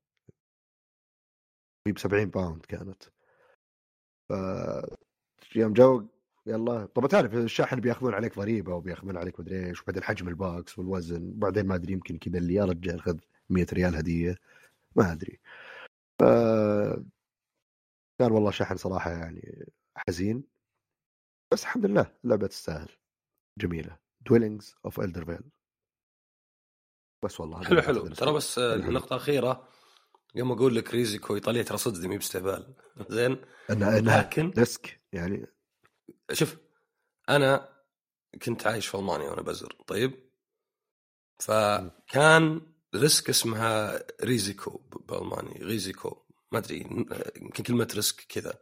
ب 1.88 1.98
70 1.98 2.24
pound 2.30 2.66
كانت. 2.66 3.02
ف 4.28 4.32
يوم 5.56 5.72
جو 5.72 6.08
يلا 6.46 6.86
طب 6.86 7.08
تعرف 7.08 7.34
الشاحن 7.34 7.80
بياخذون 7.80 8.14
عليك 8.14 8.36
ضريبة 8.38 8.74
وبياخذون 8.74 9.16
عليك 9.16 9.40
مدري 9.40 9.66
إيش 9.66 9.82
وبعدين 9.82 10.02
حجم 10.02 10.28
ال 10.28 10.41
box 10.41 10.78
والوزن 10.78 11.32
وبعدين 11.36 11.66
ما 11.66 11.74
أدري 11.74 11.92
يمكن 11.92 12.18
كذا 12.18 12.38
اللي 12.38 12.54
يا 12.54 12.64
رجال 12.64 13.00
خذ 13.02 13.18
100 13.50 13.66
ريال 13.72 13.96
هدية. 13.96 14.36
ما 14.96 15.12
أدري. 15.12 15.40
ف 16.20 16.24
كان 18.18 18.32
والله 18.32 18.50
شحن 18.50 18.76
صراحة 18.76 19.10
يعني 19.10 19.72
حزين. 19.96 20.44
بس 21.52 21.62
الحمد 21.62 21.86
لله 21.86 22.16
اللعبة 22.24 22.46
تستاهل. 22.46 22.88
جميلة. 23.58 23.98
Dwellings 24.20 24.74
of 24.84 25.00
Eldervale 25.00 25.50
بس 27.24 27.40
والله 27.40 27.64
حلو 27.64 27.82
حلو. 27.82 28.08
ترى 28.08 28.32
بس 28.32 28.58
النقطة 28.58 29.14
الأخيرة 29.14 29.68
يوم 30.34 30.52
أقول 30.52 30.76
لك 30.76 30.94
Risiko 30.94 31.34
إيطالية 31.34 31.62
ترى 31.62 31.78
صدق 31.78 32.08
مي 32.08 32.16
باستهبال. 32.18 32.74
زين؟ 33.08 33.44
انها 33.70 33.98
أنها 33.98 34.22
لكن 34.22 34.50
Risk 34.58 35.00
يعني. 35.12 35.46
شوف 36.32 36.56
أنا 37.28 37.68
كنت 38.42 38.66
عايش 38.66 38.86
في 38.86 38.96
ألمانيا 38.96 39.30
وأنا 39.30 39.42
بزر 39.42 39.76
طيب؟ 39.86 40.30
فكان 41.40 42.60
Risk 42.94 43.28
اسمها 43.28 44.02
Risiko 44.24 44.78
بألماني 44.78 45.62
Risiko. 45.62 46.23
ما 46.54 46.60
أدري 46.60 46.78
يمكن 47.36 47.62
كلمة 47.64 47.88
Risk 47.94 48.20
كذا. 48.28 48.54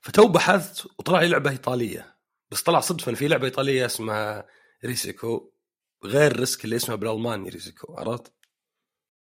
فتو 0.00 0.28
بحثت 0.28 0.86
وطلع 0.98 1.20
لي 1.20 1.28
لعبة 1.28 1.50
إيطالية. 1.50 2.16
بس 2.50 2.62
طلع 2.62 2.80
صدفه 2.80 3.14
في 3.14 3.28
لعبة 3.28 3.44
إيطالية 3.44 3.86
اسمها 3.86 4.46
Risiko 4.84 5.52
غير 6.04 6.36
Risk 6.36 6.64
اللي 6.64 6.76
اسمها 6.76 6.96
بالألماني 6.96 7.48
Risiko 7.48 7.94
عرفت؟ 7.94 8.32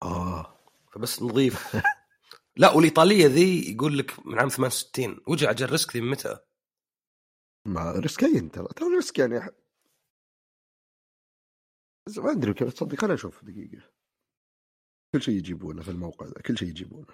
آه. 0.03 0.59
فبس 0.91 1.21
نظيف 1.21 1.75
لا 2.61 2.71
والإيطالية 2.71 3.25
ذي 3.25 3.71
يقول 3.73 3.97
لك 3.97 4.27
من 4.27 4.39
عام 4.39 4.49
68 4.49 5.19
وجه 5.27 5.49
أجل 5.49 5.69
Risk 5.69 5.95
ذي 5.95 6.01
من 6.01 6.09
متى؟ 6.09 6.37
ما 7.67 7.91
ريسكين 7.91 8.51
ترى 8.51 8.67
ترى 8.75 8.95
Risk 8.95 9.19
يعني 9.19 9.39
ما 12.17 12.31
أدري 12.31 12.53
كيف 12.53 12.73
تصدق 12.73 12.99
خليني 12.99 13.13
أشوف 13.13 13.45
دقيقة. 13.45 13.89
كل 15.13 15.21
شيء 15.21 15.35
يجيبونه 15.35 15.81
في 15.81 15.91
الموقع 15.91 16.25
ذا 16.25 16.41
كل 16.41 16.57
شيء 16.57 16.67
يجيبونه. 16.67 17.13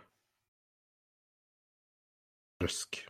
Risk. 2.64 3.06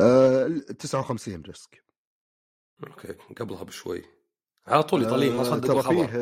آه 0.00 0.48
59 0.78 1.42
Risk. 1.42 1.84
okay 2.86 3.12
قبلها 3.12 3.62
بشوي. 3.62 4.04
على 4.66 4.82
طول 4.82 5.04
ايطاليين 5.04 5.36
ما 5.36 5.44
صدقوا 5.44 5.82
ترى 5.82 5.96
فيه 5.96 6.16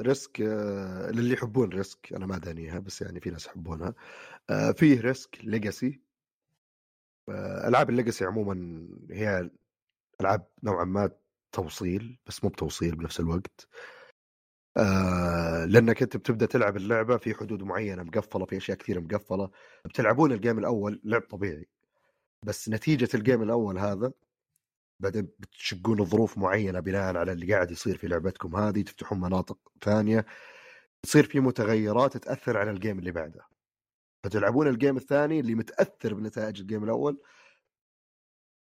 Risk 0.00 0.40
آه 0.40 1.10
للي 1.10 1.34
يحبون 1.34 1.68
Risk. 1.68 2.12
أنا 2.12 2.26
ما 2.26 2.38
أدانيها 2.38 2.78
بس 2.78 3.02
يعني 3.02 3.20
في 3.20 3.30
ناس 3.30 3.46
يحبونها. 3.46 3.94
آه 4.50 4.72
فيه 4.72 5.00
Risk 5.00 5.38
Legacy. 5.44 6.00
ألعاب 7.28 7.90
ال 7.90 7.95
legacy 7.95 8.24
عموما 8.24 8.88
هي 9.10 9.50
ألعاب 10.20 10.46
نوعا 10.62 10.84
ما 10.84 11.10
توصيل 11.52 12.18
بس 12.26 12.44
مو 12.44 12.50
بتوصيل 12.50 12.96
بنفس 12.96 13.20
الوقت. 13.20 13.68
آه 14.78 15.64
لأنك 15.64 16.02
أنت 16.02 16.16
بتبدأ 16.16 16.46
تلعب 16.46 16.76
اللعبة 16.76 17.16
في 17.16 17.34
حدود 17.34 17.62
معينة 17.62 18.02
مقفلة 18.02 18.44
في 18.46 18.56
أشياء 18.56 18.76
كثيرة 18.78 19.00
مقفلة 19.00 19.50
بتلعبون 19.84 20.32
ال 20.32 20.37
game 20.37 20.58
الأول 20.58 21.00
لعب 21.04 21.22
طبيعي. 21.22 21.68
بس 22.44 22.68
نتيجة 22.68 23.08
ال 23.14 23.20
game 23.20 23.42
الأول 23.42 23.78
هذا 23.78 24.12
بعدين 25.00 25.28
بتشقون 25.38 26.04
ظروف 26.04 26.38
معينة 26.38 26.80
بناء 26.80 27.16
على 27.16 27.32
اللي 27.32 27.54
قاعد 27.54 27.70
يصير 27.70 27.98
في 27.98 28.08
لعبتكم 28.08 28.56
هذه 28.56 28.82
تفتحون 28.82 29.20
مناطق 29.20 29.58
ثانية 29.84 30.26
تصير 31.02 31.24
في 31.24 31.40
متغيرات 31.40 32.16
تأثر 32.16 32.56
على 32.58 32.70
ال 32.70 32.76
game 32.76 32.98
اللي 32.98 33.12
بعده. 33.12 33.40
فتلعبون 34.24 34.68
ال 34.68 34.74
game 34.74 34.96
الثاني 34.96 35.40
اللي 35.40 35.54
متأثر 35.54 36.14
بنتائج 36.14 36.60
ال 36.60 36.65
game 36.65 36.84
الأول 36.84 37.22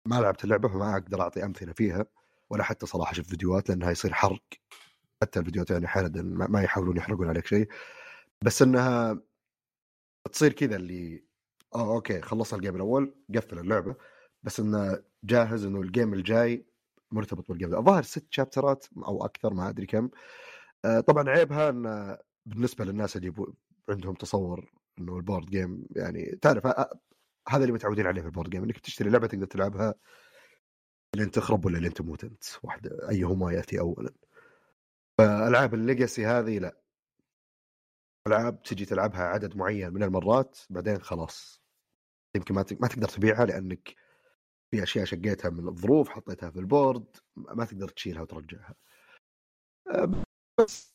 ما 0.08 0.16
لعبت 0.20 0.44
اللعبة 0.44 0.68
فما 0.68 0.92
أقدر 0.94 1.20
أعطي 1.22 1.44
أمثلة 1.44 1.72
فيها 1.72 2.06
ولا 2.50 2.62
حتى 2.64 2.86
صراحة 2.86 3.12
شفت 3.14 3.30
فيديوهات 3.30 3.68
لأنها 3.68 3.90
يصير 3.90 4.12
حرق. 4.14 4.42
حتى 5.22 5.40
الفيديوهات 5.40 5.70
يعني 5.70 5.86
أحيانا 5.86 6.22
ما 6.48 6.62
يحاولون 6.62 6.96
يحرقون 6.96 7.28
عليك 7.28 7.46
شيء. 7.46 7.68
بس 8.42 8.62
إنها 8.62 9.20
تصير 10.32 10.52
كذا 10.52 10.76
اللي 10.76 11.24
آه 11.74 11.94
okay 11.94 12.20
خلصنا 12.20 12.58
ال 12.58 12.62
game 12.62 12.76
الأول 12.76 13.14
قفل 13.34 13.58
اللعبة. 13.58 13.96
بس 14.42 14.60
إنه 14.60 15.02
جاهز 15.24 15.64
إنه 15.64 15.80
ال 15.80 15.87
game 15.87 16.14
الجاي 16.14 16.66
مرتبط 17.12 17.48
بال 17.48 17.57
game 17.57 17.74
الظاهر 17.74 18.02
ست 18.02 18.26
chapter 18.30 18.79
ات 18.79 18.86
أو 18.96 19.24
أكثر 19.24 19.54
ما 19.54 19.68
أدري 19.68 19.86
كم. 19.86 20.10
آه 20.84 21.00
طبعا 21.00 21.28
عيبها 21.30 21.68
إن 21.70 22.16
بالنسبة 22.46 22.84
للناس 22.84 23.16
اللي 23.16 23.32
عندهم 23.88 24.14
تصور 24.14 24.72
إنه 24.98 25.16
ال 25.16 25.21
board 25.21 25.46
game 25.46 25.86
يعني 25.96 26.38
تعرف 26.42 26.66
هذا 27.48 27.62
اللي 27.62 27.72
متعودين 27.72 28.06
عليه 28.06 28.20
في 28.22 28.26
ال 28.26 28.30
board 28.30 28.50
game 28.50 28.62
إنك 28.64 28.78
تشتري 28.78 29.10
لعبة 29.10 29.26
تقدر 29.26 29.46
تلعبها 29.46 29.94
لين 31.16 31.30
تخرب 31.30 31.66
ولا 31.66 31.78
لين 31.78 31.94
تموت 31.94 32.24
أنت 32.24 32.44
واحدة 32.62 33.10
أيهما 33.10 33.52
يأتي 33.52 33.80
اولا. 33.80 34.12
فألعاب 35.18 35.74
ال 35.74 35.82
legacy 35.82 36.26
هذه 36.26 36.58
لا. 36.58 36.78
ألعاب 38.26 38.62
تجي 38.62 38.84
تلعبها 38.84 39.22
عدد 39.22 39.56
معين 39.56 39.92
من 39.92 40.02
المرات 40.02 40.58
بعدين 40.70 41.00
خلاص. 41.00 41.62
يمكن 42.36 42.54
ما 42.54 42.64
ما 42.80 42.88
تقدر 42.88 43.08
تبيعها 43.08 43.44
لأنك 43.46 43.94
في 44.70 44.82
أشياء 44.82 45.04
شقيتها 45.04 45.50
من 45.50 45.68
الظروف 45.68 46.08
حطيتها 46.08 46.50
في 46.50 46.58
ال 46.58 46.68
board 46.68 47.16
ما 47.36 47.64
تقدر 47.64 47.88
تشيلها 47.88 48.22
وترجعها. 48.22 48.74
بس 50.60 50.94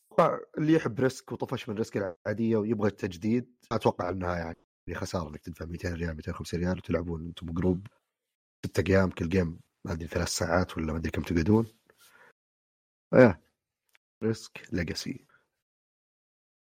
اللي 0.57 0.73
يحب 0.73 0.99
Risk 0.99 1.32
وطفش 1.31 1.69
من 1.69 1.76
Risk 1.76 1.98
العادية 1.98 2.57
ويبغى 2.57 2.88
التجديد 2.88 3.56
أتوقع 3.72 4.10
إنها 4.10 4.38
يعني 4.38 4.57
خسارة 4.95 5.30
إنك 5.30 5.41
تدفع 5.41 5.65
200 5.65 5.94
ريال 5.94 6.15
250 6.15 6.60
ريال 6.60 6.77
وتلعبون 6.77 7.26
أنتم 7.26 7.52
group 7.53 7.88
ست 8.65 8.89
أيام 8.89 9.10
كل 9.10 9.30
game 9.30 9.60
ما 9.85 9.94
أدري 9.94 10.07
ثلاث 10.07 10.27
ساعات 10.27 10.77
ولا 10.77 10.94
ما 10.94 10.99
أدري 10.99 11.11
كم 11.11 11.22
تقعدون. 11.22 11.68
إيه. 13.14 13.47
Risk 14.24 14.68
Legacy. 14.72 15.28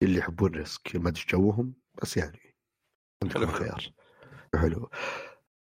اللي 0.03 0.19
يحبون 0.19 0.51
Risk 0.51 0.95
ما 0.95 1.09
ادري 1.09 1.23
جوهم 1.29 1.73
بس 2.01 2.17
يعني 2.17 2.55
عندكم 3.23 3.47
خيار 3.47 3.93
حلو. 4.55 4.89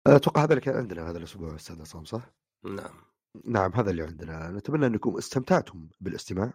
أتوقع 0.08 0.44
هذا 0.44 0.50
اللي 0.50 0.62
كان 0.62 0.76
عندنا 0.76 1.10
هذا 1.10 1.18
الأسبوع 1.18 1.56
أستاذ 1.56 1.82
عصام 1.82 2.06
صح؟ 2.06 2.34
نعم. 2.64 3.04
نعم 3.46 3.74
هذا 3.74 3.92
اللي 3.92 4.04
عندنا. 4.04 4.50
نتمنى 4.52 4.86
أنكم 4.86 5.18
استمتعتم 5.18 5.90
بالاستماع. 6.00 6.54